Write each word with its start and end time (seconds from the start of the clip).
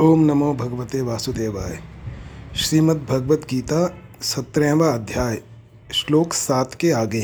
ओम 0.00 0.20
नमो 0.20 0.52
भगवते 0.54 1.00
वासुदेवाय। 1.00 1.78
श्रीमद् 2.56 2.98
भगवत 3.06 3.46
गीता 3.50 3.78
सत्रहवा 4.22 4.88
अध्याय, 4.88 5.38
श्लोक 5.92 6.32
सात 6.32 6.74
के 6.74 6.90
आगे। 6.90 7.22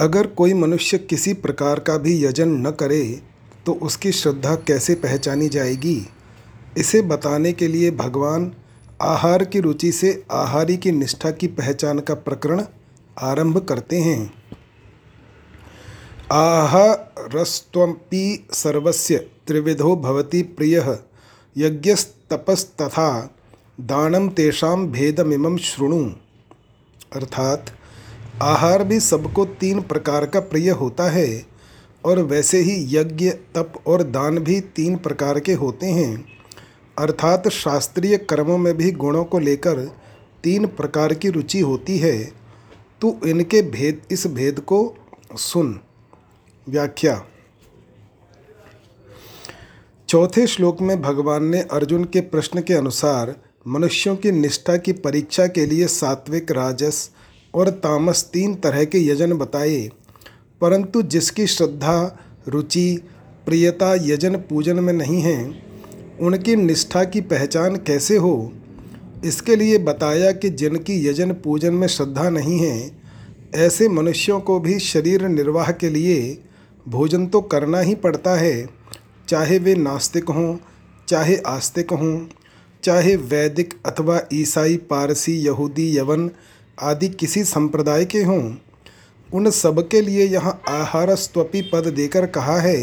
अगर 0.00 0.26
कोई 0.26 0.54
मनुष्य 0.54 0.98
किसी 0.98 1.32
प्रकार 1.34 1.80
का 1.80 1.96
भी 1.98 2.24
यजन 2.24 2.48
न 2.66 2.70
करे 2.70 3.02
तो 3.66 3.72
उसकी 3.72 4.12
श्रद्धा 4.12 4.54
कैसे 4.66 4.94
पहचानी 4.94 5.48
जाएगी? 5.48 6.06
इसे 6.78 7.02
बताने 7.02 7.52
के 7.52 7.68
लिए 7.68 7.90
भगवान 7.90 8.52
आहार 9.02 9.44
की 9.44 9.60
रुचि 9.60 9.92
से 9.92 10.24
आहारी 10.32 10.76
की 10.76 10.92
निष्ठा 10.92 11.30
की 11.30 11.46
पहचान 11.50 11.98
का 11.98 12.14
प्रकरण 12.14 12.62
आरंभ 13.16 13.58
करते 13.58 14.00
हैं। 14.00 14.32
आहारस्त्वपि 16.32 18.24
सर्वस्य 18.52 19.26
त्रिविधो 19.46 19.96
भवति 19.96 20.42
प्रियः। 20.42 20.98
यज्ञस्तपस्तथा 21.56 23.34
दानम 23.80 24.28
तेषाम 24.28 24.86
भेदमिमम 24.86 25.56
शृणु। 25.56 26.10
अर्थात, 27.12 27.66
आहार 28.42 28.84
भी 28.84 29.00
सबको 29.00 29.44
तीन 29.44 29.80
प्रकार 29.80 30.26
का 30.26 30.40
प्रिय 30.40 30.70
होता 30.70 31.10
है, 31.10 31.46
और 32.04 32.18
वैसे 32.18 32.58
ही 32.58 32.96
यज्ञ, 32.96 33.30
तप 33.30 33.72
और 33.86 34.02
दान 34.02 34.38
भी 34.38 34.60
तीन 34.60 34.96
प्रकार 34.96 35.40
के 35.40 35.52
होते 35.52 35.86
हैं। 35.86 36.24
अर्थात, 36.98 37.48
शास्त्रीय 37.48 38.18
कर्मों 38.18 38.58
में 38.58 38.76
भी 38.76 38.92
गुणों 38.92 39.24
को 39.24 39.38
लेकर 39.38 39.78
तीन 40.44 40.66
प्रकार 40.66 41.14
की 41.14 41.30
रुचि 41.30 41.60
होती 41.60 41.98
है। 41.98 42.24
तो 43.00 43.26
इनके 43.26 43.62
भेद, 43.62 44.02
इस 44.10 44.26
भेद 44.26 44.60
को 44.60 44.94
सुन। 45.36 45.80
व्याख्या। 46.68 47.24
चौथे 50.12 50.46
श्लोक 50.46 50.80
में 50.80 51.02
भगवान 51.02 51.44
ने 51.44 51.60
अर्जुन 51.60 52.04
के 52.04 52.20
प्रश्न 52.20 52.60
के 52.62 52.74
अनुसार 52.74 53.36
मनुष्यों 53.68 54.16
की 54.16 54.30
निष्ठा 54.30 54.76
की 54.76 54.92
परीक्षा 54.92 55.46
के 55.46 55.66
लिए 55.66 55.86
सात्विक, 55.86 56.50
राजस 56.50 57.10
और 57.54 57.70
तामस 57.70 58.30
तीन 58.32 58.54
तरह 58.54 58.84
के 58.84 58.98
यजन 58.98 59.32
बताए। 59.32 59.90
परंतु 60.60 61.02
जिसकी 61.02 61.46
श्रद्धा, 61.46 62.18
रुचि, 62.48 63.02
प्रियता, 63.46 63.94
यजन, 63.94 64.36
पूजन 64.36 64.76
में 64.76 64.92
नहीं 64.92 65.20
है, 65.20 65.62
उनकी 66.20 66.56
निष्ठा 66.56 67.04
की 67.04 67.20
पहचान 67.20 67.76
कैसे 67.76 68.16
हो? 68.16 68.52
इसके 69.24 69.56
लिए 69.56 69.78
बताया 69.78 70.32
कि 70.32 70.50
जिनकी 70.50 71.08
यजन 71.08 71.32
पूजन 71.32 71.74
में 71.74 71.88
श्रद्धा 71.88 72.30
नहीं 72.30 72.58
है, 72.58 73.00
ऐसे 73.54 73.88
मनुष्यों 73.88 74.40
को 74.40 74.60
भी 74.60 74.78
शरीर 74.78 75.28
निर्वाह 75.28 75.72
के 75.72 75.88
लिए 75.88 76.42
भोजन 76.88 77.26
तो 77.26 77.40
करना 77.40 77.80
ही 77.80 77.94
पड़ता 77.94 78.34
है। 78.34 78.81
चाहे 79.32 79.58
वे 79.58 79.74
नास्तिक 79.74 80.28
हों, 80.28 80.56
चाहे 81.08 81.36
आस्तिक 81.36 81.90
हों, 81.90 82.26
चाहे 82.84 83.16
वैदिक 83.16 83.74
अथवा 83.86 84.20
ईसाई, 84.32 84.76
पारसी, 84.76 85.32
यहूदी, 85.32 85.98
यवन 85.98 86.30
आदि 86.80 87.08
किसी 87.08 87.44
संप्रदाय 87.44 88.04
के 88.04 88.22
हों, 88.22 88.54
उन 89.34 89.50
सब 89.50 89.88
के 89.88 90.00
लिए 90.00 90.26
यहाँ 90.26 90.62
आहारस्त्वपी 90.68 91.62
पद 91.62 91.86
देकर 91.86 92.26
कहा 92.26 92.58
है 92.60 92.76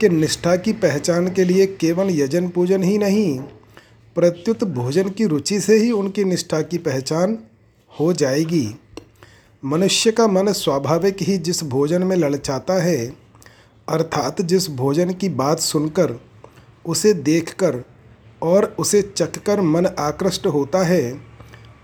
कि 0.00 0.08
निष्ठा 0.08 0.56
की 0.56 0.72
पहचान 0.72 1.28
के 1.28 1.44
लिए 1.44 1.66
केवल 1.66 2.10
यजन 2.10 2.48
पूजन 2.48 2.82
ही 2.82 2.98
नहीं, 2.98 3.38
प्रत्युत 4.14 4.64
भोजन 4.64 5.08
की 5.08 5.26
रुचि 5.26 5.60
से 5.60 5.76
ही 5.76 5.90
उनकी 5.90 6.24
निष्ठा 6.24 6.62
की 6.62 6.78
पहचान 6.78 7.38
हो 8.00 8.12
जाएगी। 8.12 8.74
मनुष्य 9.64 10.12
का 10.12 10.26
मन 10.26 10.52
स्वाभाविक 10.52 11.16
ही 11.20 11.38
जिस 11.38 11.64
भोजन 11.64 12.02
में 12.02 12.16
ललचाता 12.16 12.82
है 12.82 13.27
अर्थात 13.88 14.40
जिस 14.40 14.68
भोजन 14.70 15.12
की 15.12 15.28
बात 15.28 15.58
सुनकर, 15.58 16.20
उसे 16.86 17.12
देखकर 17.12 17.82
और 18.42 18.64
उसे 18.78 19.02
चखकर 19.02 19.60
मन 19.60 19.86
आकृष्ट 19.86 20.46
होता 20.46 20.82
है, 20.82 21.20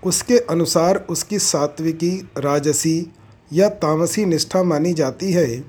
उसके 0.04 0.38
अनुसार 0.38 0.96
उसकी 1.10 1.38
सात्विकी, 1.38 2.16
राजसी 2.38 3.12
या 3.52 3.68
तामसी 3.68 4.24
निष्ठा 4.24 4.62
मानी 4.62 4.92
जाती 4.94 5.32
है। 5.32 5.64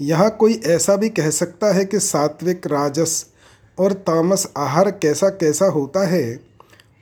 यहाँ 0.00 0.30
कोई 0.30 0.60
ऐसा 0.66 0.96
भी 0.96 1.08
कह 1.08 1.30
सकता 1.30 1.72
है 1.74 1.84
कि 1.84 2.00
सात्विक, 2.00 2.66
राजस 2.66 3.26
और 3.78 3.92
तामस 3.92 4.48
आहार 4.56 4.90
कैसा 4.90 5.28
कैसा 5.28 5.66
होता 5.66 6.06
है, 6.06 6.40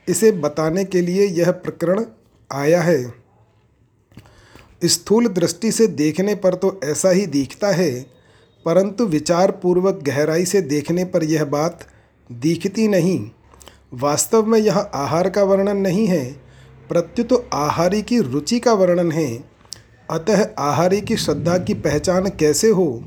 इसे 0.09 0.33
बताने 0.33 0.85
के 0.85 1.01
लिए 1.01 1.27
यह 1.27 1.51
प्रकरण 1.51 2.05
आया 2.51 2.83
है। 2.83 3.15
स्थूल 4.85 5.29
दृष्टि 5.29 5.73
से 5.73 5.87
देखने 5.87 6.35
पर 6.35 6.55
तो 6.55 6.81
ऐसा 6.85 7.11
ही 7.11 7.27
दिखता 7.27 7.69
है 7.69 8.20
परंतु 8.65 9.05
विचार 9.07 9.51
पूर्वक 9.51 10.01
गहराई 10.03 10.45
से 10.45 10.61
देखने 10.61 11.05
पर 11.05 11.25
यह 11.25 11.45
बात 11.45 11.87
दिखती 12.31 12.89
नहीं। 12.89 13.31
वास्तव 13.93 14.47
में 14.47 14.59
यह 14.59 14.79
आहार 14.79 15.29
का 15.31 15.43
वर्णन 15.43 15.77
नहीं 15.77 16.07
है, 16.07 16.25
प्रत्युत 16.89 17.49
आहारी 17.53 18.03
की 18.03 18.19
रुचि 18.21 18.59
का 18.59 18.73
वर्णन 18.73 19.13
है। 19.13 19.29
अतः 20.11 20.47
आहारी 20.59 21.01
की 21.01 21.17
श्रद्धा 21.17 21.57
की 21.59 21.75
पहचान 21.75 22.29
कैसे 22.29 22.69
हो, 22.69 23.05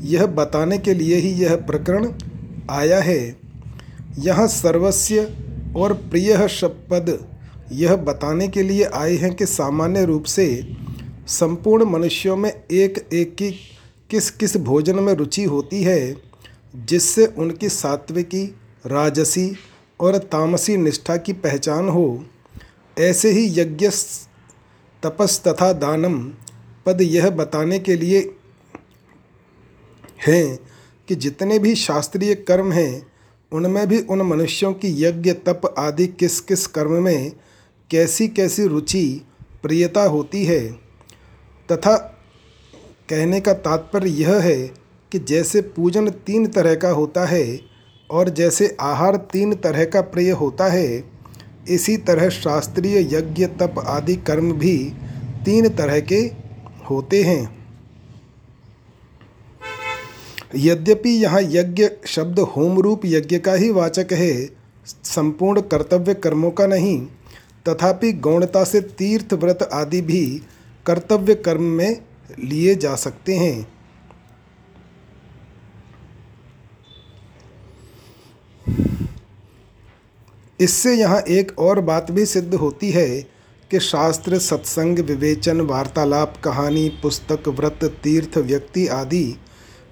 यह 0.00 0.26
बताने 0.26 0.78
के 0.78 0.94
लिए 0.94 1.16
ही 1.16 1.30
यह 1.42 1.56
प्रकरण 1.56 2.12
आया 2.70 3.00
है। 3.00 3.36
यह 4.18 4.46
सर्वस्व 4.46 5.78
और 5.78 5.92
प्रिय 5.92 6.48
शपद 6.48 7.18
यह 7.72 7.96
बताने 7.96 8.48
के 8.48 8.62
लिए 8.62 8.84
आए 8.84 9.14
हैं 9.14 9.34
कि 9.34 9.46
सामान्य 9.46 10.04
रूप 10.04 10.24
से 10.24 10.46
संपूर्ण 11.28 11.84
मनुष्यों 11.84 12.36
में 12.36 12.50
एक 12.50 13.08
एक 13.12 13.34
की 13.34 13.50
किस 14.10 14.30
किस 14.30 14.56
भोजन 14.56 14.98
में 14.98 15.14
रुचि 15.14 15.44
होती 15.44 15.82
है, 15.82 16.16
जिससे 16.76 17.26
उनकी 17.26 17.68
सात्विकी, 17.68 18.44
राजसी 18.86 19.56
और 20.00 20.18
तामसी 20.18 20.76
निष्ठा 20.76 21.16
की 21.16 21.32
पहचान 21.32 21.88
हो, 21.88 22.24
ऐसे 22.98 23.30
ही 23.30 23.60
यज्ञ 23.60 23.88
तपस 25.02 25.42
तथा 25.48 25.72
दानम 25.72 26.32
पद 26.86 27.00
यह 27.00 27.30
बताने 27.30 27.78
के 27.78 27.96
लिए 27.96 28.34
हैं 30.26 30.58
कि 31.08 31.14
जितने 31.14 31.58
भी 31.58 31.74
शास्त्रीय 31.74 32.34
कर्म 32.34 32.72
हैं, 32.72 33.06
उनमें 33.52 33.86
भी 33.88 34.00
उन 34.00 34.22
मनुष्यों 34.22 34.72
की 34.72 35.04
यज्ञ, 35.04 35.32
तप 35.32 35.74
आदि 35.78 36.06
किस 36.06 36.40
किस 36.40 36.66
कर्म 36.66 37.02
में 37.02 37.32
कैसी 37.90 38.28
कैसी 38.28 38.66
रुचि, 38.66 39.26
प्रियता 39.62 40.02
होती 40.02 40.44
है, 40.44 40.72
तथा 41.72 42.14
कहने 43.08 43.40
का 43.40 43.52
तात्पर्य 43.52 44.10
यह 44.12 44.38
है 44.40 44.56
कि 45.12 45.18
जैसे 45.18 45.60
पूजन 45.76 46.08
तीन 46.26 46.46
तरह 46.46 46.74
का 46.74 46.88
होता 46.90 47.24
है 47.26 47.60
और 48.10 48.28
जैसे 48.28 48.76
आहार 48.80 49.16
तीन 49.32 49.54
तरह 49.54 49.84
का 49.84 50.00
प्रिय 50.00 50.30
होता 50.30 50.66
है, 50.66 51.04
इसी 51.68 51.96
तरह 51.96 52.28
शास्त्रीय 52.28 52.98
यज्ञ, 53.14 53.46
तप 53.46 53.78
आदि 53.78 54.16
कर्म 54.16 54.52
भी 54.52 54.76
तीन 55.44 55.68
तरह 55.68 56.00
के 56.02 56.20
होते 56.90 57.22
हैं। 57.22 57.58
यद्यपि 60.56 61.10
यहाँ 61.10 61.40
यज्ञ 61.42 61.88
शब्द 62.06 62.38
होम 62.48 62.78
रूप 62.80 63.00
यज्ञ 63.04 63.38
का 63.38 63.54
ही 63.54 63.70
वाचक 63.70 64.12
है, 64.12 64.48
संपूर्ण 64.86 65.60
कर्तव्य 65.62 66.14
कर्मों 66.14 66.50
का 66.50 66.66
नहीं, 66.66 67.00
तथापि 67.66 68.12
गौणता 68.12 68.64
से 68.64 68.80
तीर्थ 68.80 69.34
व्रत 69.34 69.68
आदि 69.72 70.00
भी 70.00 70.24
कर्तव्य 70.86 71.34
कर्म 71.34 71.62
में 71.62 72.07
लिए 72.38 72.74
जा 72.74 72.94
सकते 72.94 73.36
हैं। 73.36 73.68
इससे 80.60 80.94
यहाँ 80.94 81.20
एक 81.20 81.58
और 81.58 81.80
बात 81.80 82.10
भी 82.10 82.26
सिद्ध 82.26 82.54
होती 82.54 82.90
है 82.90 83.20
कि 83.70 83.80
शास्त्र, 83.80 84.38
सत्संग, 84.38 84.98
विवेचन, 84.98 85.60
वार्तालाप, 85.60 86.34
कहानी, 86.44 86.88
पुस्तक, 87.02 87.48
व्रत, 87.48 87.84
तीर्थ, 88.02 88.38
व्यक्ति 88.38 88.86
आदि 88.86 89.36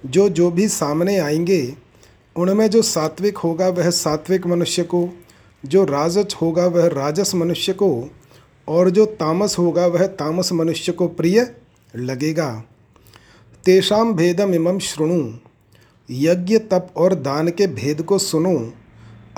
जो 0.06 0.28
जो 0.28 0.50
भी 0.50 0.68
सामने 0.68 1.18
आएँगे, 1.18 1.76
उनमें 2.36 2.70
जो 2.70 2.82
सात्विक 2.82 3.38
होगा 3.38 3.68
वह 3.68 3.90
सात्विक 3.90 4.46
मनुष्य 4.46 4.82
को, 4.82 5.08
जो 5.64 5.84
राजस 5.84 6.36
होगा 6.42 6.66
वह 6.66 6.86
राजस 6.86 7.34
मनुष्य 7.34 7.72
को, 7.72 8.10
और 8.68 8.90
जो 8.90 9.06
तामस 9.06 9.58
होगा 9.58 9.86
वह 9.86 10.06
तामस 10.06 10.52
मनुष्य 10.52 10.92
को 10.92 11.08
प्रिय 11.08 11.44
लगेगा। 11.96 12.50
तेषाम 13.64 14.12
भेदम 14.14 14.54
इमम 14.54 14.78
श्रृणु 14.78 15.32
यज्ञ, 16.08 16.58
तप 16.58 16.88
और 16.96 17.14
दान 17.14 17.48
के 17.48 17.66
भेद 17.66 18.02
को 18.02 18.18
सुनो। 18.18 18.56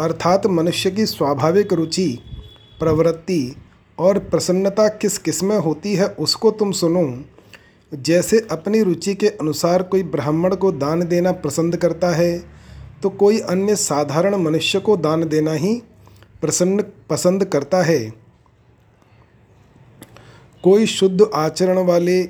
अर्थात 0.01 0.47
मनुष्य 0.47 0.91
की 0.91 1.07
स्वाभाविक 1.07 1.73
रुचि, 1.73 2.19
प्रवृत्ति 2.81 3.57
और 3.99 4.19
प्रसन्नता 4.21 4.89
किस 4.89 5.19
किसमें 5.19 5.57
होती 5.59 5.95
है 5.95 6.07
उसको 6.19 6.51
तुम 6.51 6.73
सुनो। 6.73 7.25
जैसे 7.93 8.47
अपनी 8.51 8.83
रुचि 8.83 9.15
के 9.15 9.29
अनुसार 9.29 9.83
कोई 9.83 10.03
ब्राह्मण 10.05 10.55
को 10.55 10.73
दान 10.73 11.07
देना 11.09 11.33
पसंद 11.41 11.77
करता 11.77 12.11
है 12.11 12.39
तो 13.03 13.11
कोई 13.11 13.39
अन्य 13.41 13.77
साधारण 13.77 14.35
मनुष्य 14.37 14.81
को 14.81 14.97
दान 14.97 15.29
देना 15.29 15.53
ही 15.53 15.75
प्रसन्न, 16.41 16.85
पसंद 17.11 17.45
करता 17.45 17.83
है। 17.83 18.01
कोई 20.65 20.87
शुद्ध 20.87 21.31
आचरण 21.35 21.79
वाले 21.79 22.23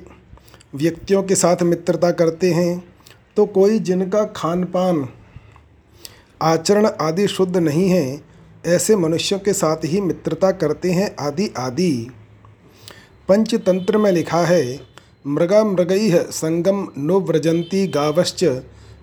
व्यक्तियों 0.73 1.23
के 1.23 1.35
साथ 1.35 1.63
मित्रता 1.63 2.11
करते 2.11 2.53
हैं 2.53 2.83
तो 3.37 3.45
कोई 3.47 3.79
जिनका 3.79 4.23
खान 4.35 4.65
पान 4.65 5.07
आचरण 6.41 6.87
आदि 7.01 7.27
शुद्ध 7.27 7.57
नहीं 7.57 7.89
है, 7.89 8.21
ऐसे 8.65 8.95
मनुष्यों 8.95 9.39
के 9.39 9.53
साथ 9.53 9.85
ही 9.85 10.01
मित्रता 10.01 10.51
करते 10.53 10.91
हैं 10.91 11.15
आदि 11.19 11.51
आदि। 11.57 12.11
पंचतंत्र 13.29 13.97
में 13.97 14.11
लिखा 14.11 14.45
है 14.45 14.79
मृगा 15.27 15.63
मृगै 15.63 16.25
संगम 16.31 16.87
नो 16.97 17.19
व्रजंती 17.21 17.87
गावश्च 17.87 18.43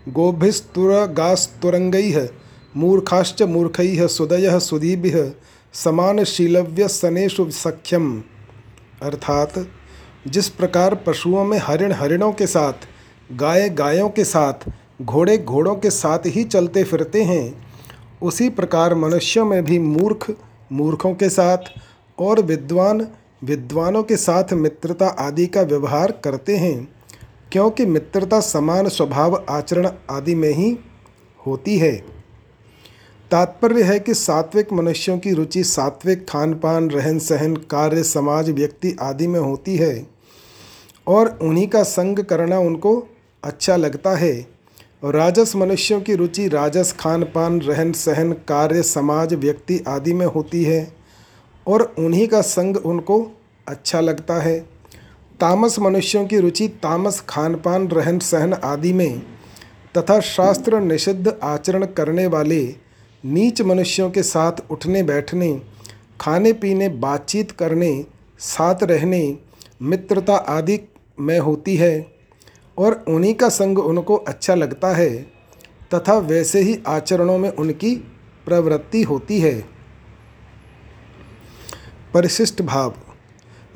गोभिस्तुरगास्तुरंगै 0.09 2.29
मूर्खाश्च 2.77 3.43
मूर्ख, 3.43 3.81
सुदय 4.09 4.59
सुधीभि 4.61 5.33
समानशीलव्य 5.75 6.89
सनेशु 6.89 7.51
सख्यम। 7.53 8.23
अर्थात 9.03 9.67
जिस 10.27 10.49
प्रकार 10.49 10.95
पशुओं 10.95 11.45
में 11.45 11.59
हरिण 11.59 11.93
हरिणों 11.93 12.33
के 12.33 12.47
साथ, 12.47 12.73
गाय 13.33 13.69
गायों 13.69 14.09
के 14.09 14.25
साथ, 14.25 14.53
घोड़े 15.03 15.39
घोड़ों 15.39 15.75
के 15.75 15.91
साथ 15.91 16.19
ही 16.27 16.45
चलते 16.45 16.85
फिरते 16.85 17.23
हैं, 17.23 17.65
उसी 18.23 18.49
प्रकार 18.49 18.95
मनुष्यों 18.95 19.45
में 19.45 19.65
भी 19.65 19.79
मूर्ख, 19.79 20.35
मूर्खों 20.73 21.15
के 21.15 21.29
साथ 21.29 21.59
और 22.19 22.41
विद्वान, 22.41 23.09
विद्वानों 23.45 24.03
के 24.03 24.17
साथ 24.17 24.53
मित्रता 24.53 25.07
आदि 25.07 25.47
का 25.47 25.63
व्यवहार 25.63 26.13
करते 26.25 26.57
हैं, 26.57 26.89
क्योंकि 27.53 27.87
मित्रता 27.87 28.41
समान 28.41 28.89
स्वभाव, 28.89 29.45
आचरण 29.51 29.91
आदि 30.11 30.35
में 30.35 30.53
ही 30.53 30.79
होती 31.47 31.79
है। 31.79 32.17
तात्पर्य 33.31 33.83
है 33.83 34.01
कि 34.01 34.15
सात्विक 34.15 34.73
मनुष्यों 34.73 35.19
की 35.19 35.33
रुचि 35.33 35.65
सात्विक 35.65 36.27
खान 36.29 36.55
पान 36.55 36.91
रहन 36.91 37.19
सहन 37.19 37.57
कार्य, 37.57 38.03
समाज, 38.03 38.51
व्यक्ति 38.51 38.97
आदि 39.01 39.27
में 39.27 39.41
होती 39.41 39.77
है। 39.77 40.16
और 41.07 41.39
उन्हीं 41.43 41.67
का 41.69 41.83
संग 41.83 42.19
करना 42.19 42.59
उनको 42.59 42.97
अच्छा 43.45 43.77
लगता 43.77 44.15
है। 44.17 44.35
राजस 45.05 45.55
मनुष्यों 45.57 46.01
की 46.01 46.15
रुचि, 46.15 46.47
राजस 46.49 46.95
खान 47.01 47.25
पान 47.25 47.61
रहन 47.61 47.93
सहन 47.93 48.33
कार्य, 48.49 48.83
समाज, 48.83 49.35
व्यक्ति 49.35 49.83
आदि 49.89 50.13
में 50.13 50.27
होती 50.27 50.63
है 50.65 50.97
और 51.67 51.95
उन्हीं 51.99 52.27
का 52.29 52.41
संग 52.41 52.77
उनको 52.77 53.21
अच्छा 53.67 54.01
लगता 54.01 54.41
है। 54.41 54.59
तामस 55.41 55.79
मनुष्यों 55.79 56.27
की 56.27 56.39
रुचि, 56.39 56.69
तामस 56.69 57.21
खान 57.29 57.55
पान 57.55 57.89
रहन 57.89 58.19
सहन 58.19 58.53
आदि 58.55 58.93
में 58.93 59.19
तथा 59.97 60.19
शास्त्र 60.21 60.81
निषिद्ध 60.81 61.39
आचरण 61.43 61.85
करने 61.87 62.27
वाले 62.27 62.63
नीच 63.25 63.63
मनुष्यों 63.63 64.11
के 64.11 64.23
साथ 64.23 64.71
उठने, 64.71 65.03
बैठने 65.03 65.61
खाने 66.21 66.53
पीने 66.53 66.89
बातचीत 66.89 67.51
करने, 67.51 68.05
साथ 68.39 68.83
रहने, 68.83 69.39
मित्रता 69.83 70.37
आदि 70.37 70.77
में 71.21 71.39
होती 71.39 71.77
है 71.77 72.07
और 72.79 73.05
उन्हीं 73.09 73.35
का 73.35 73.49
संग 73.49 73.79
उनको 73.79 74.17
अच्छा 74.17 74.55
लगता 74.55 74.89
है 74.89 75.11
तथा 75.95 76.19
वैसे 76.19 76.61
ही 76.61 76.79
आचरणों 76.87 77.39
में 77.39 77.51
उनकी 77.51 77.95
प्रवृत्ति 78.47 79.03
होती 79.03 79.41
है। 79.41 79.55
परिशिष्ट 82.15 82.63
भाव। 82.63 82.95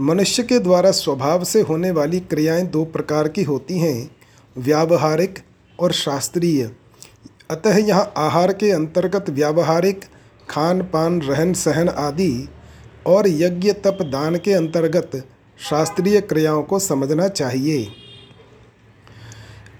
मनुष्य 0.00 0.42
के 0.42 0.58
द्वारा 0.58 0.90
स्वभाव 0.90 1.44
से 1.44 1.60
होने 1.60 1.90
वाली 1.90 2.20
क्रियाएँ 2.20 2.66
दो 2.66 2.84
प्रकार 2.84 3.28
की 3.28 3.42
होती 3.42 3.78
हैं, 3.78 4.16
व्यावहारिक 4.58 5.38
और 5.80 5.92
शास्त्रीय। 5.92 6.70
अतः 7.50 7.76
यहाँ 7.76 8.12
आहार 8.16 8.52
के 8.52 8.70
अंतर्गत 8.70 9.30
व्यावहारिक 9.30 10.00
खान 10.50 10.82
पान 10.82 11.20
रहन 11.20 11.52
सहन 11.52 11.88
आदि 11.88 12.48
और 13.06 13.28
यज्ञ 13.28 13.72
तप 13.72 13.98
दान 14.02 14.36
के 14.36 14.52
अंतर्गत 14.52 15.10
शास्त्रीय 15.68 16.20
क्रियाओं 16.20 16.62
को 16.62 16.78
समझना 16.78 17.28
चाहिए। 17.28 17.88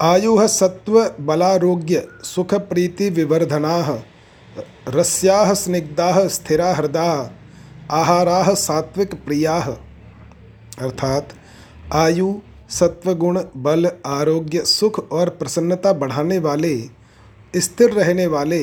आयु 0.03 0.49
सत्व 0.49 1.15
बलारोग्य 1.21 2.09
सुख 2.23 2.55
प्रीति 2.55 3.11
विवर्धना, 3.11 4.03
रस्या 4.88 5.55
स्निग्धा 5.55 6.27
स्थिरा 6.29 6.75
हृदा, 6.75 7.32
आहारा 7.91 8.55
सात्विक 8.55 9.15
प्रिया। 9.15 9.59
अर्थात 10.79 11.29
आयु, 11.93 12.35
सत्वगुण, 12.71 13.41
बल, 13.56 13.91
आरोग्य, 14.06 14.65
सुख 14.65 15.11
और 15.12 15.29
प्रसन्नता 15.29 15.93
बढ़ाने 15.93 16.38
वाले, 16.38 16.77
स्थिर 17.56 17.91
रहने 17.91 18.27
वाले, 18.27 18.62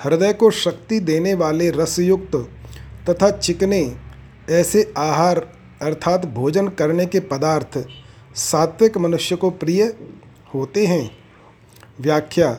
हृदय 0.00 0.32
को 0.32 0.50
शक्ति 0.50 1.00
देने 1.00 1.34
वाले 1.34 1.70
रसयुक्त 1.70 2.36
तथा 3.10 3.30
चिकने 3.30 3.96
ऐसे 4.50 4.94
आहार 4.98 5.53
अर्थात 5.82 6.26
भोजन 6.26 6.68
करने 6.68 7.06
के 7.06 7.20
पदार्थ 7.20 7.78
सात्विक 8.34 8.98
मनुष्य 8.98 9.36
को 9.36 9.50
प्रिय 9.50 9.82
होते 10.54 10.86
हैं। 10.86 11.10
व्याख्या, 12.00 12.58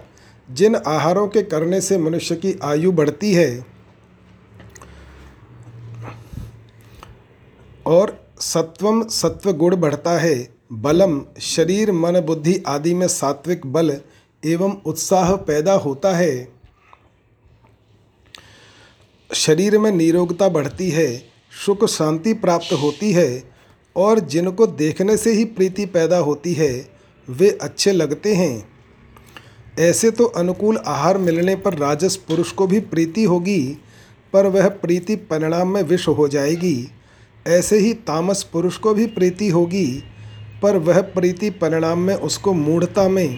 जिन 0.49 0.75
आहारों 0.75 1.27
के 1.27 1.41
करने 1.43 1.81
से 1.81 1.97
मनुष्य 1.97 2.35
की 2.35 2.59
आयु 2.63 2.91
बढ़ती 2.91 3.33
है 3.33 3.65
और 7.85 8.17
सत्वम 8.39 9.07
सत्व 9.07 9.51
गुण 9.53 9.75
बढ़ता 9.75 10.17
है, 10.19 10.49
बलम, 10.73 11.21
शरीर, 11.39 11.91
मन, 11.91 12.19
बुद्धि 12.19 12.63
आदि 12.67 12.93
में 12.93 13.07
सात्विक 13.07 13.65
बल 13.65 13.97
एवं 14.45 14.77
उत्साह 14.85 15.35
पैदा 15.35 15.73
होता 15.73 16.15
है। 16.15 16.47
शरीर 19.33 19.77
में 19.79 19.91
निरोगता 19.91 20.49
बढ़ती 20.49 20.89
है 20.89 21.34
सुख 21.65 21.85
शांति 21.85 22.33
प्राप्त 22.33 22.73
होती 22.73 23.11
है 23.11 23.43
और 23.95 24.19
जिनको 24.19 24.67
देखने 24.67 25.17
से 25.17 25.31
ही 25.33 25.45
प्रीति 25.45 25.85
पैदा 25.85 26.17
होती 26.17 26.53
है, 26.53 26.89
वे 27.29 27.57
अच्छे 27.61 27.91
लगते 27.91 28.35
हैं। 28.35 28.67
ऐसे 29.79 30.11
तो 30.11 30.25
अनुकूल 30.25 30.77
आहार 30.77 31.17
मिलने 31.17 31.55
पर 31.55 31.73
राजस 31.73 32.15
पुरुष 32.15 32.51
को 32.51 32.67
भी 32.67 32.79
प्रीति 32.79 33.23
होगी, 33.23 33.77
पर 34.33 34.47
वह 34.47 34.69
प्रीति 34.69 35.15
परिणाम 35.15 35.67
में 35.67 35.83
विष 35.83 36.07
हो 36.07 36.27
जाएगी। 36.27 36.91
ऐसे 37.47 37.77
ही 37.77 37.93
तामस 37.93 38.43
पुरुष 38.43 38.77
को 38.77 38.93
भी 38.93 39.05
प्रीति 39.05 39.49
होगी, 39.49 40.03
पर 40.61 40.77
वह 40.77 41.01
प्रीति 41.01 41.49
परिणाम 41.49 41.99
में 41.99 42.15
उसको 42.15 42.53
मूढ़ता 42.53 43.09
में, 43.09 43.37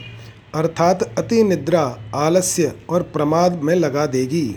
अर्थात 0.56 1.04
अति 1.18 1.44
निद्रा, 1.44 2.12
आलस्य 2.16 2.74
और 2.90 3.04
प्रमाद 3.04 3.64
में 3.64 3.76
लगा 3.76 4.06
देगी। 4.06 4.56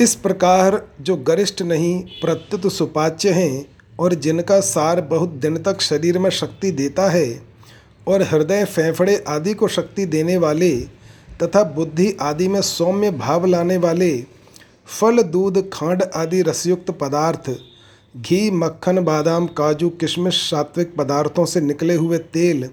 इस 0.00 0.14
प्रकार 0.14 0.80
जो 1.00 1.16
गरिष्ठ 1.16 1.62
नहीं, 1.62 2.00
प्रत्युत 2.20 2.72
सुपाच्य 2.72 3.30
हैं 3.30 3.66
और 3.98 4.14
जिनका 4.14 4.58
सार 4.60 5.00
बहुत 5.00 5.28
दिन 5.36 5.56
तक 5.62 5.80
शरीर 5.80 6.18
में 6.18 6.30
शक्ति 6.30 6.70
देता 6.70 7.08
है 7.10 7.28
और 8.08 8.22
हृदय 8.22 8.64
फेफड़े 8.64 9.16
आदि 9.28 9.54
को 9.54 9.68
शक्ति 9.68 10.06
देने 10.06 10.36
वाले 10.36 10.70
तथा 11.42 11.62
बुद्धि 11.76 12.10
आदि 12.20 12.48
में 12.48 12.60
सौम्य 12.62 13.10
भाव 13.10 13.46
लाने 13.46 13.76
वाले, 13.76 14.16
फल, 14.86 15.22
दूध, 15.22 15.62
खांड 15.72 16.02
आदि 16.16 16.42
रसयुक्त 16.42 16.90
पदार्थ, 16.90 17.50
घी, 18.14 18.50
मक्खन, 18.50 19.00
बादाम, 19.04 19.46
काजू, 19.46 19.88
किशमिश, 19.90 20.42
सात्विक 20.50 20.94
पदार्थों 20.96 21.44
से 21.44 21.60
निकले 21.60 21.94
हुए 21.94 22.18
तेल 22.18 22.68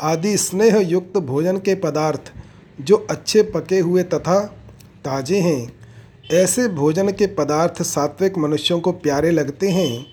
आदि 0.00 0.36
स्नेह 0.36 0.78
युक्त 0.78 1.18
भोजन 1.18 1.58
के 1.58 1.74
पदार्थ 1.74 2.32
जो 2.80 3.06
अच्छे 3.10 3.42
पके 3.42 3.78
हुए 3.78 4.02
तथा 4.02 4.40
ताजे 5.04 5.40
हैं। 5.40 5.81
ऐसे 6.32 6.68
भोजन 6.68 7.08
के 7.08 7.26
पदार्थ 7.26 7.82
सात्विक 7.82 8.38
मनुष्यों 8.38 8.80
को 8.80 8.92
प्यारे 8.92 9.30
लगते 9.30 9.68
हैं, 9.70 10.06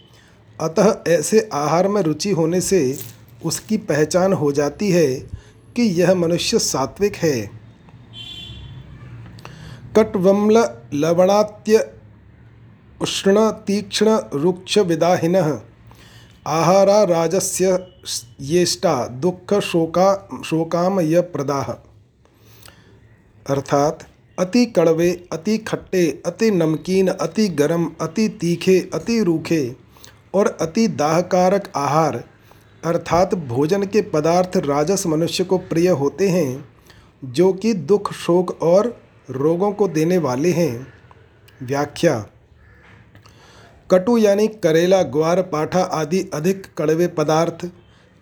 अतः 0.61 1.03
ऐसे 1.07 1.49
आहार 1.53 1.87
में 1.87 2.01
रुचि 2.01 2.31
होने 2.31 2.61
से 2.61 2.99
उसकी 3.45 3.77
पहचान 3.77 4.33
हो 4.33 4.51
जाती 4.51 4.91
है 4.91 5.15
कि 5.75 5.81
यह 5.81 6.15
मनुष्य 6.15 6.59
सात्विक 6.59 7.15
है। 7.15 7.51
कटवम्ल 9.95 10.69
लवणात्य 10.93 11.93
उष्ण 13.01 13.51
तीक्ष्ण 13.51 14.19
रुक्ष 14.33 14.77
विदाहिन 14.77 15.35
आहारा 16.47 17.03
राजस्य 17.03 17.87
येष्टा 18.41 19.07
दुख 19.07 19.53
शोका 19.53 19.61
शोकाम 19.61 20.41
शोकामय 20.41 21.21
प्रदाह 21.21 21.71
अर्थात 23.53 23.99
अति 24.39 24.65
कड़वे, 24.65 25.27
अति 25.31 25.57
खट्टे, 25.57 26.21
अति 26.25 26.51
नमकीन, 26.51 27.07
अति 27.07 27.47
गर्म, 27.47 27.91
अति 28.01 28.29
तीखे, 28.29 28.89
अति 28.93 29.23
रूखे 29.23 29.75
और 30.33 30.57
अति 30.61 30.87
दाहकारक 30.87 31.71
आहार, 31.75 32.23
अर्थात 32.85 33.35
भोजन 33.35 33.83
के 33.83 34.01
पदार्थ 34.01 34.57
राजस 34.57 35.07
मनुष्य 35.07 35.43
को 35.43 35.57
प्रिय 35.57 35.89
होते 35.89 36.29
हैं, 36.29 36.65
जो 37.25 37.53
कि 37.53 37.73
दुख, 37.73 38.13
शोक 38.13 38.61
और 38.61 39.01
रोगों 39.29 39.71
को 39.71 39.87
देने 39.87 40.17
वाले 40.17 40.51
हैं। 40.51 40.87
व्याख्या। 41.63 42.25
कटु 43.91 44.17
यानी 44.17 44.47
करेला, 44.47 45.01
ग्वार, 45.01 45.41
पाठा 45.41 45.81
आदि 45.81 46.29
अधिक 46.33 46.65
कड़वे 46.77 47.07
पदार्थ, 47.07 47.69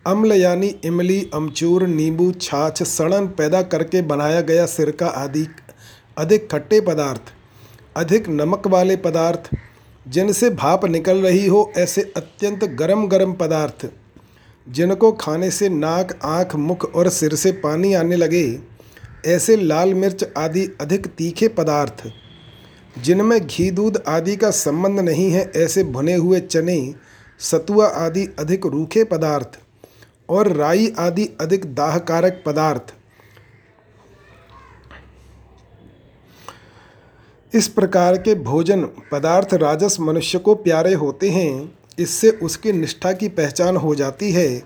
अम्ल 0.07 0.31
यानी 0.31 0.67
इमली, 0.67 1.29
अमचूर, 1.33 1.87
नींबू, 1.87 2.31
छाछ, 2.31 2.83
सड़न 2.83 3.27
पैदा 3.27 3.61
करके 3.61 4.01
बनाया 4.01 4.41
गया 4.41 4.65
सिरका 4.65 5.07
आदि 5.07 5.47
अधिक 6.17 6.47
खट्टे 6.51 6.79
पदार्थ, 6.81 7.21
अधिक 7.97 8.29
नमक 8.29 8.67
वाले 8.67 8.95
पदार्थ, 8.95 9.49
जिनसे 10.05 10.49
भाप 10.49 10.85
निकल 10.85 11.17
रही 11.17 11.47
हो 11.47 11.71
ऐसे 11.77 12.01
अत्यंत 12.17 12.63
गरम 12.79 13.07
गरम 13.07 13.33
पदार्थ, 13.33 13.87
जिनको 14.67 15.11
खाने 15.11 15.51
से 15.51 15.69
नाक, 15.69 16.19
आँख, 16.23 16.55
मुख 16.55 16.85
और 16.95 17.09
सिर 17.09 17.35
से 17.35 17.51
पानी 17.51 17.93
आने 17.93 18.15
लगे, 18.15 18.59
ऐसे 19.25 19.55
लाल 19.57 19.93
मिर्च 19.93 20.25
आदि 20.37 20.67
अधिक 20.81 21.07
तीखे 21.07 21.47
पदार्थ, 21.47 22.03
जिनमें 22.97 23.39
घी, 23.47 23.69
दूध 23.71 24.03
आदि 24.07 24.35
का 24.35 24.51
संबंध 24.51 24.99
नहीं 24.99 25.29
है 25.31 25.51
ऐसे 25.55 25.83
भुने 25.83 26.15
हुए 26.15 26.39
चने, 26.39 26.93
सतुआ 27.39 27.87
आदि 27.87 28.27
अधिक 28.39 28.65
रूखे 28.65 29.03
पदार्थ 29.03 29.59
और 30.29 30.51
राई 30.53 30.93
आदि 30.99 31.29
अधिक 31.41 31.65
दाहकारक 31.75 32.43
पदार्थ। 32.45 32.93
इस 37.57 37.67
प्रकार 37.67 38.17
के 38.17 38.35
भोजन 38.35 38.83
पदार्थ 38.83 39.53
राजस 39.53 39.97
मनुष्य 39.99 40.39
को 40.39 40.55
प्यारे 40.55 40.93
होते 40.93 41.29
हैं, 41.29 41.71
इससे 41.99 42.29
उसकी 42.29 42.71
निष्ठा 42.71 43.11
की 43.11 43.27
पहचान 43.27 43.75
हो 43.75 43.95
जाती 43.95 44.31
है। 44.31 44.63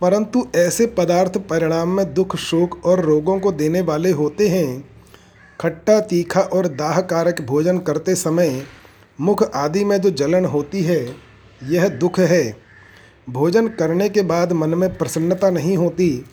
परंतु 0.00 0.46
ऐसे 0.56 0.86
पदार्थ 0.86 1.38
परिणाम 1.38 1.88
में 1.88 2.14
दुख, 2.14 2.36
शोक 2.36 2.86
और 2.86 3.00
रोगों 3.00 3.40
को 3.40 3.52
देने 3.52 3.80
वाले 3.80 4.10
होते 4.10 4.48
हैं। 4.48 4.90
खट्टा, 5.60 6.00
तीखा 6.00 6.40
और 6.40 6.66
दाहकारक 6.66 7.40
भोजन 7.40 7.78
करते 7.78 8.14
समय 8.14 8.62
मुख 9.20 9.50
आदि 9.54 9.84
में 9.84 10.00
जो 10.00 10.10
जलन 10.10 10.44
होती 10.44 10.82
है, 10.82 11.14
यह 11.64 11.88
दुख 11.88 12.20
है। 12.20 12.56
भोजन 13.30 13.68
करने 13.68 14.08
के 14.08 14.22
बाद 14.22 14.52
मन 14.52 14.68
में 14.68 14.98
प्रसन्नता 14.98 15.50
नहीं 15.50 15.76
होती, 15.76 16.24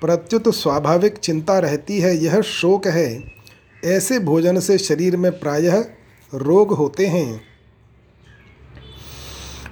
प्रत्युत 0.00 0.54
स्वाभाविक 0.54 1.16
चिंता 1.16 1.58
रहती 1.58 2.00
है, 2.00 2.16
यह 2.16 2.40
शोक 2.40 2.86
है। 2.86 3.35
ऐसे 3.84 4.18
भोजन 4.18 4.60
से 4.60 4.78
शरीर 4.78 5.16
में 5.16 5.40
प्रायः 5.40 5.84
रोग 6.34 6.72
होते 6.72 7.06
हैं। 7.06 7.40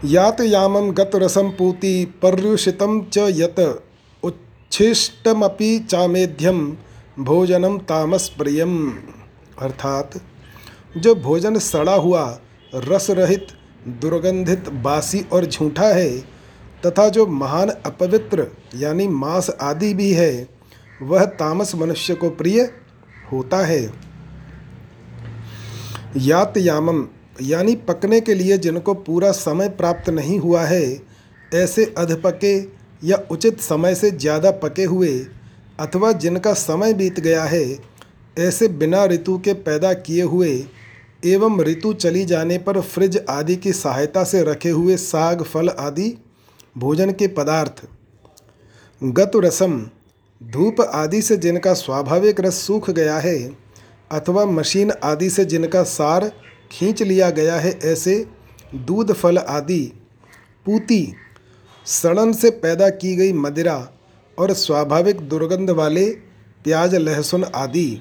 यात 0.04 0.40
यामम 0.40 0.90
गत 0.90 1.10
रसम 1.14 1.48
पूति 1.48 2.04
पर्युषितम 2.04 3.02
च 3.12 3.18
यत 3.18 3.84
उच्छिष्टमपि 4.22 5.86
चामेध्यम 5.90 6.76
भोजनम 7.18 7.78
तामस 7.78 8.28
प्रियम 8.28 8.90
अर्थात, 9.58 10.10
जो 10.96 11.14
भोजन 11.14 11.58
सड़ा 11.58 11.94
हुआ 11.94 12.40
रस 12.74 13.10
रहित 13.10 13.46
दुर्गंधित 13.88 14.68
बासी 14.68 15.26
और 15.32 15.46
झूठा 15.46 15.86
है, 15.86 16.18
तथा 16.86 17.08
जो 17.08 17.26
महान 17.26 17.68
अपवित्र, 17.68 18.46
यानी 18.76 19.08
मांस 19.08 19.50
आदि 19.50 19.94
भी 19.94 20.12
है, 20.12 20.48
वह 21.02 21.24
तामस 21.24 21.74
मनुष्य 21.74 22.14
को 22.14 22.30
प्रिय 22.30 22.83
होता 23.34 23.64
है। 23.66 23.82
यात 26.18 26.56
यामम 26.58 27.06
यानी 27.42 27.74
पकने 27.84 28.20
के 28.20 28.34
लिए 28.34 28.58
जिनको 28.58 28.94
पूरा 28.96 29.30
समय 29.32 29.68
प्राप्त 29.70 30.10
नहीं 30.10 30.38
हुआ 30.38 30.64
है, 30.64 31.00
ऐसे 31.52 31.84
अधपके 31.98 32.56
या 33.02 33.16
उचित 33.30 33.60
समय 33.60 33.94
से 33.94 34.10
ज़्यादा 34.10 34.50
पके 34.58 34.84
हुए 34.84 35.18
अथवा 35.78 36.12
जिनका 36.14 36.52
समय 36.54 36.92
बीत 36.94 37.20
गया 37.20 37.44
है, 37.44 37.78
ऐसे 38.36 38.68
बिना 38.70 39.04
ऋतु 39.06 39.38
के 39.38 39.52
पैदा 39.54 39.92
किए 39.94 40.22
हुए 40.24 40.52
एवं 41.24 41.60
ऋतु 41.62 41.92
चली 41.94 42.24
जाने 42.24 42.58
पर 42.58 42.80
फ्रिज 42.82 43.18
आदि 43.30 43.56
की 43.56 43.72
सहायता 43.72 44.24
से 44.24 44.42
रखे 44.42 44.70
हुए 44.70 44.96
साग, 44.98 45.42
फल 45.42 45.68
आदि, 45.70 46.16
भोजन 46.78 47.12
के 47.12 47.28
पदार्थ। 47.30 47.82
गत 49.00 49.32
रसम 49.36 49.78
धूप 50.50 50.80
आदि 50.80 51.22
से 51.22 51.36
जिनका 51.36 51.74
स्वाभाविक 51.74 52.40
रस 52.40 52.54
सूख 52.54 52.90
गया 52.90 53.18
है, 53.18 53.38
अथवा 54.12 54.44
मशीन 54.44 54.92
आदि 55.04 55.30
से 55.30 55.44
जिनका 55.44 55.82
सार 55.82 56.32
खींच 56.72 57.02
लिया 57.02 57.30
गया 57.30 57.56
है, 57.56 57.78
ऐसे 57.84 58.26
दूध 58.74 59.12
फल 59.12 59.38
आदि, 59.38 59.92
पूती, 60.66 61.14
सड़न 61.86 62.32
से 62.32 62.50
पैदा 62.50 62.88
की 62.88 63.16
गई 63.16 63.32
मदिरा 63.32 63.76
और 64.38 64.52
स्वाभाविक 64.52 65.20
दुर्गंध 65.20 65.70
वाले 65.70 66.04
प्याज, 66.64 66.94
लहसुन 66.94 67.44
आदि। 67.44 68.00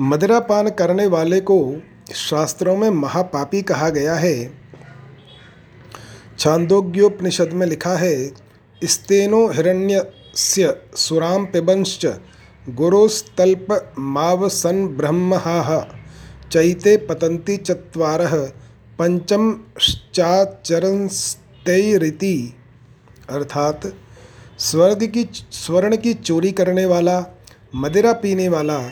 मदिरा 0.00 0.40
पान 0.40 0.70
करने 0.70 1.06
वाले 1.06 1.40
को 1.40 1.82
शास्त्रों 2.14 2.76
में 2.76 2.90
महापापी 2.90 3.62
कहा 3.62 3.88
गया 3.88 4.14
है। 4.14 4.60
छांदोग्योपनिषद 6.38 7.52
में 7.52 7.66
लिखा 7.66 7.94
है, 7.96 8.32
स्तेनो 8.84 9.46
हिरण्यस्य 10.36 10.96
सुराम 10.96 11.44
पिबंश्च 11.44 12.06
गुरोस्तल्प 12.68 13.94
माव 13.98 14.48
सन 14.48 14.86
ब्रह्महा 14.86 15.88
चैते 16.52 16.96
पतंती 16.96 17.56
चत्वार 17.56 18.52
पंचम 18.98 19.60
चाचरंस्तैरिति 20.14 22.54
अर्थात 23.30 23.92
स्वर्ण 24.58 24.94
की 24.94 25.28
स्वर्ण 25.52 25.96
की 25.96 26.14
चोरी 26.14 26.52
करने 26.52 26.86
वाला, 26.86 27.24
मदिरा 27.74 28.12
पीने 28.12 28.48
वाला, 28.48 28.90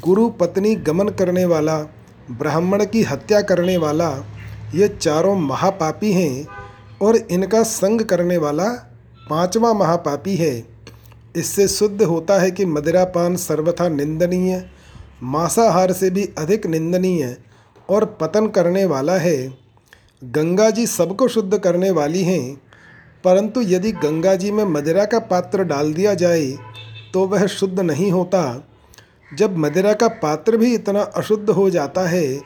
गुरु 0.00 0.28
पत्नी 0.28 0.74
गमन 0.74 1.08
करने 1.08 1.44
वाला, 1.44 1.86
ब्राह्मण 2.30 2.84
की 2.84 3.02
हत्या 3.02 3.40
करने 3.40 3.76
वाला, 3.76 4.24
ये 4.74 4.88
चारों 4.88 5.36
महापापी 5.36 6.12
हैं 6.12 6.46
और 7.02 7.16
इनका 7.16 7.62
संग 7.62 8.00
करने 8.00 8.36
वाला 8.36 8.88
पांचवा 9.30 9.72
महापापी 9.72 10.36
है। 10.36 10.71
इससे 11.34 11.66
शुद्ध 11.68 12.02
होता 12.02 12.38
है 12.40 12.50
कि 12.50 12.64
मदिरापान 12.66 13.36
सर्वथा 13.36 13.88
निंदनीय, 13.88 14.64
मांसाहार 15.22 15.92
से 15.92 16.10
भी 16.10 16.28
अधिक 16.38 16.66
निंदनीय 16.66 17.36
और 17.88 18.04
पतन 18.20 18.46
करने 18.46 18.84
वाला 18.84 19.16
है। 19.16 19.38
गंगा 20.22 20.68
जी 20.70 20.86
सबको 20.86 21.28
शुद्ध 21.28 21.58
करने 21.58 21.90
वाली 21.90 22.22
हैं, 22.22 22.54
परंतु 23.24 23.62
यदि 23.62 23.92
गंगा 23.94 24.34
जी 24.34 24.50
में 24.50 24.64
मदिरा 24.64 25.04
का 25.04 25.18
पात्र 25.20 25.64
डाल 25.64 25.92
दिया 25.94 26.14
जाए 26.14 26.46
तो 27.14 27.26
वह 27.26 27.46
शुद्ध 27.46 27.80
नहीं 27.80 28.10
होता। 28.12 28.42
जब 29.30 29.56
मदिरा 29.58 29.92
का 29.92 30.08
पात्र 30.20 30.56
भी 30.56 30.74
इतना 30.74 31.02
अशुद्ध 31.02 31.50
हो 31.50 31.68
जाता 31.70 32.08
है, 32.08 32.40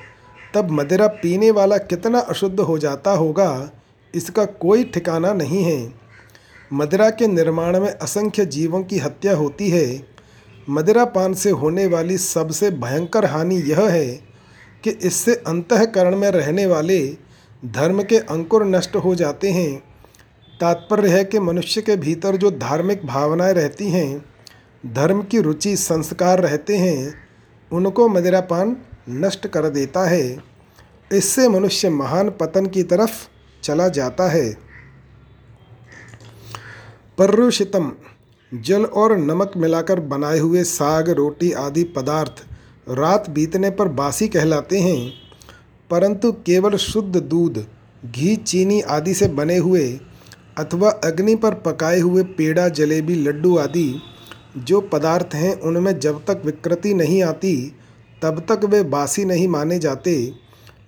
तब 0.54 0.70
मदिरा 0.70 1.06
पीने 1.14 1.50
वाला 1.50 1.76
कितना 1.78 2.18
अशुद्ध 2.20 2.60
हो 2.60 2.78
जाता 2.78 3.10
होगा, 3.12 3.70
इसका 4.14 4.44
कोई 4.44 4.84
ठिकाना 4.84 5.32
नहीं 5.32 5.62
है। 5.64 6.05
मदिरा 6.72 7.10
के 7.10 7.26
निर्माण 7.26 7.80
में 7.80 7.90
असंख्य 7.90 8.46
जीवों 8.46 8.82
की 8.82 8.98
हत्या 8.98 9.36
होती 9.36 9.70
है। 9.70 10.06
मदिरा 10.70 11.04
पान 11.04 11.34
से 11.34 11.50
होने 11.50 11.86
वाली 11.86 12.18
सबसे 12.18 12.70
भयंकर 12.70 13.24
हानि 13.24 13.56
यह 13.56 13.88
है 13.88 14.06
कि 14.84 14.90
इससे 14.90 15.34
अंतकरण 15.34 16.16
में 16.16 16.30
रहने 16.30 16.66
वाले 16.66 17.16
धर्म 17.64 18.02
के 18.02 18.18
अंकुर 18.18 18.64
नष्ट 18.64 18.96
हो 18.96 19.14
जाते 19.14 19.50
हैं। 19.50 19.82
तात्पर्य 20.60 21.08
है 21.08 21.24
कि 21.24 21.38
मनुष्य 21.38 21.82
के 21.82 21.96
भीतर 21.96 22.36
जो 22.36 22.50
धार्मिक 22.50 23.06
भावनाएँ 23.06 23.52
रहती 23.52 23.90
हैं, 23.90 24.24
धर्म 24.86 25.22
की 25.22 25.40
रुचि, 25.40 25.76
संस्कार 25.76 26.40
रहते 26.40 26.76
हैं, 26.76 27.14
उनको 27.72 28.08
मदिरापान 28.08 28.76
नष्ट 29.08 29.46
कर 29.46 29.68
देता 29.68 30.08
है। 30.08 30.38
इससे 31.12 31.48
मनुष्य 31.48 31.90
महान 31.90 32.30
पतन 32.30 32.66
की 32.66 32.82
तरफ़ 32.82 33.28
चला 33.62 33.88
जाता 33.88 34.28
है। 34.28 34.65
पर्युषितम। 37.18 37.92
जल 38.54 38.84
और 38.84 39.16
नमक 39.16 39.52
मिलाकर 39.56 40.00
बनाए 40.00 40.38
हुए 40.38 40.64
साग, 40.64 41.10
रोटी 41.10 41.52
आदि 41.52 41.84
पदार्थ 41.84 42.44
रात 42.88 43.30
बीतने 43.30 43.70
पर 43.70 43.88
बासी 43.88 44.28
कहलाते 44.28 44.78
हैं। 44.78 45.12
परंतु 45.90 46.32
केवल 46.32 46.76
शुद्ध 46.76 47.16
दूध, 47.16 47.66
घी, 48.06 48.36
चीनी 48.36 48.80
आदि 48.80 49.14
से 49.14 49.28
बने 49.28 49.56
हुए 49.56 50.00
अथवा 50.58 50.90
अग्नि 50.90 51.34
पर 51.34 51.54
पकाए 51.54 52.00
हुए 52.00 52.22
पेड़ा, 52.22 52.68
जलेबी, 52.68 53.14
लड्डू 53.14 53.56
आदि 53.56 54.00
जो 54.56 54.80
पदार्थ 54.80 55.34
हैं, 55.34 55.60
उनमें 55.60 55.98
जब 55.98 56.24
तक 56.24 56.42
विकृति 56.44 56.94
नहीं 56.94 57.22
आती, 57.22 57.72
तब 58.22 58.46
तक 58.48 58.64
वे 58.64 58.82
बासी 58.82 59.24
नहीं 59.24 59.48
माने 59.48 59.78
जाते। 59.78 60.32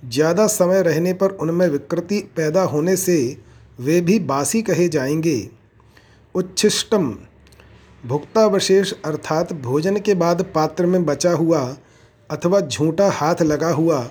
ज़्यादा 0.04 0.46
समय 0.46 0.82
रहने 0.82 1.12
पर 1.12 1.30
उनमें 1.30 1.68
विकृति 1.68 2.18
पैदा 2.36 2.62
होने 2.62 2.96
से 2.96 3.36
वे 3.80 4.00
भी 4.00 4.18
बासी 4.18 4.62
कहे 4.62 4.88
जाएँगे। 4.88 5.57
उच्छिष्टम। 6.38 7.16
भुक्तावशेष 8.04 8.92
अर्थात 9.04 9.52
भोजन 9.52 9.96
के 9.96 10.14
बाद 10.14 10.42
पात्र 10.54 10.86
में 10.86 11.04
बचा 11.06 11.30
हुआ 11.32 11.60
अथवा 12.30 12.60
झूठा 12.60 13.10
हाथ 13.10 13.42
लगा 13.42 13.70
हुआ 13.70 14.10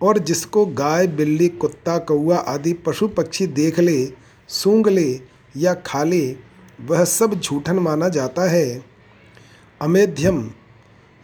और 0.00 0.18
जिसको 0.18 0.64
गाय, 0.66 1.06
बिल्ली, 1.06 1.48
कुत्ता 1.48 1.98
कौआ 1.98 2.36
आदि 2.36 2.72
पशु 2.72 3.08
पक्षी 3.08 3.46
देख 3.46 3.78
ले, 3.78 4.06
सूंघ 4.48 4.88
ले 4.88 5.20
या 5.56 5.74
खा 5.74 6.02
ले, 6.04 6.36
वह 6.80 7.04
सब 7.04 7.34
झूठन 7.34 7.78
माना 7.78 8.08
जाता 8.08 8.50
है। 8.50 8.82
अमेध्यम। 9.80 10.50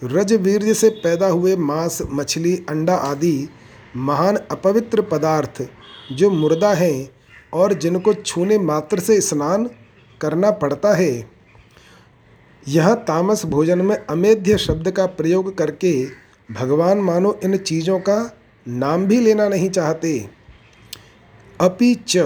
रजवीर्य 0.03 0.75
से 0.75 0.89
पैदा 0.89 1.27
हुए 1.27 1.57
मांस, 1.57 2.03
मछली, 2.13 2.57
अंडा 2.69 2.95
आदि 2.95 3.49
महान 3.97 4.37
अपवित्र 4.37 5.03
पदार्थ 5.03 5.63
जो 6.13 6.31
मुर्दा 6.31 6.73
हैं 6.73 7.09
और 7.53 7.73
जिनको 7.73 8.15
छूने 8.15 8.59
मात्र 8.59 9.01
से 9.01 9.21
स्नान 9.21 9.69
करना 10.21 10.50
पड़ता 10.50 10.94
है। 10.94 11.35
यह 12.68 12.94
तामस 12.94 13.44
भोजन 13.47 13.78
में 13.78 13.97
अमेध्य 13.97 14.59
शब्द 14.59 14.90
का 14.90 15.06
प्रयोग 15.06 15.59
करके 15.59 16.06
भगवान 16.52 16.99
मानो 16.99 17.40
इन 17.44 17.56
चीज़ों 17.56 17.99
का 17.99 18.37
नाम 18.68 19.04
भी 19.06 19.21
लेना 19.21 19.49
नहीं 19.49 19.71
चाहते। 19.71 20.28
अपि 21.61 21.94
च, 22.09 22.16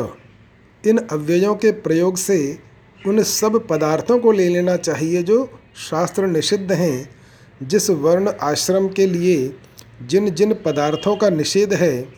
इन 0.87 0.99
अव्ययों 0.99 1.55
के 1.55 1.71
प्रयोग 1.73 2.17
से 2.17 2.59
उन 3.07 3.23
सब 3.23 3.67
पदार्थों 3.69 4.19
को 4.19 4.33
ले 4.33 4.49
लेना 4.49 4.77
चाहिए 4.77 5.23
जो 5.23 5.51
शास्त्र 5.91 6.27
निषिद्ध 6.27 6.73
हैं, 6.73 7.09
जिस 7.63 7.91
वर्ण 7.91 8.33
आश्रम 8.43 8.89
के 8.89 9.07
लिए 9.07 9.55
जिन 10.03 10.31
जिन 10.31 10.55
पदार्थों 10.55 11.17
का 11.17 11.31
निषेध 11.31 11.75
है, 11.75 12.09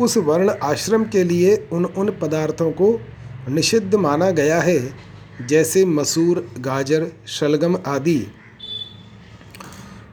उस 0.00 0.16
वर्ण 0.16 0.50
आश्रम 0.62 1.04
के 1.04 1.24
लिए 1.24 1.68
उन 1.72 1.84
उन 1.84 2.10
पदार्थों 2.10 2.70
को 2.70 3.00
निषिद्ध 3.48 3.94
माना 3.94 4.30
गया 4.30 4.60
है। 4.60 5.07
जैसे 5.46 5.84
मसूर, 5.84 6.54
गाजर, 6.58 7.06
शलगम 7.26 7.76
आदि। 7.86 8.26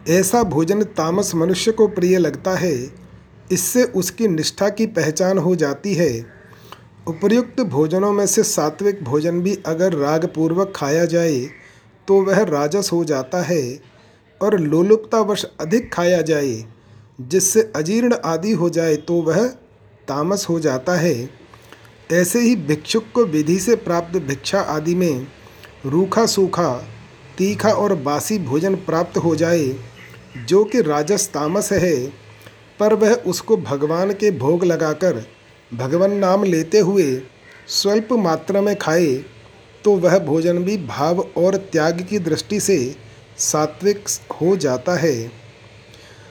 ऐसा 0.09 0.43
भोजन 0.43 0.83
तामस 0.83 1.35
मनुष्य 1.35 1.71
को 1.71 1.87
प्रिय 1.87 2.17
लगता 2.17 2.55
है। 2.55 2.75
इससे 3.51 3.83
उसकी 3.83 4.27
निष्ठा 4.27 4.69
की 4.69 4.85
पहचान 4.87 5.37
हो 5.37 5.55
जाती 5.55 5.93
है। 5.93 6.25
उपर्युक्त 7.07 7.61
भोजनों 7.61 8.11
में 8.13 8.25
से 8.27 8.43
सात्विक 8.43 9.03
भोजन 9.03 9.41
भी 9.41 9.57
अगर 9.65 9.93
रागपूर्वक 9.93 10.73
खाया 10.75 11.05
जाए 11.05 11.39
तो 12.07 12.21
वह 12.21 12.43
राजस 12.43 12.89
हो 12.93 13.03
जाता 13.05 13.41
है 13.41 13.79
और 14.41 14.59
लोलुपतावश 14.59 15.45
अधिक 15.59 15.93
खाया 15.93 16.21
जाए। 16.21 16.65
जिससे 17.21 17.71
अजीर्ण 17.75 18.15
आदि 18.25 18.51
हो 18.51 18.69
जाए 18.69 18.95
तो 18.95 19.21
वह 19.21 19.47
तामस 20.07 20.45
हो 20.49 20.59
जाता 20.59 20.95
है। 20.95 21.44
ऐसे 22.13 22.39
ही 22.39 22.55
भिक्षुक 22.55 23.05
को 23.13 23.23
विधि 23.25 23.59
से 23.59 23.75
प्राप्त 23.75 24.17
भिक्षा 24.17 24.59
आदि 24.59 24.95
में 24.95 25.27
रूखा 25.85 26.25
सूखा, 26.25 26.73
तीखा 27.37 27.69
और 27.69 27.95
बासी 27.95 28.37
भोजन 28.39 28.75
प्राप्त 28.75 29.17
हो 29.17 29.35
जाए, 29.35 29.75
जो 30.47 30.63
कि 30.63 30.81
राजस 30.81 31.27
तामस 31.33 31.71
है, 31.71 31.95
पर 32.79 32.93
वह 32.93 33.13
उसको 33.13 33.57
भगवान 33.57 34.11
के 34.11 34.31
भोग 34.31 34.65
लगाकर 34.65 35.23
भगवान 35.73 36.11
नाम 36.11 36.43
लेते 36.43 36.79
हुए 36.79 37.21
स्वल्प 37.67 38.13
मात्रा 38.13 38.61
में 38.61 38.75
खाए 38.75 39.13
तो 39.83 39.95
वह 39.95 40.17
भोजन 40.19 40.63
भी 40.63 40.77
भाव 40.77 41.19
और 41.37 41.55
त्याग 41.55 42.01
की 42.09 42.19
दृष्टि 42.19 42.59
से 42.59 42.95
सात्विक 43.37 44.07
हो 44.41 44.55
जाता 44.57 44.95
है। 44.95 45.31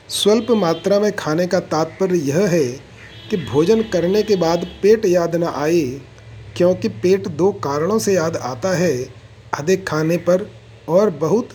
स्वल्प 0.09 0.51
मात्रा 0.51 1.01
में 1.01 1.13
खाने 1.17 1.47
का 1.47 1.61
तात्पर्य 1.61 2.19
यह 2.19 2.47
है 2.47 2.94
कि 3.35 3.45
भोजन 3.45 3.83
करने 3.83 4.23
के 4.23 4.37
बाद 4.37 4.65
पेट 4.83 5.05
याद 5.05 5.37
न 5.37 5.45
आए, 5.45 5.81
क्योंकि 6.57 6.89
पेट 6.89 7.29
दो 7.29 7.53
कारणों 7.53 7.99
से 7.99 8.15
याद 8.15 8.37
आता 8.37 8.77
है, 8.77 9.09
अधिक 9.59 9.87
खाने 9.89 10.17
पर 10.17 10.51
और 10.89 11.11
बहुत 11.11 11.49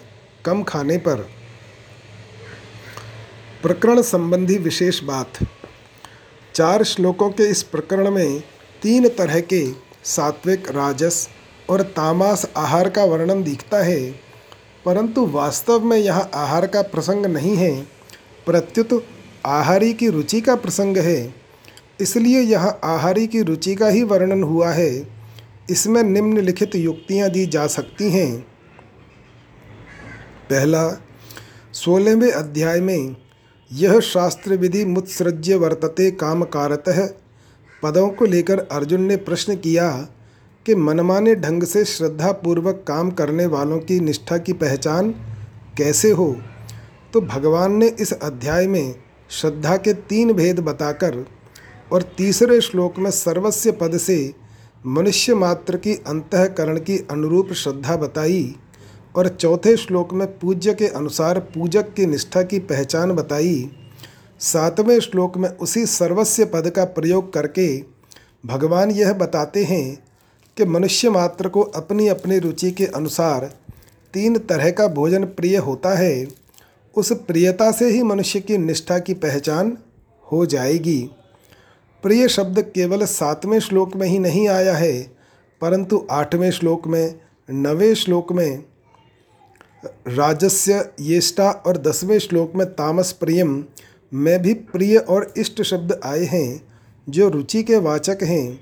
कम 0.45 0.63
खाने 0.63 0.98
पर। 0.98 1.15
प्रकरण 3.63 4.01
संबंधी 4.01 4.57
विशेष 4.57 5.03
बात। 5.03 5.39
चार 6.55 6.83
श्लोकों 6.83 7.29
के 7.29 7.43
इस 7.43 7.63
प्रकरण 7.63 8.12
में 8.12 8.39
तीन 8.81 9.07
तरह 9.07 9.39
के 9.39 9.71
सात्विक, 10.03 10.71
राजस 10.71 11.29
और 11.69 11.81
तामास 11.81 12.48
आहार 12.57 12.89
का 12.89 13.05
वर्णन 13.05 13.43
दिखता 13.43 13.83
है, 13.83 14.12
परंतु 14.86 15.25
वास्तव 15.25 15.79
में 15.79 15.98
यह 15.98 16.17
आहार 16.17 16.67
का 16.67 16.81
प्रसंग 16.81 17.25
नहीं 17.25 17.55
है, 17.55 17.81
प्रत्युत 18.45 19.05
आहारी 19.45 19.93
की 19.93 20.09
रुचि 20.09 20.41
का 20.41 20.55
प्रसंग 20.55 20.98
है। 20.98 21.38
इसलिए 22.01 22.41
यह 22.41 22.65
आहारी 22.65 23.27
की 23.27 23.41
रुचि 23.41 23.75
का 23.75 23.88
ही 23.88 24.03
वर्णन 24.03 24.44
हुआ 24.44 24.72
है। 24.72 25.08
इसमें 25.70 26.03
निम्नलिखित 26.03 26.75
युक्तियाँ 26.75 27.29
दी 27.29 27.46
जा 27.46 27.68
सकती 27.68 28.12
हैं। 28.12 28.41
पहला, 30.50 31.01
सोलहवें 31.74 32.32
अध्याय 32.32 32.79
में 32.82 33.15
यह 33.74 34.00
शास्त्र 34.00 34.56
विधि 34.56 34.86
मुत्सृज्य 34.86 35.56
वर्तते 35.56 36.12
कामकारतः। 36.12 37.10
पदों 37.84 38.10
को 38.10 38.25
लेकर 38.25 38.60
अर्जुन 38.60 39.01
ने 39.01 39.15
प्रश्न 39.15 39.56
किया 39.56 39.91
कि 40.65 40.75
मनमाने 40.75 41.36
ढंग 41.36 41.63
से 41.63 41.86
श्रद्धापूर्वक 41.86 42.86
काम 42.88 43.12
करने 43.12 43.46
वालों 43.46 43.79
की 43.79 44.00
निष्ठा 44.00 44.38
की 44.38 44.53
पहचान 44.53 45.12
कैसे 45.77 46.12
हो? 46.12 46.36
तो 47.13 47.22
भगवान 47.22 47.72
ने 47.72 47.88
इस 47.88 48.13
अध्याय 48.13 48.68
में 48.68 48.96
श्रद्धा 49.29 49.77
के 49.77 49.93
तीन 49.93 50.34
भेद 50.34 50.60
बताकर 50.60 51.26
और 51.91 52.02
तीसरे 52.17 52.62
श्लोक 52.62 52.97
में 52.99 53.12
सर्वस्व 53.12 53.71
पद 53.71 53.97
से 53.97 54.34
मनुष्य 54.86 55.34
मात्र 55.36 55.78
की 55.78 55.93
अंतकरण 55.93 56.78
की 56.78 56.97
अनुरूप 57.12 57.54
श्रद्धा 57.54 57.95
बताई 57.95 58.56
और 59.15 59.28
चौथे 59.28 59.78
श्लोक 59.78 60.13
में 60.13 60.39
पूज्य 60.39 60.73
के 60.73 60.88
अनुसार 60.88 61.39
पूजक 61.39 61.93
की 61.93 62.06
निष्ठा 62.06 62.41
की 62.41 62.60
पहचान 62.60 63.12
बताई। 63.12 63.71
सातवें 64.39 64.99
श्लोक 64.99 65.38
में 65.38 65.49
उसी 65.49 65.86
सर्वस्व 65.86 66.45
पद 66.45 66.69
का 66.69 66.86
प्रयोग 66.86 67.34
करके 67.34 67.84
भगवान 68.45 68.91
यह 68.91 69.13
बताते 69.13 69.63
हैं 69.63 70.04
कि 70.58 70.65
मनुष्य 70.65 71.10
मात्र 71.10 71.49
को 71.49 71.62
अपनी 71.62 72.08
अपनी 72.08 72.39
रुचि 72.39 72.71
के 72.71 72.86
अनुसार 72.86 73.54
तीन 74.13 74.38
तरह 74.38 74.71
का 74.71 74.88
भोजन 74.88 75.23
प्रिय 75.23 75.58
होता 75.58 75.97
है। 75.97 76.28
उस 76.95 77.12
प्रियता 77.12 77.71
से 77.71 77.89
ही 77.89 78.04
मनुष्य 78.04 78.39
की 78.39 78.58
निष्ठा 78.58 78.99
की 78.99 79.13
पहचान 79.13 79.78
हो 80.32 80.45
जाएगी। 80.45 81.10
प्रिय 82.03 82.27
शब्द 82.29 82.59
केवल 82.65 83.05
सातवें 83.05 83.59
श्लोक 83.59 83.95
में 83.95 84.07
ही 84.07 84.19
नहीं 84.19 84.47
आया 84.49 84.75
है, 84.75 85.01
परंतु 85.62 86.05
आठवें 86.12 86.49
श्लोक 86.51 86.88
में, 86.88 87.15
नवें 87.49 87.93
श्लोक 87.95 88.31
में, 88.31 88.63
राजस्य 90.09 90.89
येष्टा 91.01 91.49
और 91.51 91.77
दसवें 91.79 92.17
श्लोक 92.19 92.55
में 92.55 92.65
तामस 92.67 93.12
प्रियम 93.12 93.63
में 94.12 94.41
भी 94.41 94.53
प्रिय 94.53 94.97
और 94.97 95.33
इष्ट 95.38 95.62
शब्द 95.63 95.99
आए 96.05 96.23
हैं, 96.25 96.62
जो 97.07 97.29
रुचि 97.29 97.63
के 97.63 97.77
वाचक 97.79 98.23
हैं। 98.23 98.59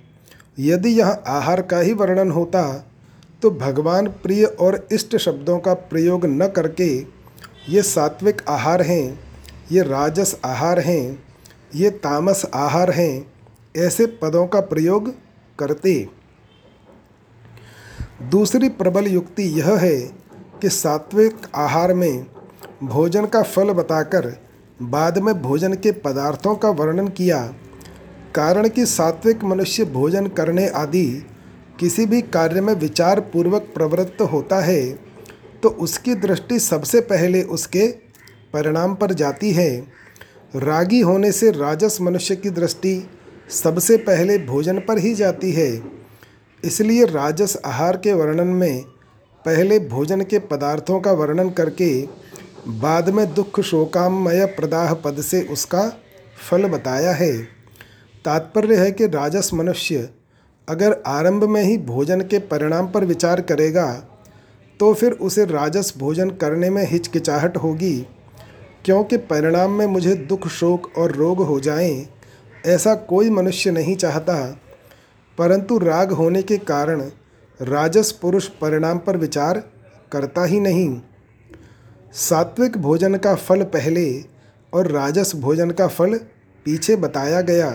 यदि 0.59 0.89
यह 0.91 1.07
आहार 1.07 1.61
का 1.61 1.79
ही 1.79 1.93
वर्णन 1.93 2.31
होता 2.31 2.63
तो 3.43 3.49
भगवान 3.51 4.07
प्रिय 4.21 4.43
और 4.45 4.87
इष्ट 4.91 5.15
शब्दों 5.17 5.57
का 5.59 5.73
प्रयोग 5.73 6.25
न 6.25 6.47
करके 6.47 6.87
ये 7.69 7.81
सात्विक 7.83 8.41
आहार 8.49 8.81
हैं, 8.81 9.19
ये 9.71 9.81
राजस 9.83 10.35
आहार 10.45 10.79
हैं। 10.79 11.26
ये 11.77 11.89
तामस 11.99 12.45
आहार 12.55 12.91
हैं, 12.91 13.25
ऐसे 13.77 14.05
पदों 14.21 14.45
का 14.47 14.59
प्रयोग 14.61 15.09
करते। 15.59 15.93
दूसरी 18.21 18.69
प्रबल 18.71 19.07
युक्ति 19.07 19.43
यह 19.59 19.77
है 19.77 19.97
कि 20.61 20.69
सात्विक 20.69 21.47
आहार 21.55 21.93
में 21.93 22.25
भोजन 22.83 23.25
का 23.25 23.41
फल 23.43 23.71
बताकर 23.73 24.33
बाद 24.81 25.17
में 25.17 25.33
भोजन 25.41 25.73
के 25.73 25.91
पदार्थों 25.99 26.55
का 26.55 26.69
वर्णन 26.71 27.07
किया। 27.09 27.41
कारण 28.35 28.67
कि 28.69 28.85
सात्विक 28.85 29.43
मनुष्य 29.43 29.85
भोजन 29.85 30.27
करने 30.29 30.67
आदि 30.75 31.05
किसी 31.79 32.05
भी 32.05 32.21
कार्य 32.23 32.61
में 32.61 32.73
विचार 32.75 33.19
पूर्वक 33.33 33.71
प्रवृत्त 33.73 34.21
होता 34.31 34.59
है 34.61 34.81
तो 35.63 35.69
उसकी 35.79 36.15
दृष्टि 36.15 36.59
सबसे 36.59 37.01
पहले 37.03 37.41
उसके 37.43 37.87
परिणाम 38.53 38.95
पर 38.95 39.13
जाती 39.13 39.51
है। 39.51 39.69
रागी 40.53 40.99
होने 41.01 41.31
से 41.31 41.51
राजस 41.51 41.97
मनुष्य 42.01 42.35
की 42.35 42.49
दृष्टि 42.49 43.09
सबसे 43.53 43.97
पहले 43.97 44.37
भोजन 44.37 44.79
पर 44.79 44.97
ही 44.97 45.13
जाती 45.13 45.51
है। 45.51 45.71
इसलिए 46.63 47.05
राजस 47.05 47.57
आहार 47.65 47.97
के 47.97 48.13
वर्णन 48.13 48.47
में 48.47 48.83
पहले 49.45 49.79
भोजन 49.79 50.21
के 50.21 50.39
पदार्थों 50.39 50.99
का 50.99 51.11
वर्णन 51.11 51.49
करके 51.49 51.89
बाद 52.79 53.09
में 53.09 53.33
दुख 53.33 53.59
शोकामय 53.61 54.45
प्रदाह 54.55 54.93
पद 54.95 55.21
से 55.21 55.41
उसका 55.43 55.87
फल 56.49 56.67
बताया 56.67 57.11
है। 57.11 57.31
तात्पर्य 58.25 58.75
है 58.75 58.91
कि 58.91 59.07
राजस 59.07 59.49
मनुष्य 59.53 60.09
अगर 60.67 61.01
आरंभ 61.07 61.43
में 61.43 61.63
ही 61.63 61.77
भोजन 61.77 62.21
के 62.21 62.39
परिणाम 62.39 62.87
पर 62.87 63.05
विचार 63.05 63.41
करेगा 63.41 63.91
तो 64.79 64.93
फिर 64.93 65.11
उसे 65.11 65.45
राजस 65.45 65.93
भोजन 65.97 66.29
करने 66.31 66.69
में 66.69 66.85
हिचकिचाहट 66.87 67.57
होगी। 67.57 68.05
क्योंकि 68.87 69.17
परिणाम 69.17 69.71
में 69.71 69.85
मुझे 69.85 70.13
दुख, 70.15 70.47
शोक 70.47 70.97
और 70.97 71.11
रोग 71.11 71.39
हो 71.39 71.59
जाएँ, 71.59 72.07
ऐसा 72.65 72.93
कोई 72.95 73.29
मनुष्य 73.29 73.71
नहीं 73.71 73.95
चाहता। 73.95 74.35
परंतु 75.37 75.77
राग 75.77 76.11
होने 76.11 76.41
के 76.41 76.57
कारण 76.57 77.01
राजस 77.59 78.11
पुरुष 78.11 78.47
परिणाम 78.61 78.97
पर 78.97 79.17
विचार 79.17 79.57
करता 80.11 80.45
ही 80.45 80.59
नहीं। 80.59 81.01
सात्विक 82.13 82.77
भोजन 82.77 83.15
का 83.15 83.35
फल 83.35 83.63
पहले 83.63 84.07
और 84.73 84.91
राजस 84.91 85.35
भोजन 85.35 85.71
का 85.71 85.87
फल 85.87 86.17
पीछे 86.65 86.95
बताया 86.95 87.41
गया, 87.41 87.69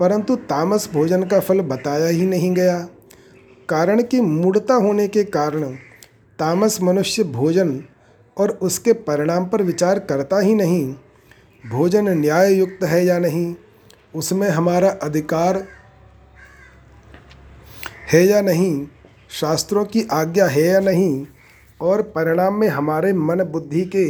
परंतु 0.00 0.36
तामस 0.36 0.90
भोजन 0.92 1.22
का 1.22 1.40
फल 1.40 1.60
बताया 1.60 2.06
ही 2.06 2.26
नहीं 2.26 2.54
गया। 2.54 2.78
कारण 3.68 4.02
कि 4.02 4.20
मूढ़ता 4.20 4.74
होने 4.74 5.08
के 5.08 5.24
कारण 5.24 5.62
तामस 6.38 6.82
मनुष्य 6.82 7.24
भोजन 7.24 7.82
और 8.36 8.50
उसके 8.62 8.92
परिणाम 8.92 9.46
पर 9.46 9.62
विचार 9.62 9.98
करता 9.98 10.38
ही 10.38 10.54
नहीं। 10.54 10.94
भोजन 11.64 12.08
न्याय 12.10 12.54
युक्त 12.54 12.84
है 12.84 13.04
या 13.04 13.18
नहीं, 13.18 13.54
उसमें 14.14 14.48
हमारा 14.48 14.90
अधिकार 15.02 15.62
है 18.12 18.24
या 18.26 18.40
नहीं, 18.40 18.86
शास्त्रों 19.30 19.84
की 19.84 20.06
आज्ञा 20.12 20.46
है 20.46 20.62
या 20.62 20.80
नहीं, 20.80 21.26
और 21.80 22.02
परिणाम 22.02 22.54
में 22.54 22.68
हमारे 22.68 23.12
मन 23.12 23.42
बुद्धि 23.42 23.84
के 23.86 24.06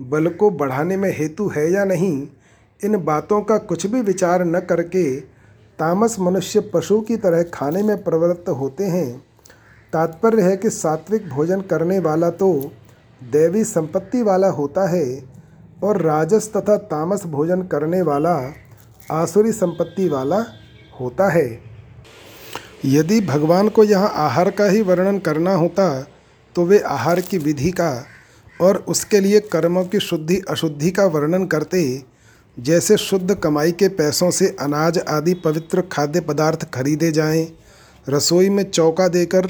बल 0.00 0.28
को 0.30 0.50
बढ़ाने 0.50 0.96
में 0.96 1.10
हेतु 1.18 1.48
है 1.48 1.70
या 1.72 1.84
नहीं, 1.84 2.26
इन 2.80 2.96
बातों 2.96 3.40
का 3.42 3.56
कुछ 3.58 3.86
भी 3.86 4.00
विचार 4.00 4.44
न 4.44 4.60
करके 4.60 5.20
तामस 5.78 6.16
मनुष्य 6.20 6.60
पशु 6.74 7.00
की 7.00 7.16
तरह 7.16 7.42
खाने 7.42 7.82
में 7.82 8.02
प्रवृत्त 8.04 8.48
होते 8.48 8.84
हैं। 8.84 9.18
तात्पर्य 9.92 10.42
है 10.42 10.56
कि 10.56 10.70
सात्विक 10.70 11.28
भोजन 11.28 11.60
करने 11.60 11.98
वाला 11.98 12.30
तो 12.30 12.50
दैवी 13.20 13.64
संपत्ति 13.64 14.22
वाला 14.22 14.48
होता 14.48 14.88
है 14.88 15.06
और 15.84 16.00
राजस 16.02 16.50
तथा 16.56 16.76
तामस 16.76 17.24
भोजन 17.26 17.62
करने 17.62 18.02
वाला 18.02 18.34
आसुरी 19.12 19.52
संपत्ति 19.52 20.08
वाला 20.08 20.44
होता 21.00 21.28
है। 21.28 21.60
यदि 22.84 23.20
भगवान 23.20 23.68
को 23.68 23.84
यहाँ 23.84 24.12
आहार 24.16 24.50
का 24.50 24.64
ही 24.64 24.82
वर्णन 24.82 25.18
करना 25.18 25.54
होता 25.54 25.88
तो 26.54 26.64
वे 26.64 26.78
आहार 26.78 27.20
की 27.20 27.38
विधि 27.38 27.70
का 27.70 28.04
और 28.60 28.76
उसके 28.88 29.20
लिए 29.20 29.40
कर्मों 29.40 29.84
की 29.84 30.00
शुद्धि 30.00 30.40
अशुद्धि 30.50 30.90
का 30.90 31.04
वर्णन 31.06 31.46
करते 31.46 31.82
जैसे 32.56 32.96
शुद्ध 32.96 33.34
कमाई 33.34 33.72
के 33.72 33.88
पैसों 33.88 34.30
से 34.30 34.56
अनाज 34.60 34.98
आदि 34.98 35.34
पवित्र 35.34 35.82
खाद्य 35.92 36.20
पदार्थ 36.20 36.70
खरीदे 36.70 37.10
जाएँ, 37.12 37.46
रसोई 38.08 38.48
में 38.48 38.70
चौका 38.70 39.08
देकर 39.08 39.46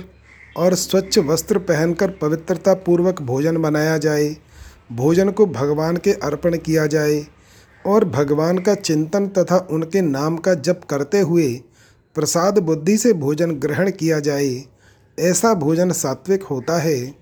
और 0.59 0.75
स्वच्छ 0.75 1.18
वस्त्र 1.18 1.59
पहनकर 1.59 2.11
पवित्रता 2.11 2.75
पूर्वक 2.75 3.23
भोजन 3.23 3.57
बनाया 3.57 3.99
जाए 3.99 4.37
भोजन 4.92 5.31
को 5.31 5.47
भगवान 5.47 5.97
के 5.97 6.12
अर्पण 6.12 6.57
किया 6.57 6.87
जाए 6.87 7.27
और 7.87 8.05
भगवान 8.05 8.59
का 8.59 8.75
चिंतन 8.75 9.29
तथा 9.29 9.68
उनके 9.71 10.01
नाम 10.01 10.37
का 10.37 10.55
जप 10.55 10.81
करते 10.90 11.21
हुए 11.21 11.49
प्रसाद 12.14 12.59
बुद्धि 12.59 12.97
से 12.97 13.12
भोजन 13.12 13.51
ग्रहण 13.51 13.90
किया 13.90 14.21
जाए 14.21 14.64
ऐसा 15.18 15.55
भोजन 15.55 15.92
सात्विक 15.92 16.42
होता 16.42 16.79
है। 16.79 17.14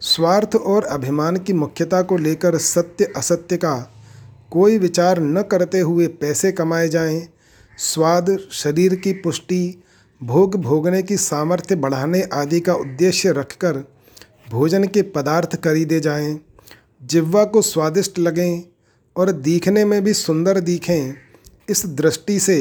स्वार्थ 0.00 0.56
और 0.56 0.84
अभिमान 0.84 1.36
की 1.36 1.52
मुख्यता 1.52 2.02
को 2.02 2.16
लेकर 2.16 2.58
सत्य 2.58 3.12
असत्य 3.16 3.56
का 3.56 3.76
कोई 4.50 4.78
विचार 4.78 5.20
न 5.20 5.42
करते 5.42 5.80
हुए 5.80 6.06
पैसे 6.06 6.52
कमाए 6.52 6.88
जाएँ, 6.88 7.28
स्वाद 7.78 8.38
शरीर 8.52 8.94
की 8.94 9.12
पुष्टि 9.12 9.83
भोग 10.20 10.54
भोगने 10.56 11.02
की 11.02 11.16
सामर्थ्य 11.16 11.76
बढ़ाने 11.76 12.22
आदि 12.32 12.60
का 12.60 12.74
उद्देश्य 12.74 13.32
रखकर 13.32 13.76
भोजन 14.50 14.84
के 14.84 15.02
पदार्थ 15.02 15.56
खरीदे 15.56 15.98
जाएँ, 16.00 16.38
जिह्वा 17.02 17.44
को 17.44 17.62
स्वादिष्ट 17.62 18.18
लगें 18.18 18.62
और 19.16 19.32
दिखने 19.32 19.84
में 19.84 20.02
भी 20.04 20.12
सुंदर 20.14 20.60
दिखें 20.60 21.14
इस 21.70 21.84
दृष्टि 21.86 22.38
से 22.40 22.56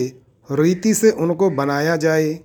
रीति 0.49 0.93
से 0.93 1.11
उनको 1.11 1.49
बनाया 1.49 1.95
जाए 1.95 2.39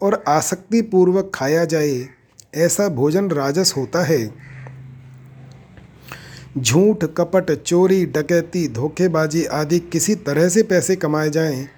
और 0.00 0.22
आसक्ति 0.28 0.82
पूर्वक 0.82 1.30
खाया 1.34 1.64
जाए 1.64 2.08
ऐसा 2.54 2.88
भोजन 2.88 3.30
राजस 3.30 3.74
होता 3.76 4.02
है। 4.04 4.26
झूठ 6.58 7.04
कपट 7.16 7.50
चोरी 7.62 8.04
डकैती 8.06 8.66
धोखेबाजी 8.68 9.44
आदि 9.44 9.78
किसी 9.82 10.14
तरह 10.14 10.48
से 10.48 10.62
पैसे 10.62 10.96
कमाए 10.96 11.30
जाएँ, 11.30 11.68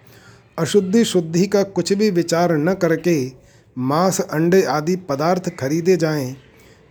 अशुद्धि 0.59 1.05
शुद्धि 1.05 1.47
का 1.47 1.63
कुछ 1.63 1.93
भी 1.93 2.11
विचार 2.11 2.53
न 2.53 2.75
करके 2.75 3.33
मांस 3.77 4.21
अंडे 4.21 4.63
आदि 4.63 4.97
पदार्थ 4.97 5.49
खरीदे 5.57 5.97
जाएँ, 5.97 6.37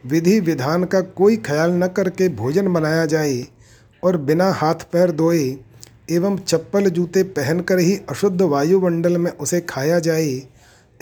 विधि 0.04 0.40
विधान 0.40 0.84
का 0.84 1.02
कोई 1.02 1.38
ख्याल 1.38 1.72
न 1.72 1.88
करके 1.88 2.28
भोजन 2.30 2.74
बनाया 2.74 3.06
जाए 3.06 3.48
और 4.04 4.18
बिना 4.18 4.52
हाथ 4.52 4.76
पैर 4.94 5.12
धोए 5.12 5.58
एवं 6.12 6.38
चप्पल 6.38 6.90
जूते 6.90 7.24
पहनकर 7.24 7.80
ही 7.80 7.96
अशुद्ध 8.10 8.42
वायुमंडल 8.42 9.18
में 9.18 9.32
उसे 9.32 9.62
खाया 9.62 10.00
जाए 10.00 10.42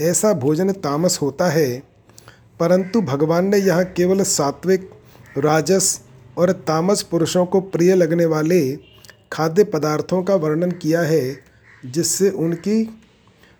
ऐसा 0.01 0.33
भोजन 0.33 0.71
तामस 0.71 1.19
होता 1.21 1.49
है। 1.49 1.83
परंतु 2.59 3.01
भगवान 3.01 3.45
ने 3.45 3.57
यहाँ 3.57 3.83
केवल 3.85 4.21
सात्विक 4.23 4.89
राजस 5.37 5.99
और 6.37 6.51
तामस 6.51 7.01
पुरुषों 7.01 7.45
को 7.45 7.61
प्रिय 7.61 7.95
लगने 7.95 8.25
वाले 8.25 8.61
खाद्य 9.31 9.63
पदार्थों 9.63 10.23
का 10.23 10.35
वर्णन 10.35 10.71
किया 10.71 11.01
है। 11.01 11.50
जिससे 11.83 12.29
उनकी 12.29 12.81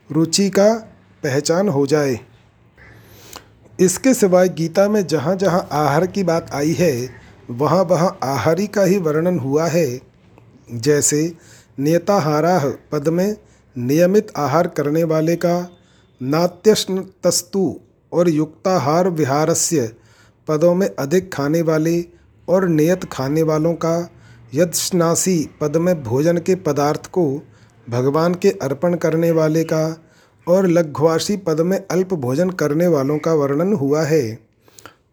रुचि 0.10 0.50
का 0.50 0.74
पहचान 1.24 1.70
हो 1.70 1.86
जाए। 1.88 2.20
इसके 3.80 4.14
सिवाय 4.14 4.50
गीता 4.50 4.88
में 4.90 5.06
जहाँ 5.08 5.36
जहाँ 5.36 5.68
आहार 5.72 6.06
की 6.08 6.24
बात 6.24 6.52
आई 6.54 6.74
है 6.74 6.94
वहाँ 7.52 7.84
वहाँ 7.84 8.18
आहारी 8.24 8.68
का 8.68 8.84
ही 8.84 8.98
वर्णन 8.98 9.40
हुआ 9.40 9.68
है। 9.68 10.00
जैसे 10.72 11.22
नियताहारा 11.80 12.58
पद 12.92 13.08
में 13.08 13.36
नियमित 13.76 14.32
आहार 14.38 14.68
करने 14.68 15.04
वाले 15.04 15.36
का 15.36 15.56
नात्यश्न 16.22 17.04
तस्तु 17.24 17.64
और 18.12 18.30
युक्ताहार 18.30 19.10
विहारस्य 19.10 19.90
पदों 20.48 20.74
में 20.76 20.88
अधिक 20.90 21.34
खाने 21.34 21.62
वाले 21.62 22.02
और 22.48 22.68
नियत 22.68 23.04
खाने 23.12 23.44
वालों 23.44 23.74
का 23.74 23.96
यदस्नासी 24.54 25.38
पद 25.62 25.78
में 25.78 26.04
भोजन 26.04 26.38
के 26.38 26.56
पदार्थ 26.56 27.06
को 27.08 27.26
भगवान 27.90 28.34
के 28.34 28.50
अर्पण 28.52 28.96
करने 28.96 29.32
वाले 29.32 29.64
का 29.64 30.04
और 30.48 30.68
लघ्वासी 30.68 31.38
पद 31.38 31.62
में 31.62 31.88
अल्प 31.92 32.14
भोजन 32.14 32.50
करने 32.50 32.88
वालों 32.88 33.20
का 33.20 33.34
वर्णन 33.34 33.74
हुआ 33.74 34.04
है। 34.04 34.40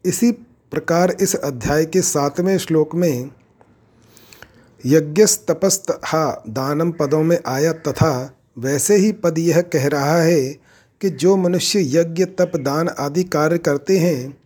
इसी 0.04 0.32
प्रकार 0.72 1.16
इस 1.20 1.34
अध्याय 1.34 1.84
के 1.84 2.02
सातवें 2.02 2.58
श्लोक 2.58 2.94
में 2.94 3.30
यज्ञस्तपस्तहा 4.86 6.42
दानम 6.48 6.90
पदों 6.90 7.22
में 7.22 7.38
आया 7.46 7.72
तथा 7.72 8.36
वैसे 8.58 8.96
ही 8.96 9.12
पद 9.12 9.38
यह 9.38 9.60
कह 9.60 9.86
रहा 9.88 10.22
है 10.22 10.42
कि 11.00 11.10
जो 11.10 11.36
मनुष्य 11.36 11.98
यज्ञ, 11.98 12.24
तप, 12.24 12.52
दान 12.56 12.88
आदि 12.88 13.24
कार्य 13.24 13.58
करते 13.58 13.98
हैं 13.98 14.38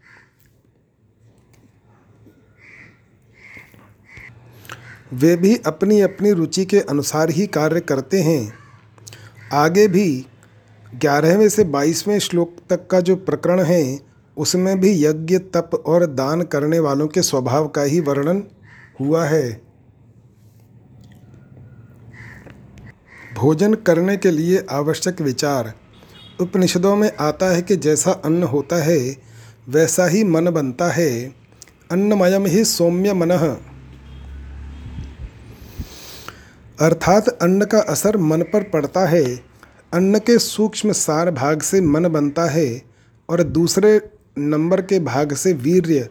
वे 5.12 5.36
भी 5.36 5.56
अपनी 5.56 6.00
अपनी 6.00 6.32
रुचि 6.32 6.64
के 6.64 6.80
अनुसार 6.80 7.30
ही 7.30 7.46
कार्य 7.46 7.80
करते 7.80 8.22
हैं। 8.22 8.52
आगे 9.52 9.88
भी 9.88 10.26
ग्यारहवें 10.94 11.48
से 11.48 11.64
बाईसवें 11.64 12.18
श्लोक 12.18 12.56
तक 12.70 12.86
का 12.86 13.00
जो 13.00 13.16
प्रकरण 13.16 13.62
है, 13.62 14.00
उसमें 14.36 14.80
भी 14.80 15.04
यज्ञ, 15.04 15.38
तप 15.38 15.82
और 15.86 16.06
दान 16.06 16.42
करने 16.42 16.78
वालों 16.78 17.08
के 17.08 17.22
स्वभाव 17.22 17.68
का 17.68 17.82
ही 17.82 18.00
वर्णन 18.00 18.42
हुआ 19.00 19.24
है। 19.24 19.62
भोजन 23.34 23.74
करने 23.74 24.16
के 24.16 24.30
लिए 24.30 24.66
आवश्यक 24.70 25.20
विचार। 25.20 25.74
उपनिषदों 26.40 26.96
में 26.96 27.12
आता 27.20 27.46
है 27.46 27.62
कि 27.62 27.76
जैसा 27.76 28.10
अन्न 28.10 28.42
होता 28.42 28.76
है, 28.76 29.16
वैसा 29.68 30.06
ही 30.06 30.24
मन 30.24 30.50
बनता 30.50 30.90
है। 30.90 31.34
अन्नमयम 31.92 32.46
ही 32.46 32.64
सौम्य 32.64 33.12
मन। 33.12 33.56
अर्थात 36.82 37.28
अन्न 37.28 37.64
का 37.64 37.78
असर 37.78 38.16
मन 38.16 38.42
पर 38.42 38.62
पड़ता 38.62 39.06
है। 39.06 39.24
अन्न 39.92 40.18
के 40.18 40.38
सूक्ष्म 40.38 40.92
सार 40.92 41.30
भाग 41.30 41.60
से 41.60 41.80
मन 41.80 42.08
बनता 42.08 42.44
है 42.44 42.82
और 43.28 43.42
दूसरे 43.42 44.00
नंबर 44.38 44.80
के 44.80 45.00
भाग 45.00 45.34
से 45.34 45.52
वीर्य, 45.52 46.08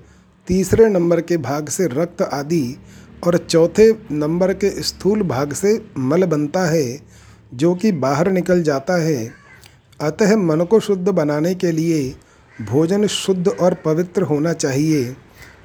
तीसरे 0.48 0.88
नंबर 0.90 1.22
के 1.22 1.38
भाग 1.38 1.70
से 1.70 1.88
रक्त 1.88 2.22
आदि 2.22 2.78
और 3.28 3.38
चौथे 3.38 3.92
नंबर 4.12 4.54
के 4.54 4.70
स्थूल 4.84 5.24
भाग 5.24 5.54
से 5.54 5.86
मल 5.98 6.26
बनता 6.26 6.66
है, 6.66 7.00
जो 7.54 7.76
कि 7.76 7.92
बाहर 7.92 8.32
निकल 8.32 8.64
जाता 8.64 9.02
है। 9.02 9.32
अतः 10.02 10.36
मन 10.38 10.66
को 10.66 10.80
शुद्ध 10.80 11.10
बनाने 11.10 11.56
के 11.56 11.72
लिए 11.72 12.16
भोजन 12.62 13.08
शुद्ध 13.08 13.48
और 13.48 13.74
पवित्र 13.74 14.22
होना 14.22 14.54
चाहिए। 14.54 15.16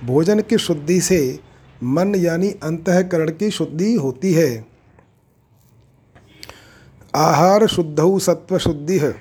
भोजन 0.05 0.41
की 0.41 0.59
शुद्धि 0.59 1.01
से 1.01 1.39
मन 1.83 2.15
यानी 2.15 2.51
अंतकरण 2.63 3.31
की 3.31 3.51
शुद्धि 3.51 3.95
होती 3.95 4.33
है। 4.33 4.76
आहार 7.17 7.67
शुद्ध 7.67 8.19
सत्व 8.21 8.59
शुद्धि 8.59 8.99
है 8.99 9.15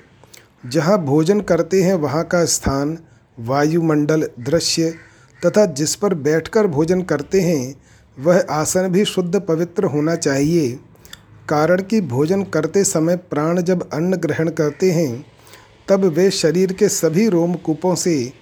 जहाँ 0.66 1.04
भोजन 1.04 1.40
करते 1.40 1.82
हैं, 1.82 1.94
वहाँ 1.94 2.24
का 2.24 2.44
स्थान, 2.44 2.98
वायुमंडल, 3.40 4.28
दृश्य, 4.40 4.94
तथा 5.46 5.66
जिस 5.66 5.94
पर 5.94 6.14
बैठकर 6.14 6.66
भोजन 6.66 7.02
करते 7.02 7.40
हैं, 7.40 7.74
वह 8.18 8.46
आसन 8.50 8.88
भी 8.88 9.04
शुद्ध 9.04 9.40
पवित्र 9.40 9.84
होना 9.84 10.16
चाहिए। 10.16 10.80
कारण 11.48 11.82
कि 11.82 12.00
भोजन 12.00 12.42
करते 12.42 12.84
समय 12.84 13.16
प्राण 13.16 13.60
जब 13.60 13.90
अन्न 13.92 14.16
ग्रहण 14.16 14.50
करते 14.50 14.90
हैं, 14.90 15.26
तब 15.88 16.04
वे 16.04 16.30
शरीर 16.30 16.72
के 16.72 16.88
सभी 16.88 17.28
रोमकूपों 17.28 17.94
से 17.94 18.32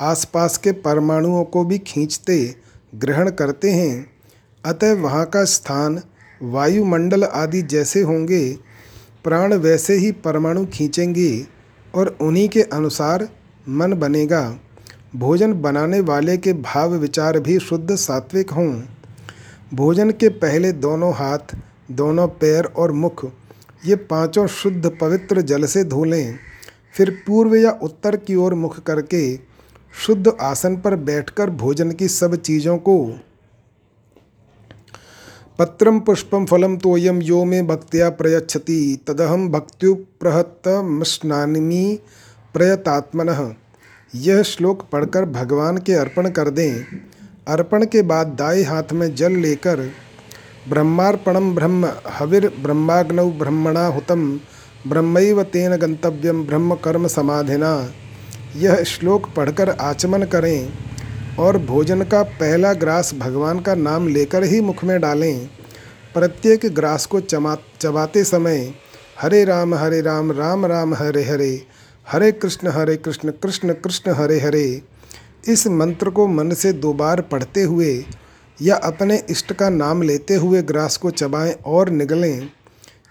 आसपास 0.00 0.56
के 0.56 0.72
परमाणुओं 0.72 1.44
को 1.44 1.64
भी 1.64 1.78
खींचते, 1.78 2.54
ग्रहण 2.94 3.30
करते 3.30 3.70
हैं। 3.70 4.10
अतः 4.64 4.94
वहाँ 4.94 5.26
का 5.26 5.44
स्थान, 5.44 6.02
वायुमंडल 6.42 7.24
आदि 7.24 7.62
जैसे 7.62 8.02
होंगे 8.02 8.71
प्राण 9.24 9.54
वैसे 9.54 9.94
ही 9.94 10.10
परमाणु 10.12 10.64
खींचेंगे 10.66 11.46
और 11.94 12.16
उन्हीं 12.20 12.48
के 12.48 12.62
अनुसार 12.62 13.28
मन 13.68 13.92
बनेगा। 13.92 14.42
भोजन 15.16 15.52
बनाने 15.52 16.00
वाले 16.00 16.36
के 16.36 16.52
भाव 16.52 16.94
विचार 16.94 17.38
भी 17.40 17.58
शुद्ध 17.58 17.94
सात्विक 17.94 18.50
हों। 18.50 18.82
भोजन 19.74 20.10
के 20.10 20.28
पहले 20.28 20.72
दोनों 20.72 21.12
हाथ, 21.14 21.54
दोनों 21.90 22.26
पैर 22.28 22.64
और 22.64 22.92
मुख, 22.92 23.24
ये 23.86 23.96
पाँचों 23.96 24.46
शुद्ध 24.46 24.90
पवित्र 25.00 25.40
जल 25.40 25.64
से 25.64 25.84
धो 25.84 26.04
लें 26.04 26.38
फिर 26.94 27.10
पूर्व 27.26 27.54
या 27.54 27.70
उत्तर 27.82 28.16
की 28.16 28.34
ओर 28.34 28.54
मुख 28.54 28.82
करके 28.82 29.36
शुद्ध 29.94 30.32
आसन 30.40 30.76
पर 30.76 30.96
बैठकर 30.96 31.50
भोजन 31.50 31.92
की 31.92 32.08
सब 32.08 32.34
चीज़ों 32.36 32.76
को 32.78 32.96
पत्रम 35.58 36.00
पुष्पम 36.00 36.46
फलम 36.46 36.76
तोयम 36.76 37.22
यो 37.22 37.44
मे 37.44 37.62
भक्त्या 37.62 38.10
प्रयच्छति। 38.10 39.00
तदहम 39.06 39.48
भक्त्युप्रहतमस्नामी 39.48 42.00
प्रयतात्मन। 42.54 43.54
यह 44.14 44.42
श्लोक 44.42 44.88
पढ़कर 44.92 45.24
भगवान 45.24 45.78
के 45.78 45.94
अर्पण 45.94 46.30
कर 46.30 46.50
दें। 46.50 46.84
अर्पण 47.48 47.84
के 47.84 48.02
बाद 48.02 48.36
दाएँ 48.38 48.62
हाथ 48.62 48.82
में 48.92 49.14
जल 49.14 49.32
लेकर 49.32 49.90
ब्रह्मार्पणम 50.68 51.54
ब्रह्म 51.54 51.90
हविर 52.10 52.52
ब्रह्माग्नौ 52.62 53.30
ब्रह्मणा 53.30 53.86
हुतम 53.86 54.40
ब्रह्मैव 54.86 55.42
तेन 55.42 55.76
गंतव्यम 55.76 56.46
ब्रह्म 56.46 56.74
कर्म 56.74 57.08
समाधिना। 57.08 57.92
यह 58.56 58.84
श्लोक 58.84 59.28
पढ़कर 59.36 59.70
आचमन 59.70 60.24
करें। 60.24 60.72
और 61.38 61.58
भोजन 61.58 62.02
का 62.02 62.22
पहला 62.22 62.72
ग्रास 62.72 63.14
भगवान 63.14 63.60
का 63.60 63.74
नाम 63.74 64.08
लेकर 64.08 64.44
ही 64.44 64.60
मुख 64.60 64.84
में 64.84 65.00
डालें। 65.00 65.46
प्रत्येक 66.14 66.66
ग्रास 66.66 67.06
को 67.06 67.20
चमा, 67.20 67.56
चबाते 67.80 68.24
समय 68.24 68.74
हरे 69.20 69.44
राम 69.44 69.74
हरे 69.74 70.00
राम 70.00 70.32
राम 70.32 70.66
राम, 70.66 70.94
हरे 70.94 71.22
हरे 71.24 71.66
हरे 72.12 72.32
कृष्ण 72.32 72.68
हरे 72.68 72.96
कृष्ण 72.96 73.30
कृष्ण 73.30 73.72
कृष्ण, 73.72 74.10
हरे 74.10 74.40
हरे। 74.40 74.82
इस 75.48 75.66
मंत्र 75.66 76.10
को 76.10 76.26
मन 76.26 76.50
से 76.50 76.72
दो 76.72 76.92
बार 76.92 77.20
पढ़ते 77.20 77.62
हुए 77.62 78.04
या 78.62 78.76
अपने 78.76 79.22
इष्ट 79.30 79.52
का 79.52 79.68
नाम 79.68 80.02
लेते 80.02 80.34
हुए 80.34 80.62
ग्रास 80.62 80.96
को 80.96 81.10
चबाएँ 81.10 81.52
और 81.66 81.90
निगलें। 81.90 82.48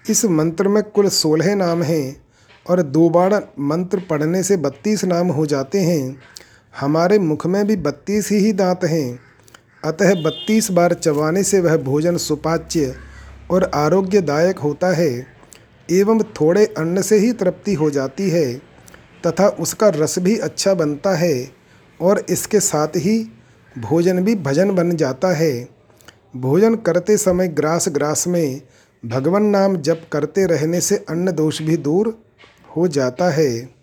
इस 0.10 0.25
मंत्र 0.25 0.67
में 0.67 0.84
कुल 0.84 1.07
सोलह 1.10 1.55
नाम 1.55 1.84
हैं 1.84 2.21
और 2.69 2.81
दो 2.81 3.10
बार 3.10 3.53
मंत्र 3.60 3.99
पढ़ने 3.99 4.43
से 4.43 4.57
बत्तीस 4.57 5.03
नाम 5.05 5.27
हो 5.27 5.45
जाते 5.45 5.79
हैं। 5.79 6.21
हमारे 6.79 7.19
मुख 7.19 7.45
में 7.47 7.67
भी 7.67 7.75
बत्तीस 7.75 8.29
ही 8.31 8.38
ही 8.38 8.53
दांत 8.53 8.84
हैं। 8.84 9.19
अतः 9.86 10.13
बत्तीस 10.13 10.71
बार 10.71 10.93
चबाने 10.93 11.43
से 11.43 11.60
वह 11.60 11.77
भोजन 11.77 12.17
सुपाच्य 12.17 12.95
और 13.51 13.71
आरोग्यदायक 13.75 14.60
होता 14.60 14.88
है, 14.88 15.27
एवं 15.91 16.23
थोड़े 16.23 16.65
अन्न 16.65 17.01
से 17.01 17.17
ही 17.17 17.31
तृप्ति 17.34 17.73
हो 17.73 17.89
जाती 17.89 18.29
है, 18.29 18.53
तथा 19.27 19.47
उसका 19.47 19.89
रस 19.89 20.19
भी 20.19 20.38
अच्छा 20.38 20.73
बनता 20.73 21.15
है, 21.15 21.51
और 21.99 22.25
इसके 22.29 22.60
साथ 22.60 22.88
ही 22.88 23.31
भोजन 23.79 24.23
भी 24.23 24.36
भजन 24.36 24.71
बन 24.71 24.95
जाता 24.95 25.27
है। 25.27 25.67
भोजन 26.36 26.75
करते 26.75 27.17
समय 27.17 27.47
ग्रास 27.47 27.89
ग्रास 27.89 28.27
में 28.27 28.62
भगवान 29.05 29.43
नाम 29.43 29.77
जप 29.77 30.01
करते 30.12 30.45
रहने 30.45 30.81
से 30.81 31.05
अन्न 31.10 31.31
दोष 31.31 31.62
भी 31.62 31.77
दूर 31.77 32.23
हो 32.77 32.88
जाता 32.88 33.29
है। 33.29 33.80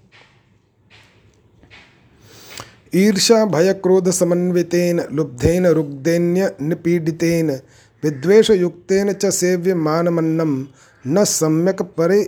ईर्षा 2.95 3.45
भय 3.45 3.73
क्रोध 3.73 4.11
समन्वितेन 4.11 5.01
लुब्धेन 5.13 5.67
रुग्धेन्य 5.67 6.51
निपीडितेन 6.61 7.51
विद्वेषयुक्तेन 8.03 9.13
च 9.13 9.31
सेव्यमानमन्नं 9.31 10.65
न 11.05 11.25
सम्यक 11.25 11.83
परे 11.83 12.23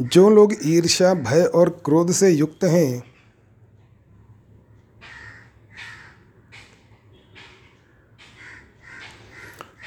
जो 0.00 0.28
लोग 0.30 0.54
ईर्ष्या, 0.64 1.14
भय 1.14 1.42
और 1.44 1.68
क्रोध 1.84 2.10
से 2.10 2.30
युक्त 2.30 2.64
हैं, 2.64 3.02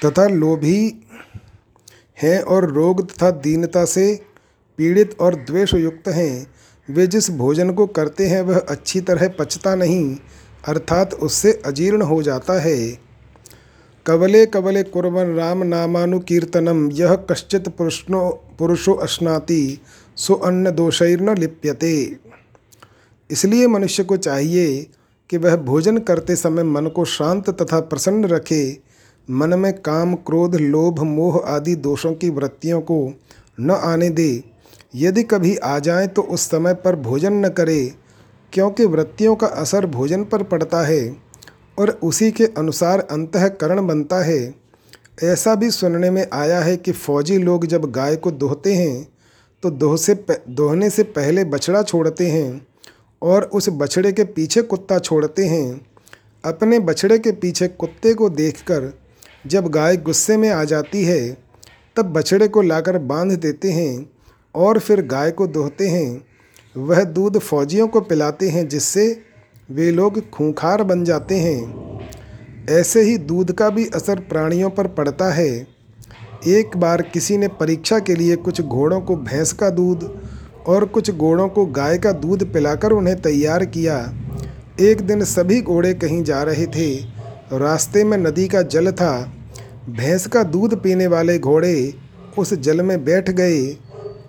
तथा 0.05 0.27
लोभी 0.27 1.05
हैं 2.21 2.39
और 2.41 2.69
रोग 2.71 3.09
तथा 3.11 3.29
दीनता 3.31 3.85
से 3.85 4.25
पीड़ित 4.77 5.15
और 5.19 5.35
द्वेष 5.35 5.73
युक्त 5.73 6.07
हैं, 6.07 6.47
वे 6.89 7.07
जिस 7.07 7.29
भोजन 7.31 7.73
को 7.73 7.87
करते 7.87 8.27
हैं, 8.27 8.41
वह 8.41 8.59
अच्छी 8.59 9.01
तरह 9.01 9.27
पचता 9.27 9.75
नहीं, 9.75 10.17
अर्थात 10.67 11.13
उससे 11.13 11.61
अजीर्ण 11.65 12.01
हो 12.01 12.21
जाता 12.23 12.61
है। 12.61 12.77
कवले 14.05 14.45
कवले 14.45 14.83
कुर्बन 14.83 15.35
राम 15.35 15.63
नामानुकीर्तनम 15.63 16.89
यह 16.91 17.15
कश्चित 17.15 17.69
पुरुषो 17.69 18.29
पुरुषो 18.59 18.93
अश्नाति 18.93 19.79
सो 20.17 20.33
अन्न 20.35 20.71
दोषैर्न 20.71 21.37
लिप्यते। 21.37 21.95
इसलिए 23.29 23.67
मनुष्य 23.67 24.03
को 24.03 24.17
चाहिए 24.17 24.87
कि 25.29 25.37
वह 25.37 25.55
भोजन 25.57 25.97
करते 25.97 26.35
समय 26.35 26.63
मन 26.63 26.87
को 26.87 27.05
शांत 27.05 27.49
तथा 27.51 27.79
प्रसन्न 27.79 28.25
रखे, 28.25 28.77
मन 29.29 29.59
में 29.59 29.73
काम, 29.73 30.13
क्रोध, 30.15 30.55
लोभ, 30.55 30.99
मोह 30.99 31.37
आदि 31.45 31.75
दोषों 31.75 32.13
की 32.13 32.29
वृत्तियों 32.29 32.81
को 32.81 33.13
न 33.59 33.71
आने 33.71 34.09
दे। 34.09 34.43
यदि 34.95 35.23
कभी 35.23 35.55
आ 35.55 35.77
जाए 35.79 36.07
तो 36.07 36.21
उस 36.21 36.41
समय 36.41 36.73
पर 36.73 36.95
भोजन 36.95 37.33
न 37.35 37.49
करे, 37.49 37.93
क्योंकि 38.53 38.85
वृत्तियों 38.85 39.35
का 39.35 39.47
असर 39.47 39.85
भोजन 39.85 40.23
पर 40.23 40.43
पड़ता 40.43 40.81
है 40.81 41.15
और 41.79 41.89
उसी 42.03 42.31
के 42.31 42.45
अनुसार 42.57 42.99
अंतकरण 43.01 43.85
बनता 43.87 44.23
है। 44.23 44.53
ऐसा 45.23 45.55
भी 45.55 45.69
सुनने 45.71 46.09
में 46.09 46.25
आया 46.33 46.59
है 46.59 46.75
कि 46.77 46.91
फौजी 46.91 47.37
लोग 47.37 47.65
जब 47.65 47.91
गाय 47.91 48.15
को 48.15 48.31
दोहते 48.31 48.73
हैं 48.73 49.07
तो 49.63 49.69
दोह 49.69 49.97
से 49.97 50.25
दोहने 50.49 50.89
से 50.89 51.03
पहले 51.03 51.43
बछड़ा 51.43 51.83
छोड़ते 51.83 52.27
हैं 52.27 52.67
और 53.21 53.43
उस 53.43 53.69
बछड़े 53.69 54.11
के 54.11 54.23
पीछे 54.23 54.61
कुत्ता 54.61 54.99
छोड़ते 54.99 55.45
हैं। 55.45 55.85
अपने 56.45 56.79
बछड़े 56.79 57.19
के 57.19 57.31
पीछे 57.31 57.67
कुत्ते 57.67 58.13
को 58.13 58.29
देखकर 58.29 58.99
जब 59.47 59.67
गाय 59.67 59.97
गुस्से 59.97 60.37
में 60.37 60.49
आ 60.49 60.63
जाती 60.63 61.03
है, 61.03 61.37
तब 61.95 62.05
बछड़े 62.05 62.47
को 62.47 62.61
लाकर 62.61 62.97
बाँध 62.97 63.31
देते 63.31 63.71
हैं 63.71 64.09
और 64.55 64.79
फिर 64.79 65.01
गाय 65.01 65.31
को 65.31 65.47
दोहते 65.47 65.87
हैं। 65.87 66.25
वह 66.77 67.03
दूध 67.03 67.39
फौजियों 67.39 67.87
को 67.87 68.01
पिलाते 68.01 68.49
हैं, 68.49 68.67
जिससे 68.67 69.21
वे 69.71 69.91
लोग 69.91 70.29
खूंखार 70.29 70.83
बन 70.83 71.03
जाते 71.03 71.35
हैं। 71.35 71.99
ऐसे 72.69 73.01
ही 73.01 73.17
दूध 73.17 73.51
का 73.51 73.69
भी 73.69 73.89
असर 73.95 74.19
प्राणियों 74.19 74.69
पर 74.69 74.87
पड़ता 74.87 75.33
है। 75.33 75.72
एक 76.47 76.75
बार 76.77 77.01
किसी 77.03 77.37
ने 77.37 77.47
परीक्षा 77.47 77.97
के 77.99 78.15
लिए 78.15 78.35
कुछ 78.35 78.61
घोड़ों 78.61 78.99
को 79.01 79.15
भैंस 79.15 79.51
का 79.53 79.69
दूध 79.69 80.03
और 80.67 80.85
कुछ 80.85 81.11
घोड़ों 81.11 81.47
को 81.49 81.65
गाय 81.65 81.97
का 81.97 82.11
दूध 82.11 82.43
पिलाकर 82.53 82.91
उन्हें 82.91 83.21
तैयार 83.21 83.65
किया। 83.65 83.97
एक 84.79 85.01
दिन 85.01 85.23
सभी 85.23 85.61
घोड़े 85.61 85.93
कहीं 85.93 86.23
जा 86.23 86.41
रहे 86.43 86.65
थे। 86.67 86.95
रास्ते 87.53 88.03
में 88.03 88.17
नदी 88.17 88.47
का 88.47 88.61
जल 88.61 88.91
था। 88.91 89.13
भैंस 89.89 90.27
का 90.27 90.43
दूध 90.43 90.75
पीने 90.81 91.07
वाले 91.07 91.37
घोड़े 91.39 91.93
उस 92.37 92.53
जल 92.53 92.81
में 92.81 93.03
बैठ 93.05 93.29
गए 93.29 93.77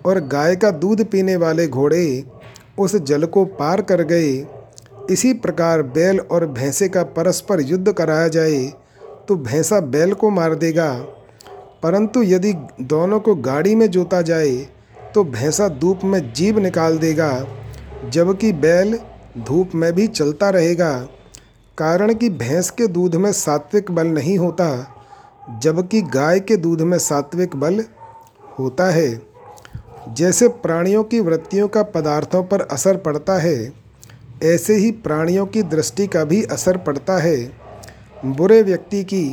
और 0.05 0.19
गाय 0.27 0.55
का 0.55 0.71
दूध 0.71 1.03
पीने 1.05 1.35
वाले 1.35 1.67
घोड़े 1.67 2.23
उस 2.79 2.95
जल 2.95 3.25
को 3.25 3.45
पार 3.45 3.81
कर 3.81 4.03
गए। 4.03 4.31
इसी 5.09 5.33
प्रकार 5.33 5.81
बैल 5.81 6.19
और 6.21 6.45
भैंसे 6.47 6.89
का 6.89 7.03
परस्पर 7.03 7.61
युद्ध 7.61 7.91
कराया 7.91 8.27
जाए 8.27 8.63
तो 9.27 9.35
भैंसा 9.35 9.79
बैल 9.79 10.13
को 10.13 10.29
मार 10.29 10.55
देगा। 10.55 10.89
परंतु 11.85 12.21
यदि 12.23 12.53
दोनों 12.81 13.19
को 13.19 13.33
गाड़ी 13.35 13.75
में 13.75 13.89
जोता 13.91 14.21
जाए 14.21 14.55
तो 15.13 15.23
भैंसा 15.23 15.67
धूप 15.69 15.99
में 16.03 16.33
जीभ 16.33 16.57
निकाल 16.59 16.97
देगा, 16.97 17.45
जबकि 18.05 18.51
बैल 18.53 18.97
धूप 19.37 19.75
में 19.75 19.91
भी 19.93 20.07
चलता 20.07 20.49
रहेगा। 20.49 20.91
कारण 21.77 22.13
कि 22.13 22.29
भैंस 22.29 22.69
के 22.69 22.87
दूध 22.87 23.15
में 23.15 23.31
सात्विक 23.33 23.91
बल 23.91 24.07
नहीं 24.07 24.37
होता, 24.37 24.67
जबकि 25.63 26.01
गाय 26.01 26.39
के 26.39 26.57
दूध 26.57 26.81
में 26.81 26.97
सात्विक 26.99 27.55
बल 27.55 27.83
होता 28.59 28.89
है। 28.91 29.21
जैसे 30.09 30.47
प्राणियों 30.47 31.03
की 31.03 31.19
वृत्तियों 31.19 31.67
का 31.67 31.83
पदार्थों 31.83 32.43
पर 32.43 32.61
असर 32.61 32.97
पड़ता 32.97 33.37
है, 33.39 33.73
ऐसे 34.43 34.75
ही 34.75 34.91
प्राणियों 34.91 35.45
की 35.45 35.63
दृष्टि 35.63 36.07
का 36.07 36.23
भी 36.23 36.43
असर 36.43 36.77
पड़ता 36.77 37.17
है। 37.17 37.37
बुरे 38.25 38.61
व्यक्ति 38.63 39.03
की 39.03 39.25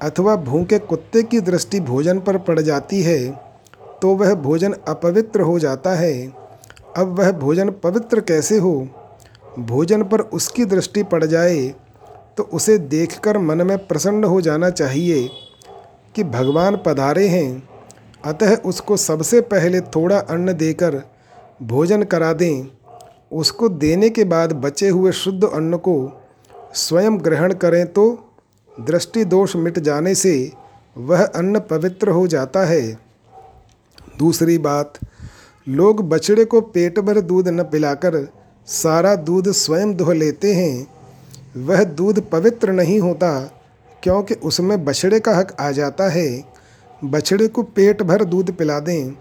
अथवा 0.00 0.36
भूखे 0.36 0.78
कुत्ते 0.78 1.22
की 1.22 1.40
दृष्टि 1.40 1.80
भोजन 1.80 2.18
पर 2.18 2.38
पड़ 2.38 2.60
जाती 2.60 3.02
है 3.02 3.18
तो 4.02 4.14
वह 4.14 4.34
भोजन 4.34 4.72
अपवित्र 4.88 5.40
हो 5.40 5.58
जाता 5.58 5.94
है। 5.94 6.26
अब 6.96 7.18
वह 7.18 7.30
भोजन 7.32 7.70
पवित्र 7.70 8.20
कैसे 8.20 8.58
हो? 8.58 8.88
भोजन 9.58 10.02
पर 10.02 10.20
उसकी 10.20 10.64
दृष्टि 10.64 11.02
पड़ 11.02 11.24
जाए 11.24 11.74
तो 12.36 12.42
उसे 12.42 12.78
देखकर 12.78 13.38
मन 13.38 13.66
में 13.66 13.76
प्रसन्न 13.86 14.24
हो 14.24 14.40
जाना 14.40 14.70
चाहिए 14.70 15.28
कि 16.14 16.24
भगवान 16.24 16.76
पधारे 16.86 17.26
हैं। 17.28 17.68
अतः 18.24 18.56
उसको 18.56 18.96
सबसे 18.96 19.40
पहले 19.40 19.80
थोड़ा 19.80 20.18
अन्न 20.18 20.52
देकर 20.52 21.02
भोजन 21.62 22.02
करा 22.02 22.32
दें। 22.32 22.66
उसको 23.32 23.68
देने 23.68 24.10
के 24.10 24.24
बाद 24.24 24.52
बचे 24.52 24.88
हुए 24.88 25.12
शुद्ध 25.12 25.44
अन्न 25.44 25.76
को 25.76 25.96
स्वयं 26.74 27.18
ग्रहण 27.24 27.54
करें 27.54 27.86
तो 27.86 28.25
दृष्टि 28.80 29.24
दोष 29.24 29.56
मिट 29.56 29.78
जाने 29.78 30.14
से 30.14 30.52
वह 30.98 31.24
अन्न 31.24 31.60
पवित्र 31.60 32.10
हो 32.10 32.26
जाता 32.26 32.64
है। 32.64 32.98
दूसरी 34.18 34.58
बात, 34.58 34.92
लोग 35.68 36.08
बछड़े 36.08 36.44
को 36.44 36.60
पेट 36.60 36.98
भर 36.98 37.20
दूध 37.20 37.48
न 37.48 37.62
पिलाकर 37.62 38.28
सारा 38.66 39.14
दूध 39.14 39.50
स्वयं 39.50 39.94
दोह 39.96 40.12
लेते 40.14 40.54
हैं। 40.54 40.86
वह 41.56 41.84
दूध 41.84 42.30
पवित्र 42.30 42.72
नहीं 42.72 43.00
होता, 43.00 43.40
क्योंकि 44.02 44.34
उसमें 44.34 44.84
बछड़े 44.84 45.20
का 45.20 45.36
हक 45.36 45.56
आ 45.60 45.70
जाता 45.70 46.08
है। 46.08 46.44
बछड़े 47.04 47.48
को 47.48 47.62
पेट 47.62 48.02
भर 48.02 48.24
दूध 48.24 48.52
पिला 48.56 48.80
दें 48.80 49.12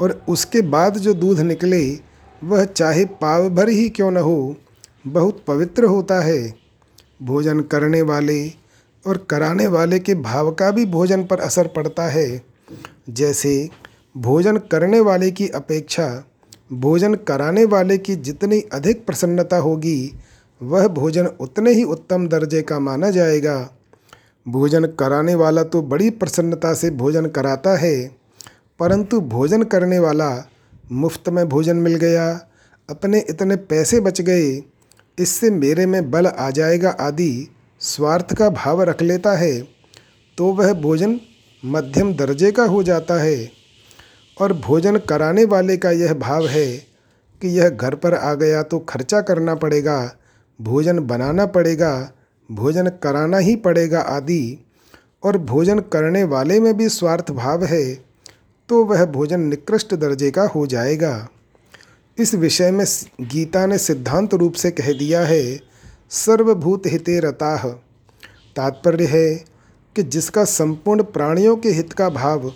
और 0.00 0.22
उसके 0.28 0.60
बाद 0.60 0.98
जो 0.98 1.14
दूध 1.14 1.40
निकले, 1.40 1.98
वह 2.44 2.64
चाहे 2.64 3.04
पाव 3.04 3.48
भर 3.50 3.68
ही 3.68 3.88
क्यों 3.88 4.10
न 4.10 4.16
हो, 4.16 4.56
बहुत 5.06 5.44
पवित्र 5.46 5.84
होता 5.84 6.20
है। 6.20 6.54
भोजन 7.22 7.60
करने 7.60 8.02
वाले 8.02 8.61
और 9.06 9.26
कराने 9.30 9.66
वाले 9.66 9.98
के 9.98 10.14
भाव 10.14 10.50
का 10.50 10.70
भी 10.70 10.86
भोजन 10.86 11.24
पर 11.24 11.40
असर 11.40 11.66
पड़ता 11.66 12.06
है। 12.08 12.42
जैसे, 13.10 13.68
भोजन 14.16 14.56
करने 14.70 15.00
वाले 15.00 15.30
की 15.30 15.48
अपेक्षा, 15.48 16.24
भोजन 16.72 17.14
कराने 17.14 17.64
वाले 17.64 17.98
की 17.98 18.16
जितनी 18.16 18.60
अधिक 18.72 19.04
प्रसन्नता 19.06 19.56
होगी, 19.56 20.12
वह 20.60 20.88
भोजन 20.88 21.26
उतने 21.26 21.72
ही 21.72 21.84
उत्तम 21.84 22.28
दर्जे 22.28 22.62
का 22.62 22.78
माना 22.78 23.10
जाएगा। 23.10 23.70
भोजन 24.46 24.84
कराने 24.84 25.34
वाला 25.34 25.62
तो 25.62 25.82
बड़ी 25.82 26.10
प्रसन्नता 26.10 26.74
से 26.74 26.90
भोजन 26.90 27.26
कराता 27.26 27.76
है, 27.76 28.10
परंतु 28.80 29.20
भोजन 29.20 29.62
करने 29.62 29.98
वाला 29.98 30.30
मुफ़्त 30.92 31.28
में 31.28 31.48
भोजन 31.48 31.76
मिल 31.76 31.94
गया, 31.94 32.28
अपने 32.88 33.18
इतने 33.20 33.56
पैसे 33.56 34.00
बच 34.00 34.20
गए, 34.20 34.62
इससे 35.18 35.50
मेरे 35.50 35.86
में 35.86 36.10
बल 36.10 36.26
आ 36.26 36.50
जाएगा 36.50 36.90
आदि 36.90 37.48
स्वार्थ 37.82 38.32
का 38.34 38.48
भाव 38.50 38.82
रख 38.82 39.02
लेता 39.02 39.32
है 39.36 39.60
तो 40.38 40.52
वह 40.52 40.72
भोजन 40.72 41.18
मध्यम 41.62 42.12
दर्जे 42.14 42.50
का 42.52 42.64
हो 42.64 42.82
जाता 42.82 43.14
है। 43.22 43.50
और 44.36 44.52
भोजन 44.52 44.96
कराने 44.98 45.44
वाले 45.44 45.76
का 45.76 45.90
यह 45.90 46.14
भाव 46.14 46.46
है 46.48 46.66
कि 47.42 47.48
यह 47.48 47.68
घर 47.68 47.94
पर 47.94 48.14
आ 48.14 48.32
गया 48.34 48.62
तो 48.62 48.78
खर्चा 48.78 49.20
करना 49.20 49.54
पड़ेगा, 49.54 50.16
भोजन 50.60 50.98
बनाना 50.98 51.46
पड़ेगा, 51.46 52.12
भोजन 52.48 52.88
कराना 53.02 53.38
ही 53.38 53.56
पड़ेगा 53.56 54.00
आदि। 54.00 54.58
और 55.22 55.38
भोजन 55.40 55.78
करने 55.92 56.22
वाले 56.24 56.60
में 56.60 56.76
भी 56.76 56.88
स्वार्थ 56.88 57.30
भाव 57.32 57.64
है 57.64 57.82
तो 58.68 58.84
वह 58.84 59.04
भोजन 59.08 59.40
निकृष्ट 59.40 59.94
दर्जे 59.94 60.30
का 60.30 60.46
हो 60.46 60.66
जाएगा। 60.66 61.28
इस 62.18 62.34
विषय 62.34 62.70
में 62.70 62.84
गीता 63.22 63.66
ने 63.66 63.78
सिद्धांत 63.78 64.34
रूप 64.34 64.54
से 64.54 64.70
कह 64.70 64.92
दिया 64.92 65.20
है 65.26 65.42
सर्वभूत 66.12 66.86
हिते 66.86 67.18
रताह 67.20 67.66
तात्पर्य 68.56 69.04
है 69.04 69.34
कि 69.96 70.02
जिसका 70.02 70.44
संपूर्ण 70.44 71.02
प्राणियों 71.02 71.56
के 71.56 71.68
हित 71.68 71.92
का 71.92 72.08
भाव 72.08 72.52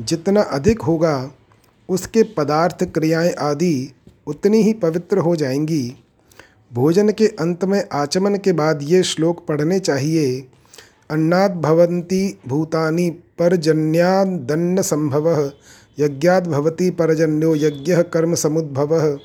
जितना 0.00 0.42
अधिक 0.42 0.82
होगा, 0.82 1.30
उसके 1.88 2.22
पदार्थ 2.22 2.84
क्रियाएँ 2.84 3.32
आदि 3.32 3.94
उतनी 4.26 4.62
ही 4.62 4.72
पवित्र 4.72 5.18
हो 5.18 5.36
जाएँगी। 5.36 5.96
भोजन 6.72 7.10
के 7.10 7.26
अंत 7.26 7.64
में 7.64 7.82
आचमन 7.92 8.36
के 8.36 8.52
बाद 8.52 8.82
ये 8.82 9.02
श्लोक 9.02 9.46
पढ़ने 9.46 9.78
चाहिए, 9.78 10.40
अन्नाद 11.10 11.56
भवंती 11.56 12.38
भूतानि 12.48 13.10
परजन्यादन्न 13.38 14.82
संभव 14.82 15.52
यज्ञाद 15.98 16.46
भवति 16.46 16.90
परजन्यो 16.90 17.54
यज्ञ 17.54 17.96
कर्म 18.12 18.34
समुद्भव। 18.34 19.18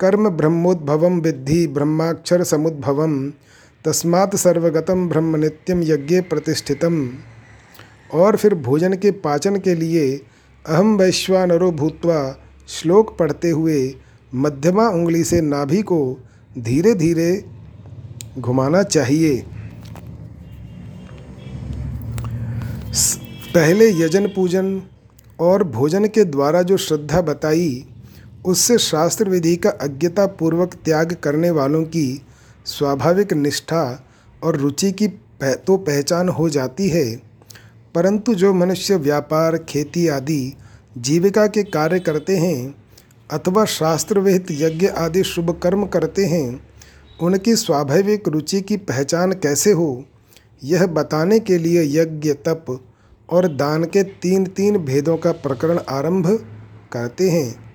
कर्म 0.00 0.28
ब्रह्मोद्भव 0.28 1.06
विद्धि 1.20 1.66
ब्रह्माक्षर 1.66 2.42
समुद्भव 2.42 2.98
तस्मात् 3.84 4.34
सर्वगतम 4.36 5.08
ब्रह्म 5.08 5.36
नित्यम 5.36 5.82
यज्ञ 5.82 6.20
प्रतिष्ठितम। 6.20 7.08
और 8.14 8.36
फिर 8.36 8.54
भोजन 8.54 8.94
के 8.94 9.10
पाचन 9.10 9.56
के 9.56 9.74
लिए 9.74 10.04
अहम 10.64 10.96
वैश्वानरो 10.96 11.70
भूत्वा 11.72 12.18
श्लोक 12.68 13.16
पढ़ते 13.18 13.50
हुए 13.50 13.78
मध्यमा 14.34 14.88
उंगली 14.88 15.24
से 15.24 15.40
नाभि 15.40 15.82
को 15.82 16.00
धीरे 16.58 16.94
धीरे 16.94 17.44
घुमाना 18.38 18.82
चाहिए। 18.82 19.44
पहले 23.54 23.90
यजन 23.94 24.26
पूजन 24.26 24.80
और 25.40 25.64
भोजन 25.64 26.06
के 26.06 26.24
द्वारा 26.24 26.62
जो 26.62 26.76
श्रद्धा 26.76 27.20
बताई 27.22 27.84
उससे 28.46 28.78
शास्त्र 28.78 29.28
विधि 29.28 29.56
का 29.56 29.70
अज्ञता 29.70 30.26
पूर्वक 30.26 30.74
त्याग 30.74 31.12
करने 31.12 31.50
वालों 31.50 31.84
की 31.84 32.22
स्वाभाविक 32.66 33.32
निष्ठा 33.32 34.06
और 34.42 34.56
रुचि 34.56 34.92
की 34.92 35.08
पह, 35.08 35.54
तो 35.54 35.76
पहचान 35.76 36.28
हो 36.28 36.48
जाती 36.48 36.88
है। 36.88 37.22
परंतु 37.94 38.34
जो 38.34 38.54
मनुष्य 38.54 38.96
व्यापार 38.96 39.58
खेती 39.58 40.08
आदि 40.08 40.56
जीविका 40.98 41.46
के 41.46 41.62
कार्य 41.62 42.00
करते 42.00 42.36
हैं 42.36 42.74
अथवा 43.30 43.64
शास्त्रविहित 43.64 44.46
यज्ञ 44.50 44.86
आदि 44.86 45.22
शुभ 45.22 45.60
कर्म 45.62 45.86
करते 45.86 46.26
हैं 46.26 46.66
उनकी 47.22 47.56
स्वाभाविक 47.56 48.28
रुचि 48.28 48.60
की 48.60 48.76
पहचान 48.76 49.32
कैसे 49.32 49.72
हो? 49.72 50.04
यह 50.64 50.86
बताने 50.86 51.38
के 51.38 51.58
लिए 51.58 52.02
यज्ञ 52.02 52.32
तप 52.32 52.84
और 53.30 53.48
दान 53.48 53.84
के 53.84 54.02
तीन 54.02 54.46
तीन 54.46 54.78
भेदों 54.78 55.16
का 55.16 55.32
प्रकरण 55.32 55.80
आरंभ 55.88 56.26
करते 56.92 57.30
हैं। 57.30 57.65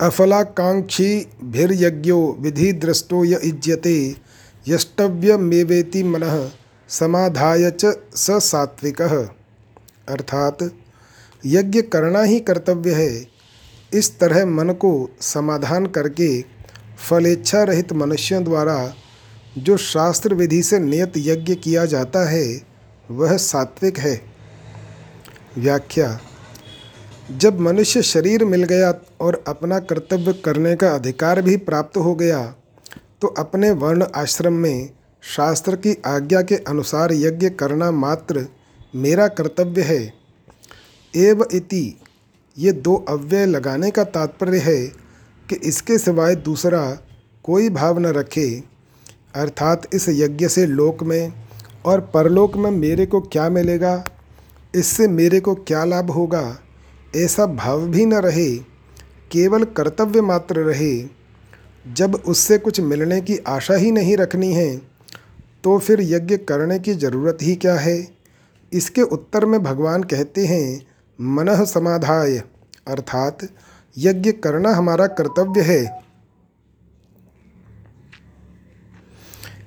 अफलाकांक्षी 0.00 1.28
भीर्यज्ञो 1.44 2.36
विधि 2.40 2.72
दृष्टो 2.72 3.24
य 3.24 3.40
इज्यते 3.44 4.16
यष्टव्य 4.68 5.36
मेवेति 5.36 6.02
मन, 6.02 6.50
समाधाय 6.88 7.70
च 7.70 7.86
स 8.14 8.30
सात्विक। 8.30 9.02
अर्थात, 10.08 10.58
यज्ञ 11.46 11.82
करना 11.82 12.22
ही 12.22 12.40
कर्तव्य 12.40 12.92
है। 12.94 13.26
इस 13.94 14.18
तरह 14.18 14.46
मन 14.46 14.70
को 14.70 15.10
समाधान 15.20 15.86
करके 15.86 16.42
फलेच्छा 17.08 17.62
रहित 17.62 17.92
मनुष्यों 17.92 18.44
द्वारा 18.44 18.94
जो 19.58 19.76
शास्त्र 19.76 20.34
विधि 20.34 20.62
से 20.62 20.78
नियत 20.78 21.12
यज्ञ 21.16 21.54
किया 21.54 21.86
जाता 21.86 22.28
है, 22.28 22.62
वह 23.10 23.36
सात्विक 23.36 23.98
है। 23.98 24.22
व्याख्या 25.58 26.20
जब 27.30 27.60
मनुष्य 27.60 28.02
शरीर 28.02 28.44
मिल 28.44 28.62
गया 28.62 28.94
और 29.20 29.44
अपना 29.48 29.78
कर्तव्य 29.78 30.32
करने 30.32 30.76
का 30.76 30.90
अधिकार 30.90 31.42
भी 31.42 31.56
प्राप्त 31.56 31.96
हो 31.96 32.14
गया 32.14 32.54
तो 33.20 33.28
अपने 33.28 33.70
वर्ण 33.70 34.06
आश्रम 34.16 34.52
में 34.52 34.90
शास्त्र 35.22 35.76
की 35.76 35.96
आज्ञा 36.06 36.42
के 36.42 36.54
अनुसार 36.54 37.12
यज्ञ 37.12 37.50
करना 37.50 37.90
मात्र 37.90 38.46
मेरा 38.94 39.26
कर्तव्य 39.28 39.82
है। 39.82 40.12
एव 41.16 41.46
इति। 41.52 42.00
ये 42.58 42.72
दो 42.72 42.94
अव्यय 43.08 43.46
लगाने 43.46 43.90
का 43.90 44.04
तात्पर्य 44.04 44.58
है 44.58 44.86
कि 45.48 45.54
इसके 45.54 45.98
सिवाय 45.98 46.34
दूसरा 46.34 46.98
कोई 47.44 47.68
भाव 47.68 47.98
न 47.98 48.06
रखे। 48.06 48.62
अर्थात 49.34 49.94
इस 49.94 50.08
यज्ञ 50.08 50.48
से 50.48 50.66
लोक 50.66 51.02
में 51.02 51.32
और 51.84 52.00
परलोक 52.14 52.56
में 52.56 52.70
मेरे 52.70 53.06
को 53.06 53.20
क्या 53.20 53.48
मिलेगा? 53.48 54.04
इससे 54.74 55.08
मेरे 55.08 55.40
को 55.40 55.54
क्या 55.54 55.84
लाभ 55.84 56.10
होगा? 56.10 56.58
ऐसा 57.16 57.46
भाव 57.46 57.86
भी 57.88 58.04
न 58.06 58.14
रहे, 58.14 58.56
केवल 59.32 59.64
कर्तव्य 59.64 60.20
मात्र 60.20 60.60
रहे। 60.60 60.92
जब 61.92 62.14
उससे 62.14 62.58
कुछ 62.58 62.80
मिलने 62.80 63.20
की 63.20 63.36
आशा 63.38 63.74
ही 63.74 63.90
नहीं 63.90 64.16
रखनी 64.16 64.52
है 64.52 64.76
तो 65.64 65.78
फिर 65.78 66.00
यज्ञ 66.00 66.36
करने 66.38 66.78
की 66.78 66.94
ज़रूरत 66.94 67.38
ही 67.42 67.54
क्या 67.54 67.74
है? 67.74 68.08
इसके 68.72 69.02
उत्तर 69.02 69.44
में 69.46 69.62
भगवान 69.62 70.02
कहते 70.02 70.46
हैं, 70.46 70.86
मन 71.20 71.64
समाधाय 71.64 72.36
अर्थात 72.88 73.38
यज्ञ 73.96 74.32
करना 74.34 74.72
हमारा 74.72 75.06
कर्तव्य 75.06 75.60
है। 75.60 75.84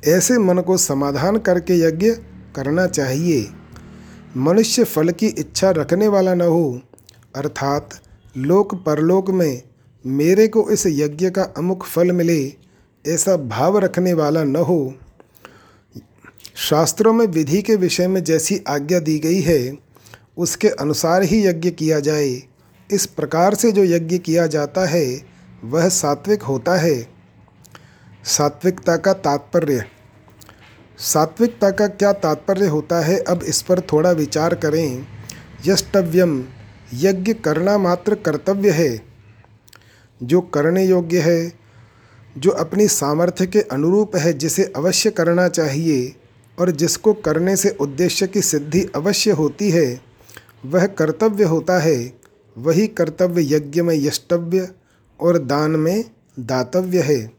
ऐसे 0.08 0.38
मन 0.38 0.60
को 0.60 0.78
समाधान 0.78 1.38
करके 1.38 1.80
यज्ञ 1.80 2.12
करना 2.56 2.88
चाहिए। 2.88 3.48
मनुष्य 4.38 4.84
फल 4.84 5.10
की 5.10 5.28
इच्छा 5.28 5.70
रखने 5.72 6.08
वाला 6.08 6.34
न 6.34 6.42
हो 6.42 6.82
अर्थात 7.36 7.90
लोक 8.38 8.76
परलोक 8.76 9.30
में 9.30 9.62
मेरे 10.06 10.48
को 10.48 10.70
इस 10.70 10.84
यज्ञ 10.88 11.30
का 11.30 11.44
अमुक 11.44 11.84
फल 11.84 12.12
मिले, 12.12 12.54
ऐसा 13.08 13.38
भाव 13.38 13.78
रखने 13.78 14.14
वाला 14.14 14.44
न 14.44 14.56
हो। 14.56 14.96
शास्त्रों 16.56 17.14
में 17.14 17.28
विधि 17.28 17.62
के 17.62 17.76
विषय 17.76 18.08
में 18.08 18.24
जैसी 18.24 18.62
आज्ञा 18.68 19.00
दी 19.00 19.20
गई 19.20 19.42
है, 19.42 19.78
उसके 20.38 20.70
अनुसार 20.70 21.24
ही 21.24 21.48
यज्ञ 21.48 21.70
किया 21.70 22.00
जाए। 22.00 22.44
इस 22.92 23.06
प्रकार 23.06 23.54
से 23.54 23.72
जो 23.72 23.84
यज्ञ 23.84 24.18
किया 24.18 24.48
जाता 24.48 24.86
है, 24.86 25.22
वह 25.64 25.90
सात्विक 25.90 26.44
होता 26.44 26.76
है। 26.76 27.08
सात्विकता 28.26 28.98
का 28.98 29.14
तात्पर्य। 29.14 29.86
सात्विकता 30.98 31.72
का 31.72 31.88
क्या 31.88 32.14
तात्पर्य 32.14 32.68
होता 32.68 33.00
है, 33.00 33.20
अब 33.20 33.44
इस 33.44 33.62
पर 33.62 33.80
थोड़ा 33.80 34.12
विचार 34.12 34.56
करें। 34.56 35.06
यष्टव्यम। 35.68 36.46
यज्ञ 36.94 37.34
करना 37.34 37.78
मात्र 37.78 38.16
कर्तव्य 38.16 38.72
है। 38.72 39.02
जो 40.24 40.42
करने 40.42 40.86
योग्य 40.86 41.20
है, 41.20 41.54
जो 42.38 42.52
अपनी 42.52 42.88
सामर्थ्य 42.88 43.48
के 43.48 43.62
अनुरूप 43.62 44.16
है, 44.16 44.34
जिसे 44.34 44.74
अवश्य 44.76 45.12
करना 45.12 45.48
चाहिए 45.48 46.16
और 46.60 46.72
जिसको 46.72 47.14
करने 47.14 47.56
से 47.56 47.70
उद्देश्य 47.70 48.28
की 48.28 48.42
सिद्धि 48.42 48.90
अवश्य 48.96 49.32
होती 49.32 49.70
है, 49.70 50.02
वह 50.66 50.86
कर्तव्य 50.86 51.44
होता 51.44 51.80
है। 51.80 52.22
वही 52.58 52.88
कर्तव्य 52.88 53.56
यज्ञ 53.56 53.82
में 53.82 53.96
यष्टव्य 53.96 54.70
और 55.20 55.38
दान 55.38 55.72
में 55.72 56.06
दातव्य 56.40 57.02
है। 57.02 57.32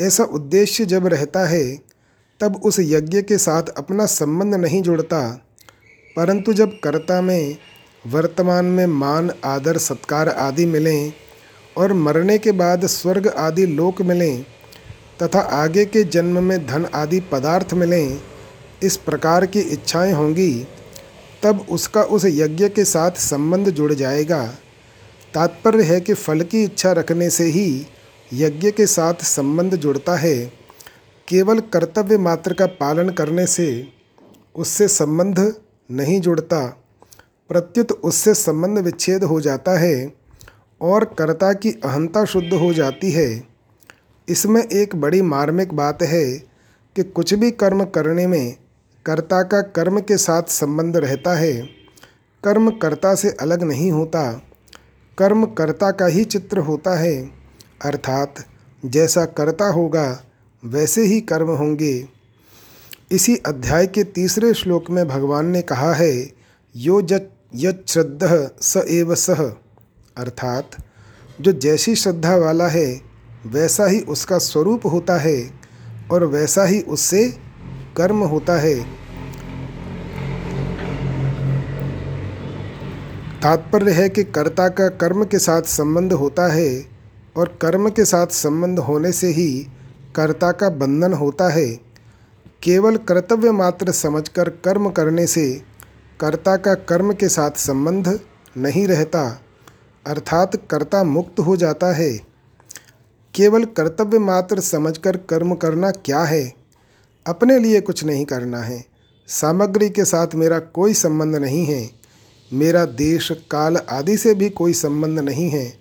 ऐसा 0.00 0.24
उद्देश्य 0.24 0.84
जब 0.84 1.06
रहता 1.06 1.46
है, 1.46 1.80
तब 2.40 2.56
उस 2.56 2.76
यज्ञ 2.80 3.22
के 3.22 3.38
साथ 3.38 3.62
अपना 3.62 4.06
संबंध 4.06 4.54
नहीं 4.54 4.82
जुड़ता। 4.82 5.46
परंतु 6.16 6.52
जब 6.52 6.80
कर्ता 6.84 7.20
में 7.20 7.56
वर्तमान 8.06 8.64
में 8.64 8.86
मान, 8.86 9.30
आदर, 9.44 9.78
सत्कार 9.78 10.28
आदि 10.28 10.66
मिलें 10.66 11.12
और 11.76 11.92
मरने 11.92 12.38
के 12.38 12.52
बाद 12.52 12.86
स्वर्ग 12.86 13.28
आदि 13.28 13.66
लोक 13.66 14.02
मिलें 14.02 14.46
तथा 15.22 15.40
आगे 15.40 15.84
के 15.84 16.04
जन्म 16.04 16.42
में 16.42 16.66
धन 16.66 16.84
आदि 16.84 17.20
पदार्थ 17.20 17.74
मिलें, 17.74 18.20
इस 18.82 18.96
प्रकार 18.96 19.46
की 19.46 19.60
इच्छाएँ 19.60 20.12
होंगी, 20.12 20.66
तब 21.42 21.66
उसका 21.70 22.02
उस 22.02 22.24
यज्ञ 22.24 22.68
के 22.68 22.84
साथ 22.84 23.10
संबंध 23.10 23.70
जुड़ 23.70 23.92
जाएगा। 23.92 24.46
तात्पर्य 25.34 25.82
है 25.82 26.00
कि 26.00 26.14
फल 26.14 26.40
की 26.40 26.64
इच्छा 26.64 26.92
रखने 26.92 27.30
से 27.30 27.44
ही 27.44 27.86
यज्ञ 28.32 28.70
के 28.70 28.86
साथ 28.86 29.14
संबंध 29.14 29.76
जुड़ता 29.76 30.16
है। 30.16 30.52
केवल 31.28 31.60
कर्तव्य 31.60 32.18
मात्र 32.18 32.52
का 32.52 32.66
पालन 32.66 33.08
करने 33.08 33.46
से 33.46 33.88
उससे 34.56 34.88
संबंध 34.88 35.54
नहीं 35.90 36.20
जुड़ता। 36.20 36.83
प्रत्युत 37.48 37.92
उससे 37.92 38.34
संबंध 38.34 38.78
विच्छेद 38.78 39.24
हो 39.24 39.40
जाता 39.40 39.78
है 39.78 40.14
और 40.80 41.04
कर्ता 41.04 41.52
की 41.52 41.70
अहंता 41.70 42.24
शुद्ध 42.24 42.54
हो 42.54 42.74
जाती 42.74 43.10
है। 43.10 43.48
इसमें 44.28 44.62
एक 44.62 44.96
बड़ी 44.96 45.22
मार्मिक 45.22 45.74
बात 45.74 46.02
है 46.02 46.38
कि 46.96 47.02
कुछ 47.02 47.34
भी 47.34 47.50
कर्म 47.50 47.84
करने 47.84 48.26
में 48.26 48.56
कर्ता 49.06 49.42
का 49.42 49.60
कर्म 49.60 50.00
के 50.00 50.16
साथ 50.16 50.42
संबंध 50.42 50.96
रहता 50.96 51.34
है। 51.34 51.56
कर्म 52.44 52.70
कर्ता 52.70 53.14
से 53.14 53.30
अलग 53.30 53.62
नहीं 53.62 53.92
होता। 53.92 54.42
कर्म 55.18 55.44
कर्ता 55.44 55.90
का 55.90 56.06
ही 56.06 56.24
चित्र 56.24 56.58
होता 56.58 56.98
है। 56.98 57.30
अर्थात, 57.84 58.34
जैसा 58.84 59.24
कर्ता 59.24 59.64
होगा, 59.64 60.24
वैसे 60.64 61.02
ही 61.02 61.20
कर्म 61.20 61.48
होंगे। 61.48 62.08
इसी 63.12 63.36
अध्याय 63.36 63.86
के 63.86 64.04
तीसरे 64.04 64.54
श्लोक 64.54 64.90
में 64.90 65.08
भगवान 65.08 65.46
ने 65.46 65.62
कहा 65.62 65.92
है, 65.92 66.32
यो 66.76 67.02
यश्रद्ध 67.56 68.50
स 68.62 68.76
एव 68.76 69.14
सह 69.14 69.42
अर्थात, 70.16 70.70
जो 71.40 71.52
जैसी 71.52 71.94
श्रद्धा 71.94 72.36
वाला 72.36 72.68
है, 72.68 73.00
वैसा 73.46 73.86
ही 73.86 74.00
उसका 74.00 74.38
स्वरूप 74.38 74.86
होता 74.86 75.16
है 75.16 75.50
और 76.10 76.24
वैसा 76.24 76.64
ही 76.64 76.80
उससे 76.80 77.36
कर्म 77.96 78.16
होता 78.16 78.52
है। 78.52 78.84
तात्पर्य 83.42 83.92
है 83.92 84.08
कि 84.08 84.24
कर्ता 84.24 84.68
का 84.68 84.88
कर्म 84.88 85.24
के 85.24 85.38
साथ 85.38 85.62
संबंध 85.62 86.12
होता 86.12 86.52
है 86.52 86.86
और 87.36 87.58
कर्म 87.60 87.88
के 87.88 88.04
साथ 88.04 88.26
संबंध 88.26 88.78
होने 88.78 89.12
से 89.12 89.26
ही 89.26 89.66
कर्ता 90.16 90.52
का 90.52 90.68
बंधन 90.68 91.12
होता 91.12 91.48
है। 91.48 91.68
केवल 92.62 92.96
कर्तव्य 92.96 93.52
मात्र 93.52 93.92
समझकर 93.92 94.48
कर्म 94.48 94.90
करने 94.90 95.26
से 95.26 95.73
कर्ता 96.20 96.56
का 96.56 96.74
कर्म 96.74 97.12
के 97.12 97.28
साथ 97.28 97.50
संबंध 97.50 98.20
नहीं 98.56 98.86
रहता, 98.86 99.40
अर्थात 100.06 100.56
कर्ता 100.70 101.04
मुक्त 101.04 101.40
हो 101.40 101.56
जाता 101.56 101.92
है। 101.92 102.20
केवल 103.34 103.64
कर्तव्य 103.64 104.18
मात्र 104.18 104.60
समझकर 104.60 105.16
कर्म 105.16 105.54
करना 105.54 105.90
क्या 105.90 106.22
है? 106.22 106.52
अपने 107.26 107.58
लिए 107.58 107.80
कुछ 107.80 108.04
नहीं 108.04 108.24
करना 108.24 108.58
है। 108.58 108.84
सामग्री 109.28 109.90
के 109.90 110.04
साथ 110.04 110.26
मेरा 110.34 110.58
कोई 110.58 110.94
संबंध 110.94 111.36
नहीं 111.36 111.66
है। 111.66 111.90
मेरा 112.52 112.84
देश, 112.84 113.32
काल 113.50 113.76
आदि 113.76 114.16
से 114.16 114.34
भी 114.34 114.50
कोई 114.50 114.72
संबंध 114.72 115.18
नहीं 115.18 115.50
है। 115.50 115.78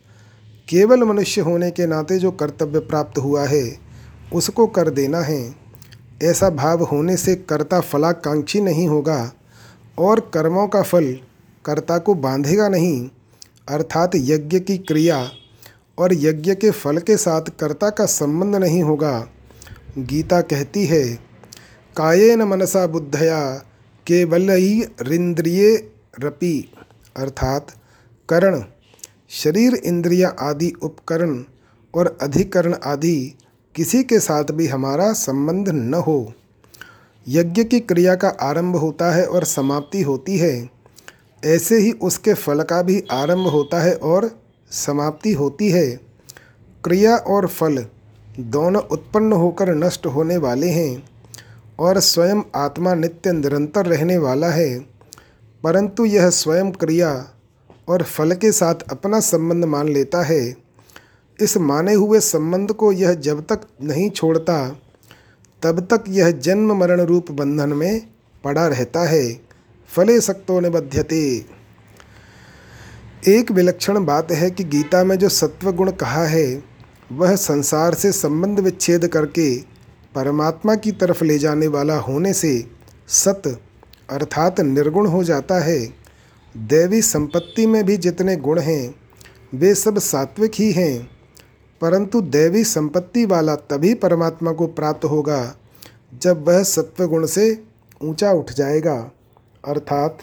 केवल 0.70 1.04
मनुष्य 1.04 1.42
होने 1.42 1.72
के 1.72 1.86
नाते 1.86 2.18
जो 2.18 2.32
कर्तव्य 2.32 2.80
प्राप्त 2.80 3.20
हुआ 3.20 3.46
है, 3.46 3.78
उसको 4.34 4.68
कर 4.68 4.90
देना 4.90 5.20
है। 5.20 5.56
ऐसा 6.24 6.50
भाव 6.50 6.84
होने 6.84 7.18
से 7.18 7.36
कर्ता 7.36 7.80
फलाकांक्षी 7.80 8.62
नहीं 8.62 8.88
होगा। 8.88 9.32
और 9.98 10.20
कर्मों 10.34 10.68
का 10.68 10.82
फल 10.82 11.14
कर्ता 11.66 11.98
को 11.98 12.14
बांधेगा 12.14 12.68
नहीं, 12.68 13.10
अर्थात 13.70 14.12
यज्ञ 14.16 14.60
की 14.60 14.78
क्रिया 14.78 15.30
और 15.98 16.14
यज्ञ 16.14 16.56
के 16.56 16.72
फल 16.72 16.98
के 16.98 17.18
साथ 17.18 17.41
कर्ता 17.60 17.89
का 17.89 18.06
संबंध 18.06 18.56
नहीं 18.56 18.82
होगा। 18.84 19.28
गीता 19.98 20.41
कहती 20.41 20.86
है, 20.86 21.04
कायेन 21.98 22.44
मनसा 22.44 22.88
बुद्धया 22.88 23.39
केवल 24.08 24.50
ही 24.50 24.86
रिंद्रिय 25.02 25.89
रपि, 26.20 26.72
अर्थात 27.18 27.68
करण, 28.30 28.64
शरीर 29.30 29.76
इंद्रिया 29.76 30.30
आदि 30.39 30.74
उपकरण 30.84 31.44
और 31.94 32.18
अधिकरण 32.22 32.76
आदि 32.86 33.36
किसी 33.76 34.04
के 34.04 34.20
साथ 34.20 34.52
भी 34.52 34.68
हमारा 34.68 35.12
संबंध 35.14 35.70
न 35.70 35.94
हो। 35.94 36.34
यज्ञ 37.28 37.63
की 37.63 37.80
क्रिया 37.80 38.15
का 38.15 38.28
आरंभ 38.28 38.76
होता 38.76 39.11
है 39.11 39.26
और 39.26 39.43
समाप्ति 39.43 40.01
होती 40.01 40.38
है। 40.38 40.69
ऐसे 41.45 41.78
ही 41.78 41.91
उसके 41.91 42.34
फल 42.34 42.63
का 42.63 42.82
भी 42.82 43.03
आरंभ 43.11 43.47
होता 43.47 43.82
है 43.82 43.95
और 43.95 44.39
समाप्ति 44.71 45.34
होती 45.34 45.69
है। 45.69 45.99
क्रिया 46.84 47.15
और 47.15 47.47
फल 47.47 47.86
दोनों 48.39 48.82
उत्पन्न 48.82 49.34
होकर 49.34 49.76
नष्ट 49.76 50.05
होने 50.05 50.38
वाले 50.38 50.67
हैं 50.67 51.03
और 51.80 51.99
स्वयं 51.99 52.41
आत्मा 52.55 52.93
नित्य 52.93 53.32
निरंतर 53.32 53.86
रहने 53.86 54.17
वाला 54.17 54.49
है। 54.49 54.80
परंतु 55.63 56.05
यह 56.05 56.30
स्वयं 56.30 56.71
क्रिया 56.71 57.30
और 57.88 58.03
फल 58.03 58.32
के 58.32 58.51
साथ 58.51 58.76
अपना 58.91 59.19
संबंध 59.19 59.65
मान 59.65 59.89
लेता 59.89 60.24
है। 60.24 60.55
इस 61.39 61.57
माने 61.57 61.93
हुए 61.93 62.19
संबंध 62.19 62.71
को 62.71 62.91
यह 62.91 63.13
जब 63.13 63.41
तक 63.41 63.61
नहीं 63.82 64.09
छोड़ता 64.09 64.76
तब 65.64 65.80
तक 65.80 66.03
यह 66.09 66.32
जन्म 66.32 66.78
मरण 66.78 67.01
रूप 67.01 67.32
बंधन 67.32 67.70
में 67.70 68.07
पड़ा 68.43 68.68
रहता 68.68 68.99
है। 68.99 69.41
फले 69.89 70.22
सक्तो 70.22 70.59
निबध्यते। 70.59 71.45
एक 73.28 73.51
विलक्षण 73.51 74.05
बात 74.05 74.32
है 74.32 74.51
कि 74.51 74.64
गीता 74.64 75.03
में 75.03 75.16
जो 75.16 75.30
सत्व 75.30 75.72
गुण 75.72 75.91
कहा 75.91 76.26
है, 76.26 76.64
वह 77.11 77.36
संसार 77.36 77.93
से 77.93 78.11
संबंध 78.11 78.59
विच्छेद 78.59 79.07
करके 79.07 79.57
परमात्मा 80.16 80.76
की 80.76 80.91
तरफ़ 80.91 81.24
ले 81.24 81.39
जाने 81.39 81.68
वाला 81.68 81.97
होने 81.97 82.34
से 82.34 82.68
सत 83.07 83.61
अर्थात 84.09 84.59
निर्गुण 84.59 85.07
हो 85.07 85.24
जाता 85.24 85.59
है। 85.59 85.93
देवी 86.57 87.01
संपत्ति 87.01 87.68
में 87.68 87.86
भी 87.86 87.97
जितने 87.97 88.36
गुण 88.36 88.59
हैं, 88.59 88.95
वे 89.55 89.76
सब 89.76 89.99
सात्विक 89.99 90.51
ही 90.55 90.72
हैं। 90.72 91.12
परंतु 91.84 92.20
दैवी 92.22 92.64
संपत्ति 92.64 93.26
वाला 93.26 93.56
तभी 93.70 93.94
परमात्मा 93.94 94.52
को 94.52 94.68
प्राप्त 94.68 95.06
होगा 95.06 95.40
जब 96.22 96.44
वह 96.48 96.62
सत्वगुण 96.64 97.26
से 97.26 97.48
ऊँचा 98.02 98.32
उठ 98.32 98.52
जाएगा। 98.52 98.96
अर्थात 99.64 100.18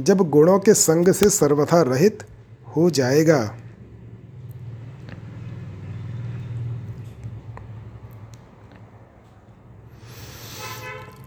जब 0.00 0.18
गुणों 0.30 0.58
के 0.58 0.74
संग 0.74 1.12
से 1.12 1.28
सर्वथा 1.30 1.80
रहित 1.82 2.22
हो 2.76 2.88
जाएगा। 2.90 3.40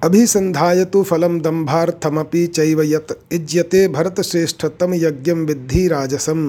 अभिसंधाय 0.03 0.83
तो 0.85 1.03
फलम 1.03 1.39
दंभार्थमपि 1.41 2.45
चैव 2.47 2.81
यत 2.83 3.19
इज्यते 3.31 3.87
भरतश्रेष्ठ 3.87 4.65
तम 4.79 4.93
यज्ञ 4.93 5.31
विद्धि 5.33 5.87
राजसम। 5.87 6.43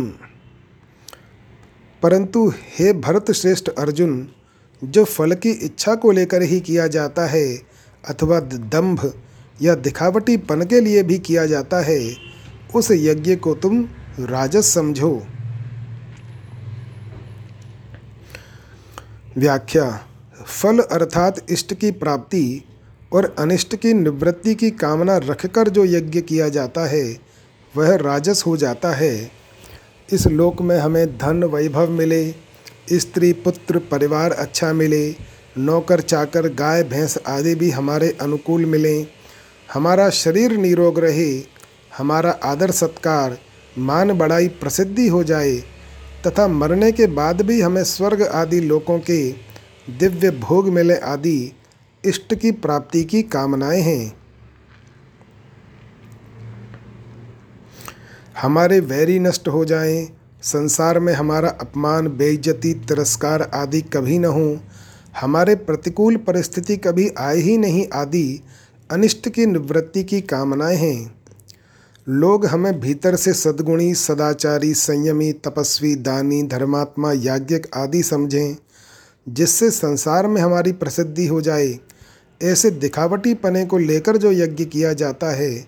परंतु 2.03 2.53
हे 2.79 2.93
भरत 2.93 3.31
श्रेष्ठ 3.31 3.69
अर्जुन, 3.69 4.29
जो 4.85 5.05
फल 5.05 5.33
की 5.33 5.51
इच्छा 5.51 5.95
को 5.95 6.11
लेकर 6.11 6.43
ही 6.43 6.61
किया 6.61 6.87
जाता 6.87 7.27
है, 7.27 7.57
अथवा 8.09 8.41
दंभ 8.41 9.13
या 9.63 9.75
दिखावटी 9.75 10.37
पन 10.37 10.63
के 10.63 10.81
लिए 10.81 11.03
भी 11.03 11.19
किया 11.19 11.47
जाता 11.47 11.81
है, 11.81 12.17
उस 12.75 12.91
यज्ञ 12.91 13.37
को 13.37 13.55
तुम 13.55 13.89
राजस 14.21 14.75
समझो। 14.75 15.23
व्याख्या, 19.37 20.01
फल 20.63 20.79
अर्थात 20.79 21.47
इष्ट 21.51 21.75
की 21.75 21.91
प्राप्ति 21.91 22.65
और 23.13 23.37
अनिष्ट 23.39 23.77
की 23.77 23.93
निवृत्ति 23.93 24.55
की 24.55 24.71
कामना 24.71 25.17
रखकर 25.17 25.69
जो 25.69 25.85
यज्ञ 25.85 26.21
किया 26.21 26.49
जाता 26.49 26.87
है, 26.87 27.17
वह 27.77 27.97
राजस 27.97 28.43
हो 28.47 28.57
जाता 28.57 28.91
है। 28.91 29.38
इस 30.13 30.27
लोक 30.27 30.63
में 30.63 30.79
हमें 30.79 31.19
धन 31.19 31.45
वैभव 31.45 31.91
मिले, 31.91 32.35
स्त्री, 32.93 33.33
पुत्र, 33.33 33.79
परिवार 33.79 34.33
अच्छा 34.33 34.73
मिले, 34.73 35.15
नौकर, 35.59 36.01
चाकर, 36.01 36.49
गाय, 36.49 36.83
भैंस 36.83 37.19
आदि 37.27 37.55
भी 37.55 37.71
हमारे 37.71 38.17
अनुकूल 38.21 38.65
मिलें। 38.65 39.07
हमारा 39.73 40.11
शरीर 40.11 40.53
निरोग 40.53 40.99
रहे, 40.99 41.43
हमारा 41.99 42.31
आदर 42.31 42.71
सत्कार, 42.71 43.39
मान 43.79 44.13
बड़ाई 44.13 44.49
प्रसिद्धि 44.49 45.09
हो 45.09 45.25
जाए, 45.25 45.57
तथा 46.27 46.49
मरने 46.49 46.93
के 46.93 47.07
बाद 47.07 47.43
भी 47.43 47.61
हमें 47.61 47.85
स्वर्ग 47.85 48.23
आदि 48.23 48.61
लोकों 48.61 48.99
के 48.99 49.33
दिव्य 49.91 50.31
भोग 50.31 50.69
मिले 50.69 50.97
आदि 50.97 51.53
इष्ट 52.05 52.35
की 52.35 52.51
प्राप्ति 52.51 53.05
की 53.05 53.23
कामनाएँ 53.23 53.81
हैं। 53.81 54.28
हमारे 58.43 58.81
वैरी 58.81 59.19
नष्ट 59.19 59.49
हो 59.49 59.65
जाएँ, 59.65 60.09
संसार 60.43 60.99
में 61.01 61.13
हमारा 61.13 61.49
अपमान 61.49 62.09
बेइज्जती 62.09 62.75
तिरस्कार 62.75 63.43
आदि 63.43 63.81
कभी 63.83 64.19
न 64.19 64.25
हो। 64.25 64.61
हमारे 65.21 65.55
प्रतिकूल 65.55 66.17
परिस्थिति 66.17 66.77
कभी 66.77 67.11
आए 67.19 67.37
ही 67.37 67.57
नहीं 67.59 67.87
आदि 67.95 68.41
अनिष्ट 68.91 69.29
की 69.29 69.47
निवृत्ति 69.47 70.05
की 70.05 70.21
कामनाएँ 70.21 70.77
हैं। 70.77 71.15
लोग 72.09 72.47
हमें 72.47 72.81
भीतर 72.81 73.17
से 73.17 73.33
सद्गुणी 73.33 73.95
सदाचारी 73.95 74.75
संयमी 74.75 75.33
तपस्वी 75.33 75.95
दानी 75.97 76.43
धर्मात्मा 76.43 77.13
याज्ञिक 77.13 77.67
आदि 77.75 78.03
समझें 78.03 78.57
जिससे 79.29 79.71
संसार 79.71 80.27
में 80.27 80.43
हमारी 80.43 80.73
प्रसिद्धि 80.73 81.27
हो 81.27 81.41
जाए। 81.41 81.79
ऐसे 82.43 82.71
दिखावटी 82.71 83.35
पने 83.35 83.67
को 83.67 83.79
लेकर 83.79 84.17
जो 84.17 84.33
यज्ञ 84.33 84.65
किया 84.65 84.93
जाता 84.93 85.31
है 85.31 85.67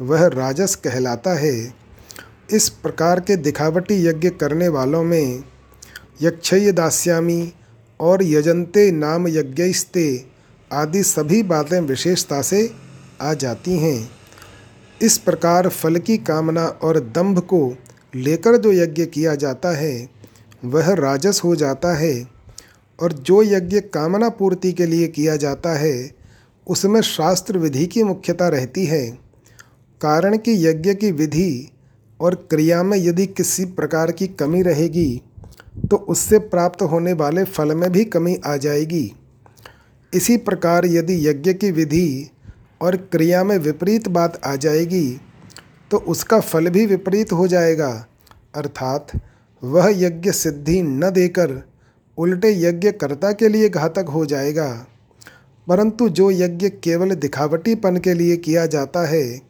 वह 0.00 0.26
राजस 0.26 0.74
कहलाता 0.74 1.34
है। 1.34 1.80
इस 2.52 2.68
प्रकार 2.68 3.20
के 3.20 3.36
दिखावटी 3.36 4.06
यज्ञ 4.06 4.30
करने 4.30 4.68
वालों 4.68 5.04
में 5.04 5.44
यक्षय 6.22 6.72
दास्यामी 6.72 7.52
और 8.00 8.22
यजंते 8.22 8.90
नाम 8.90 9.28
यज्ञस्ते 9.28 10.24
आदि 10.72 11.02
सभी 11.02 11.42
बातें 11.42 11.80
विशेषता 11.80 12.42
से 12.42 12.72
आ 13.20 13.34
जाती 13.34 13.78
हैं। 13.78 14.10
इस 15.02 15.18
प्रकार 15.18 15.68
फल 15.68 15.96
की 15.96 16.16
कामना 16.18 16.66
और 16.66 17.00
दंभ 17.00 17.38
को 17.38 17.76
लेकर 18.14 18.56
जो 18.56 18.72
यज्ञ 18.72 19.06
किया 19.06 19.34
जाता 19.34 19.76
है, 19.76 20.08
वह 20.64 20.94
राजस 20.94 21.40
हो 21.44 21.56
जाता 21.56 21.96
है 21.96 22.28
और 23.02 23.12
जो 23.12 23.42
यज्ञ 23.42 23.80
कामना 23.80 24.28
पूर्ति 24.28 24.72
के 24.72 24.86
लिए 24.86 25.08
किया 25.08 25.36
जाता 25.36 25.70
है, 25.70 26.10
उसमें 26.66 27.00
शास्त्र 27.00 27.58
विधि 27.58 27.86
की 27.86 28.02
मुख्यता 28.02 28.48
रहती 28.48 28.84
है। 28.86 29.10
कारण 30.00 30.36
कि 30.38 30.66
यज्ञ 30.66 30.94
की 30.94 31.12
विधि 31.12 31.70
और 32.20 32.34
क्रिया 32.50 32.82
में 32.82 32.96
यदि 32.98 33.26
किसी 33.26 33.64
प्रकार 33.64 34.12
की 34.12 34.26
कमी 34.28 34.62
रहेगी 34.62 35.22
तो 35.90 35.96
उससे 35.96 36.38
प्राप्त 36.38 36.82
होने 36.82 37.12
वाले 37.12 37.44
फल 37.44 37.74
में 37.74 37.90
भी 37.92 38.04
कमी 38.04 38.36
आ 38.46 38.56
जाएगी। 38.56 39.12
इसी 40.12 40.36
प्रकार 40.36 40.86
यदि 40.86 41.28
यज्ञ 41.28 41.52
की 41.52 41.70
विधि 41.70 42.30
और 42.80 42.96
क्रिया 43.12 43.42
में 43.44 43.56
विपरीत 43.58 44.08
बात 44.08 44.40
आ 44.44 44.54
जाएगी 44.56 45.20
तो 45.90 45.96
उसका 45.98 46.40
फल 46.40 46.68
भी 46.68 46.86
विपरीत 46.86 47.32
हो 47.32 47.46
जाएगा। 47.48 48.06
अर्थात 48.54 49.12
वह 49.62 49.90
यज्ञ 49.96 50.32
सिद्धि 50.32 50.80
न 50.82 51.10
देकर 51.10 51.60
उल्टे 52.18 52.52
यज्ञकर्ता 52.58 53.32
के 53.32 53.48
लिए 53.48 53.68
घातक 53.68 54.08
हो 54.08 54.24
जाएगा। 54.26 54.68
परंतु 55.66 56.08
जो 56.08 56.30
यज्ञ 56.30 56.68
केवल 56.84 57.14
दिखावटीपन 57.14 57.96
के 57.96 58.14
लिए 58.14 58.36
किया 58.36 58.66
जाता 58.66 59.06
है 59.06 59.49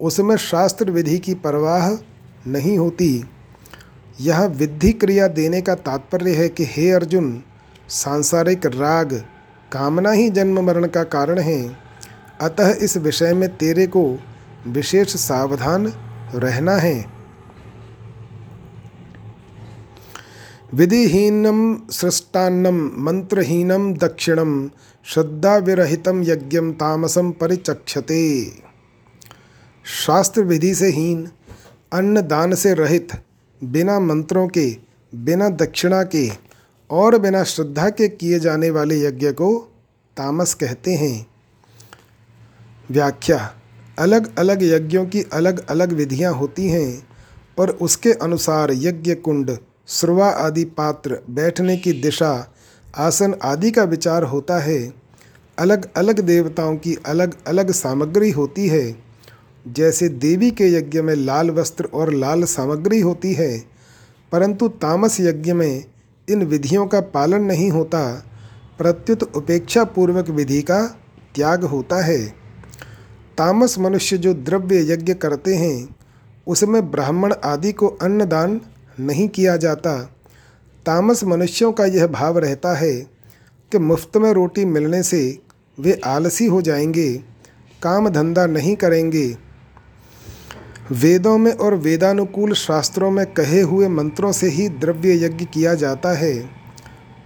उसमें 0.00 0.36
शास्त्र 0.36 0.90
विधि 0.90 1.18
की 1.18 1.34
परवाह 1.34 1.90
नहीं 2.50 2.78
होती। 2.78 3.24
यह 4.20 4.44
विधि 4.44 4.92
क्रिया 4.92 5.28
देने 5.28 5.60
का 5.60 5.74
तात्पर्य 5.74 6.30
है 6.30 6.48
कि 6.48 6.64
हे 6.64 6.90
अर्जुन, 6.90 7.42
सांसारिक 7.88 8.66
राग, 8.66 9.24
कामना 9.72 10.10
ही 10.10 10.30
जन्म 10.30 10.60
मरण 10.64 10.86
का 10.86 11.04
कारण 11.04 11.38
है। 11.38 11.76
अतः 12.40 12.74
इस 12.74 12.96
विषय 12.96 13.34
में 13.34 13.56
तेरे 13.56 13.86
को 13.86 14.18
विशेष 14.66 15.08
सावधान 15.08 15.92
रहना 16.34 16.72
है। 16.72 17.04
विधिहीनम, 20.74 21.76
सृष्टान्नम, 21.90 22.90
मंत्रहीनम, 22.98 23.94
दक्षिणम 23.94 24.70
श्रद्धा 25.04 25.56
विरहितम 25.56 26.22
यज्ञम, 26.22 26.72
तामसम 26.72 27.30
परिचक्षते। 27.30 28.44
शास्त्र 29.86 30.42
विधि 30.42 30.74
से 30.74 30.86
हीन 30.86 31.28
अन्न 31.92 32.20
दान 32.20 32.54
से 32.54 32.74
रहित, 32.74 33.08
बिना 33.64 34.00
मंत्रों 34.00 34.48
के, 34.48 34.76
बिना 35.14 35.48
दक्षिणा 35.48 36.02
के, 36.02 36.30
और 36.90 37.18
बिना 37.18 37.44
श्रद्धा 37.44 37.88
के 37.90 38.08
किए 38.08 38.38
जाने 38.38 38.70
वाले 38.70 39.00
यज्ञ 39.00 39.32
को 39.32 39.58
तामस 40.16 40.54
कहते 40.54 40.94
हैं। 40.94 41.26
व्याख्या 42.90 43.54
अलग 43.98 44.38
अलग 44.38 44.62
यज्ञों 44.62 45.06
की 45.06 45.22
अलग 45.22 45.66
अलग 45.68 45.92
विधियाँ 45.92 46.34
होती 46.34 46.68
हैं 46.68 47.08
और 47.58 47.70
उसके 47.70 48.12
अनुसार 48.12 48.72
यज्ञ 48.72 49.14
कुंड 49.14 49.56
श्रुवा 49.88 50.28
आदि 50.28 50.64
पात्र 50.64 51.18
बैठने 51.30 51.76
की 51.76 51.92
दिशा, 51.92 52.52
आसन 52.96 53.34
आदि 53.42 53.70
का 53.70 53.82
विचार 53.82 54.22
होता 54.22 54.58
है। 54.58 54.94
अलग 55.58 55.88
अलग 55.96 56.20
देवताओं 56.20 56.76
की 56.76 56.96
अलग 57.06 57.34
अलग 57.46 57.70
सामग्री 57.70 58.30
होती 58.30 58.68
है। 58.68 59.05
जैसे 59.68 60.08
देवी 60.08 60.50
के 60.50 60.66
यज्ञ 60.66 61.02
में 61.02 61.14
लाल 61.14 61.50
वस्त्र 61.50 61.84
और 61.84 62.12
लाल 62.12 62.44
सामग्री 62.44 63.00
होती 63.00 63.32
है, 63.32 63.64
परंतु 64.32 64.68
तामस 64.68 65.20
यज्ञ 65.20 65.52
में 65.52 65.84
इन 66.30 66.42
विधियों 66.42 66.86
का 66.86 67.00
पालन 67.00 67.42
नहीं 67.42 67.70
होता, 67.70 68.24
प्रत्युत 68.78 69.22
उपेक्षा 69.22 69.84
पूर्वक 69.84 70.28
विधि 70.28 70.62
का 70.62 70.86
त्याग 71.34 71.64
होता 71.64 72.04
है। 72.04 72.26
तामस 73.38 73.78
मनुष्य 73.78 74.18
जो 74.18 74.34
द्रव्य 74.34 74.92
यज्ञ 74.92 75.14
करते 75.14 75.54
हैं, 75.54 75.96
उसमें 76.46 76.90
ब्राह्मण 76.90 77.34
आदि 77.44 77.72
को 77.72 77.86
अन्नदान 77.86 78.60
नहीं 79.00 79.28
किया 79.28 79.56
जाता। 79.56 79.98
तामस 80.86 81.24
मनुष्यों 81.24 81.72
का 81.72 81.84
यह 81.84 82.06
भाव 82.06 82.38
रहता 82.38 82.74
है 82.74 82.94
कि 83.72 83.78
मुफ़्त 83.78 84.16
में 84.16 84.32
रोटी 84.32 84.64
मिलने 84.64 85.02
से 85.02 85.38
वे 85.80 86.00
आलसी 86.04 86.46
हो 86.46 86.62
जाएँगे, 86.62 87.12
काम 87.82 88.08
धंधा 88.08 88.46
नहीं 88.46 88.76
करेंगे। 88.76 89.45
वेदों 90.92 91.38
में 91.38 91.52
और 91.52 91.74
वेदानुकूल 91.74 92.52
शास्त्रों 92.52 93.10
में 93.10 93.24
कहे 93.26 93.60
हुए 93.60 93.88
मंत्रों 93.88 94.32
से 94.32 94.48
ही 94.48 94.68
द्रव्य 94.68 95.24
यज्ञ 95.24 95.44
किया 95.44 95.74
जाता 95.74 96.12
है। 96.12 96.34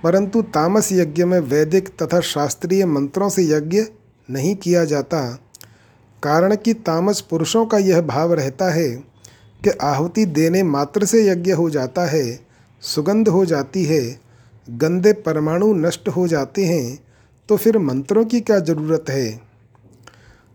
परंतु 0.03 0.43
तामस 0.43 0.93
यज्ञ 0.93 1.25
में 1.25 1.39
वैदिक 1.41 1.89
तथा 1.89 2.21
शास्त्रीय 2.21 2.85
मंत्रों 2.87 3.29
से 3.29 3.43
यज्ञ 3.43 3.83
नहीं 4.31 4.57
किया 4.57 4.85
जाता, 4.85 5.39
कारण 6.23 6.57
कि 6.57 6.75
तामस 6.75 7.21
पुरुषों 7.21 7.67
का 7.67 7.79
यह 7.79 8.01
भाव 8.01 8.33
रहता 8.35 8.71
है 8.71 8.89
कि 9.65 9.71
आहुति 9.71 10.25
देने 10.27 10.63
मात्र 10.63 11.05
से 11.05 11.29
यज्ञ 11.29 11.53
हो 11.53 11.71
जाता 11.71 12.07
है, 12.07 12.41
सुगंध 12.81 13.29
हो 13.29 13.45
जाती 13.45 13.85
है, 13.85 14.21
गंदे 14.71 15.13
परमाणु 15.13 15.73
नष्ट 15.75 16.09
हो 16.09 16.29
जाते 16.29 16.65
हैं 16.65 16.99
तो 17.49 17.57
फिर 17.57 17.79
मंत्रों 17.79 18.25
की 18.25 18.41
क्या 18.41 18.59
ज़रूरत 18.59 19.05
है? 19.09 19.31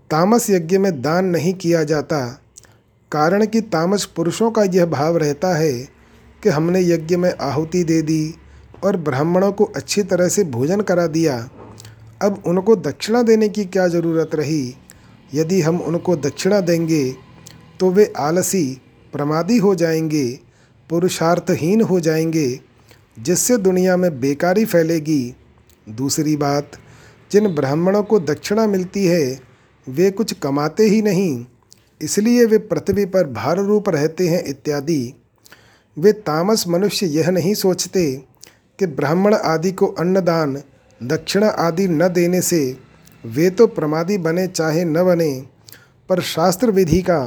तामस 0.09 0.49
यज्ञ 0.49 0.77
में 0.77 1.01
दान 1.01 1.25
नहीं 1.25 1.53
किया 1.53 1.83
जाता 1.83 2.41
कारण 3.15 3.45
कि 3.45 3.61
तामस 3.61 4.05
पुरुषों 4.05 4.51
का 4.51 4.63
यह 4.63 4.85
भाव 4.85 5.17
रहता 5.17 5.55
है 5.55 5.73
कि 6.43 6.49
हमने 6.49 6.81
यज्ञ 6.81 7.15
में 7.15 7.33
आहुति 7.41 7.83
दे 7.83 8.01
दी 8.01 8.35
और 8.83 8.97
ब्राह्मणों 8.97 9.51
को 9.51 9.63
अच्छी 9.65 10.03
तरह 10.03 10.27
से 10.27 10.43
भोजन 10.43 10.81
करा 10.81 11.07
दिया। 11.07 11.49
अब 12.21 12.43
उनको 12.47 12.75
दक्षिणा 12.75 13.21
देने 13.21 13.49
की 13.49 13.65
क्या 13.65 13.87
ज़रूरत 13.87 14.35
रही? 14.35 14.75
यदि 15.33 15.61
हम 15.61 15.81
उनको 15.81 16.15
दक्षिणा 16.15 16.59
देंगे 16.59 17.15
तो 17.79 17.89
वे 17.89 18.13
आलसी, 18.17 18.81
प्रमादी 19.13 19.57
हो 19.57 19.75
जाएँगे, 19.75 20.39
पुरुषार्थहीन 20.89 21.81
हो 21.81 21.99
जाएँगे, 21.99 22.59
जिससे 23.19 23.57
दुनिया 23.57 23.97
में 23.97 24.19
बेकारी 24.19 24.65
फैलेगी। 24.65 25.35
दूसरी 25.89 26.35
बात, 26.35 26.71
जिन 27.31 27.47
ब्राह्मणों 27.47 28.03
को 28.03 28.19
दक्षिणा 28.19 28.67
मिलती 28.67 29.05
है, 29.05 29.39
वे 29.89 30.11
कुछ 30.11 30.33
कमाते 30.33 30.83
ही 30.83 31.01
नहीं। 31.01 31.45
इसलिए 32.05 32.45
वे 32.45 32.57
पृथ्वी 32.57 33.05
पर 33.05 33.27
भार 33.27 33.57
रूप 33.57 33.89
रहते 33.89 34.27
हैं 34.27 34.43
इत्यादि। 34.43 35.13
वे 35.97 36.11
तामस 36.11 36.67
मनुष्य 36.67 37.05
यह 37.07 37.29
नहीं 37.31 37.53
सोचते 37.53 38.05
कि 38.79 38.85
ब्राह्मण 38.85 39.35
आदि 39.35 39.71
को 39.71 39.87
अन्नदान, 39.87 40.61
दक्षिणा 41.01 41.47
आदि 41.47 41.87
न 41.87 42.07
देने 42.07 42.41
से 42.41 42.77
वे 43.25 43.49
तो 43.49 43.67
प्रमादी 43.67 44.17
बने 44.17 44.47
चाहे 44.47 44.83
न 44.85 45.03
बने, 45.03 45.31
पर 46.09 46.21
शास्त्र 46.21 46.71
विधि 46.71 47.01
का, 47.01 47.19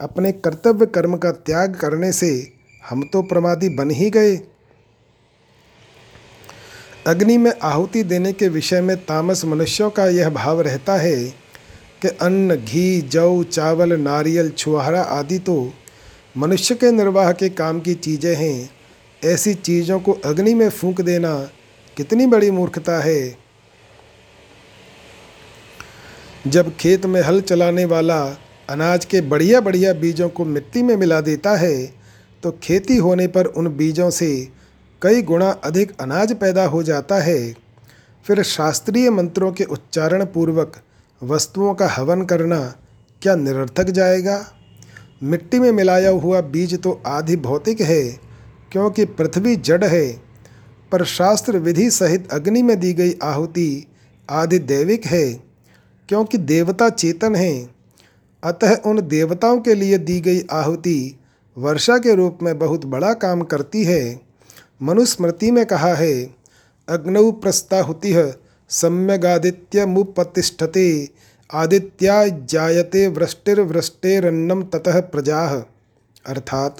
अपने 0.00 0.32
कर्तव्य 0.32 0.86
कर्म 0.86 1.16
का 1.16 1.30
त्याग 1.30 1.74
करने 1.76 2.12
से 2.12 2.30
हम 2.82 3.02
तो 3.02 3.22
प्रमादी 3.22 3.68
बन 3.68 3.90
ही 3.90 4.10
गए। 4.10 4.36
अग्नि 7.06 7.36
में 7.38 7.52
आहुति 7.62 8.02
देने 8.02 8.32
के 8.32 8.48
विषय 8.48 8.80
में 8.80 8.96
तामस 8.96 9.44
मनुष्यों 9.44 9.90
का 9.90 10.06
यह 10.06 10.30
भाव 10.30 10.60
रहता 10.60 10.96
है 10.96 11.41
कि 12.02 12.08
अन्न, 12.08 12.56
घी, 12.56 13.00
जौ, 13.02 13.42
चावल, 13.42 13.92
नारियल, 13.92 14.50
छुहारा 14.50 15.02
आदि 15.02 15.38
तो 15.38 15.72
मनुष्य 16.36 16.74
के 16.74 16.90
निर्वाह 16.92 17.32
के 17.32 17.48
काम 17.48 17.80
की 17.80 17.94
चीज़ें 17.94 18.34
हैं। 18.36 18.70
ऐसी 19.22 19.54
चीज़ों 19.54 20.00
को 20.00 20.12
अग्नि 20.24 20.54
में 20.54 20.68
फूंक 20.70 21.00
देना 21.00 21.34
कितनी 21.96 22.26
बड़ी 22.26 22.50
मूर्खता 22.50 22.98
है। 23.00 23.36
जब 26.46 26.76
खेत 26.76 27.06
में 27.06 27.20
हल 27.22 27.40
चलाने 27.40 27.84
वाला 27.84 28.22
अनाज 28.68 29.04
के 29.04 29.20
बढ़िया 29.20 29.60
बढ़िया 29.60 29.92
बीजों 29.92 30.28
को 30.28 30.44
मिट्टी 30.44 30.82
में 30.82 30.96
मिला 30.96 31.20
देता 31.20 31.56
है 31.56 31.74
तो 32.42 32.50
खेती 32.62 32.96
होने 32.96 33.26
पर 33.26 33.46
उन 33.46 33.68
बीजों 33.76 34.10
से 34.10 34.48
कई 35.02 35.22
गुणा 35.22 35.50
अधिक 35.64 35.92
अनाज 36.00 36.32
पैदा 36.32 36.64
हो 36.66 36.82
जाता 36.82 37.20
है। 37.20 37.52
फिर 38.26 38.42
शास्त्रीय 38.42 39.10
मंत्रों 39.10 39.52
के 39.52 39.64
उच्चारण 39.64 40.24
पूर्वक 40.24 40.76
वस्तुओं 41.22 41.74
का 41.74 41.88
हवन 41.88 42.22
करना 42.24 42.58
क्या 43.22 43.34
निरर्थक 43.36 43.90
जाएगा? 43.90 44.44
मिट्टी 45.22 45.58
में 45.58 45.72
मिलाया 45.72 46.10
हुआ 46.10 46.40
बीज 46.40 46.82
तो 46.82 47.02
आधि 47.06 47.36
भौतिक 47.36 47.80
है, 47.80 48.02
क्योंकि 48.72 49.04
पृथ्वी 49.04 49.56
जड़ 49.56 49.84
है। 49.84 50.22
पर 50.92 51.04
शास्त्र 51.04 51.58
विधि 51.58 51.90
सहित 51.90 52.32
अग्नि 52.32 52.62
में 52.62 52.80
दी 52.80 52.92
गई 52.92 53.14
आहुति 53.22 53.86
आदि 54.30 54.58
दैविक 54.58 55.06
है, 55.06 55.32
क्योंकि 56.08 56.38
देवता 56.38 56.88
चेतन 56.88 57.34
हैं। 57.34 57.74
अतः 58.42 58.76
उन 58.76 59.00
देवताओं 59.00 59.60
के 59.60 59.74
लिए 59.74 59.98
दी 59.98 60.20
गई 60.20 60.44
आहुति 60.52 61.18
वर्षा 61.56 61.98
के 61.98 62.14
रूप 62.14 62.38
में 62.42 62.58
बहुत 62.58 62.84
बड़ा 62.84 63.12
काम 63.14 63.42
करती 63.42 63.84
है। 63.84 64.20
मनुस्मृति 64.82 65.50
में 65.50 65.66
कहा 65.66 65.94
है, 65.94 66.34
अग्नौ 66.88 67.30
प्रस्ताहुति 67.32 68.12
सम्यगादित्य 68.72 69.86
मुपतिष्ठते 69.86 71.08
आदित्या 71.52 72.26
जायते 72.28 73.08
वृष्टिर्वृष्टेरन्नम 73.08 74.62
ततः 74.62 75.00
प्रजा। 75.00 75.66
अर्थात, 76.26 76.76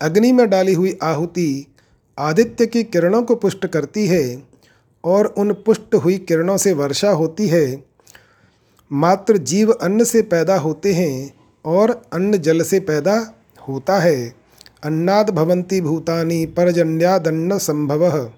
अग्नि 0.00 0.32
में 0.32 0.50
डाली 0.50 0.74
हुई 0.74 0.98
आहुति 1.02 1.66
आदित्य 2.18 2.66
की 2.66 2.84
किरणों 2.84 3.22
को 3.22 3.34
पुष्ट 3.34 3.66
करती 3.66 4.06
है 4.06 4.42
और 5.04 5.26
उन 5.26 5.52
पुष्ट 5.52 5.94
हुई 5.94 6.18
किरणों 6.18 6.56
से 6.56 6.72
वर्षा 6.72 7.10
होती 7.10 7.48
है। 7.48 7.84
मात्र 8.92 9.36
जीव 9.36 9.72
अन्न 9.72 10.04
से 10.04 10.22
पैदा 10.22 10.58
होते 10.58 10.92
हैं 10.92 11.34
और 11.64 12.02
अन्न 12.12 12.38
जल 12.38 12.62
से 12.62 12.80
पैदा 12.80 13.34
होता 13.68 13.98
है। 13.98 14.34
अन्नाद 14.84 15.30
भवंती 15.30 15.80
भूतानि, 15.80 16.46
परजन्यादन्न 16.46 17.58
संभव। 17.58 18.32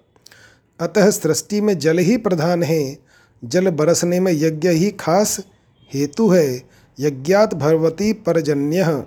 अतः 0.80 1.10
सृष्टि 1.10 1.60
में 1.60 1.78
जल 1.78 1.98
ही 1.98 2.16
प्रधान 2.16 2.62
है। 2.62 2.98
जल 3.44 3.70
बरसने 3.70 4.20
में 4.20 4.32
यज्ञ 4.32 4.68
ही 4.68 4.90
खास 4.90 5.46
हेतु 5.94 6.28
है। 6.28 6.62
यज्ञात 7.00 7.54
भगवती 7.54 8.12
परजन्य। 8.12 9.04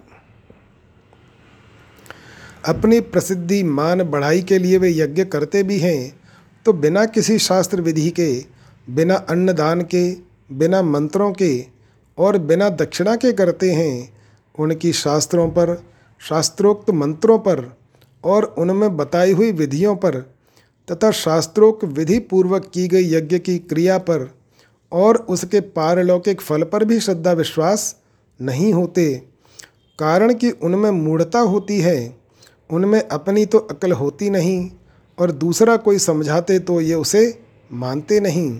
अपनी 2.67 2.99
प्रसिद्धि 2.99 3.63
मान 3.63 4.03
बढ़ाई 4.03 4.41
के 4.41 4.57
लिए 4.57 4.77
वे 4.77 4.91
यज्ञ 4.91 5.25
करते 5.25 5.63
भी 5.63 5.79
हैं। 5.79 6.19
तो 6.65 6.73
बिना 6.73 7.05
किसी 7.05 7.39
शास्त्र 7.39 7.81
विधि 7.81 8.09
के, 8.09 8.45
बिना 8.89 9.15
अन्नदान 9.15 9.81
के, 9.81 10.17
बिना 10.51 10.81
मंत्रों 10.81 11.33
के 11.33 11.65
और 12.17 12.37
बिना 12.37 12.69
दक्षिणा 12.69 13.15
के 13.15 13.33
करते 13.33 13.71
हैं। 13.71 14.13
उनकी 14.59 14.93
शास्त्रों 14.93 15.49
पर, 15.49 15.83
शास्त्रोक्त 16.29 16.89
मंत्रों 16.89 17.39
पर 17.39 17.77
और 18.23 18.43
उनमें 18.43 18.97
बताई 18.97 19.31
हुई 19.31 19.51
विधियों 19.51 19.95
पर 19.95 20.33
तथा 20.87 21.11
शास्त्रोक्त 21.11 21.83
विधि 21.85 22.19
पूर्वक 22.19 22.71
की 22.73 22.87
गई 22.87 23.13
यज्ञ 23.13 23.39
की 23.39 23.57
क्रिया 23.59 23.97
पर 23.97 24.29
और 24.91 25.17
उसके 25.29 25.59
पारलौकिक 25.59 26.41
फल 26.41 26.63
पर 26.63 26.85
भी 26.85 26.99
श्रद्धा 26.99 27.31
विश्वास 27.31 27.95
नहीं 28.41 28.73
होते। 28.73 29.13
कारण 29.99 30.33
कि 30.33 30.49
उनमें 30.51 30.91
मूढ़ता 30.91 31.39
होती 31.39 31.79
है, 31.81 32.15
उनमें 32.69 33.01
अपनी 33.01 33.45
तो 33.45 33.57
अकल 33.57 33.91
होती 33.91 34.29
नहीं 34.29 34.71
और 35.17 35.31
दूसरा 35.31 35.77
कोई 35.77 35.99
समझाते 35.99 36.59
तो 36.59 36.81
ये 36.81 36.93
उसे 36.93 37.23
मानते 37.71 38.19
नहीं। 38.19 38.59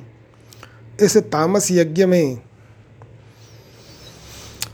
इस 1.02 1.18
तामस 1.18 1.68
यज्ञ 1.72 2.06
में 2.06 2.42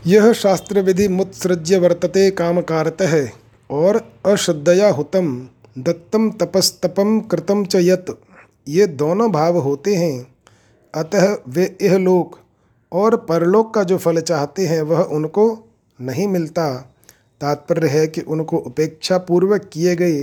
यह 0.07 0.31
शास्त्र 0.33 0.81
विधि 0.81 1.07
मुत्सृज्य 1.07 1.77
वर्तते 1.77 2.29
कामकारत 2.31 3.01
है 3.01 3.31
और 3.69 4.01
अश्रद्धया 4.25 4.89
हुतम। 4.89 5.47
दत्तम 5.77 6.29
तपस्तपम 6.31 7.19
कृतम 7.21 7.63
च 7.65 7.75
यत 7.75 8.05
ये 8.67 8.85
दोनों 8.87 9.31
भाव 9.31 9.57
होते 9.59 9.95
हैं। 9.95 10.27
अतः 10.93 11.37
वे 11.47 11.65
यह 11.81 11.97
लोक 11.97 12.39
और 12.91 13.15
परलोक 13.25 13.73
का 13.73 13.83
जो 13.83 13.97
फल 13.97 14.19
चाहते 14.21 14.65
हैं, 14.67 14.81
वह 14.81 15.01
उनको 15.01 15.45
नहीं 15.99 16.27
मिलता। 16.27 16.69
तात्पर्य 17.41 17.87
है 17.87 18.05
कि 18.07 18.21
उनको 18.21 18.57
उपेक्षा 18.57 19.17
पूर्वक 19.19 19.69
किए 19.73 19.95
गए 19.95 20.21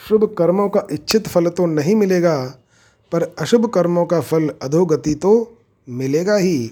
शुभ 0.00 0.24
कर्मों 0.38 0.68
का 0.68 0.86
इच्छित 0.92 1.28
फल 1.28 1.48
तो 1.48 1.66
नहीं 1.66 1.94
मिलेगा, 1.96 2.36
पर 3.12 3.22
अशुभ 3.38 3.66
कर्मों 3.66 4.04
का 4.06 4.20
फल 4.20 4.48
अधोगति 4.62 5.14
तो 5.14 5.32
मिलेगा 5.88 6.36
ही। 6.36 6.70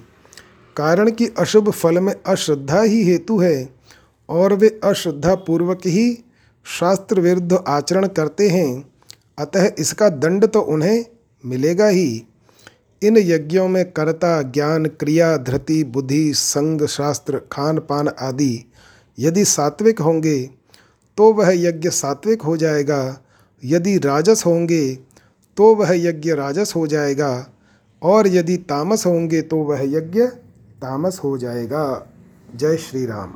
कारण 0.77 1.11
कि 1.11 1.27
अशुभ 1.39 1.71
फल 1.71 1.99
में 2.01 2.15
अश्रद्धा 2.27 2.83
ही 2.83 3.03
हेतु 3.05 3.39
है, 3.39 3.69
और 4.29 4.55
वे 4.55 4.69
अश्रद्धा 4.85 5.35
पूर्वक 5.37 5.87
ही 5.87 6.11
शास्त्र 6.67 7.21
विरुद्ध 7.21 7.65
आचरण 7.69 8.07
करते 8.07 8.49
हैं, 8.49 8.85
अतः 9.39 9.71
इसका 9.79 10.09
दंड 10.09 10.47
तो 10.47 10.61
उन्हें 10.61 11.05
मिलेगा 11.45 11.87
ही। 11.87 12.25
इन 13.03 13.17
यज्ञों 13.17 13.69
में 13.69 13.85
कर्ता, 13.93 14.43
ज्ञान, 14.43 14.87
क्रिया, 14.87 15.37
धृति, 15.37 15.83
बुद्धि, 15.85 16.33
संग, 16.35 16.87
शास्त्र 16.87 17.41
खान 17.53 17.79
पान 17.79 18.09
आदि 18.09 18.73
यदि 19.19 19.45
सात्विक 19.45 20.01
होंगे 20.01 20.51
तो 21.19 21.33
वह 21.33 21.51
यज्ञ 21.57 21.91
सात्विक 21.91 22.43
हो 22.43 22.57
जाएगा। 22.57 23.21
यदि 23.65 23.99
राजस 23.99 24.43
होंगे 24.47 24.95
तो 25.57 25.75
वह 25.75 25.93
यज्ञ 25.93 26.33
राजस 26.33 26.73
हो 26.77 26.87
जाएगा। 26.87 27.47
और 28.03 28.29
यदि 28.29 28.57
तामस 28.57 29.07
होंगे 29.07 29.43
तो 29.43 29.57
वह 29.57 29.83
यज्ञ 29.83 30.27
तामस 30.83 31.21
हो 31.25 31.37
जाएगा। 31.39 31.85
जय 32.57 32.77
श्री 32.77 33.05
राम। 33.07 33.35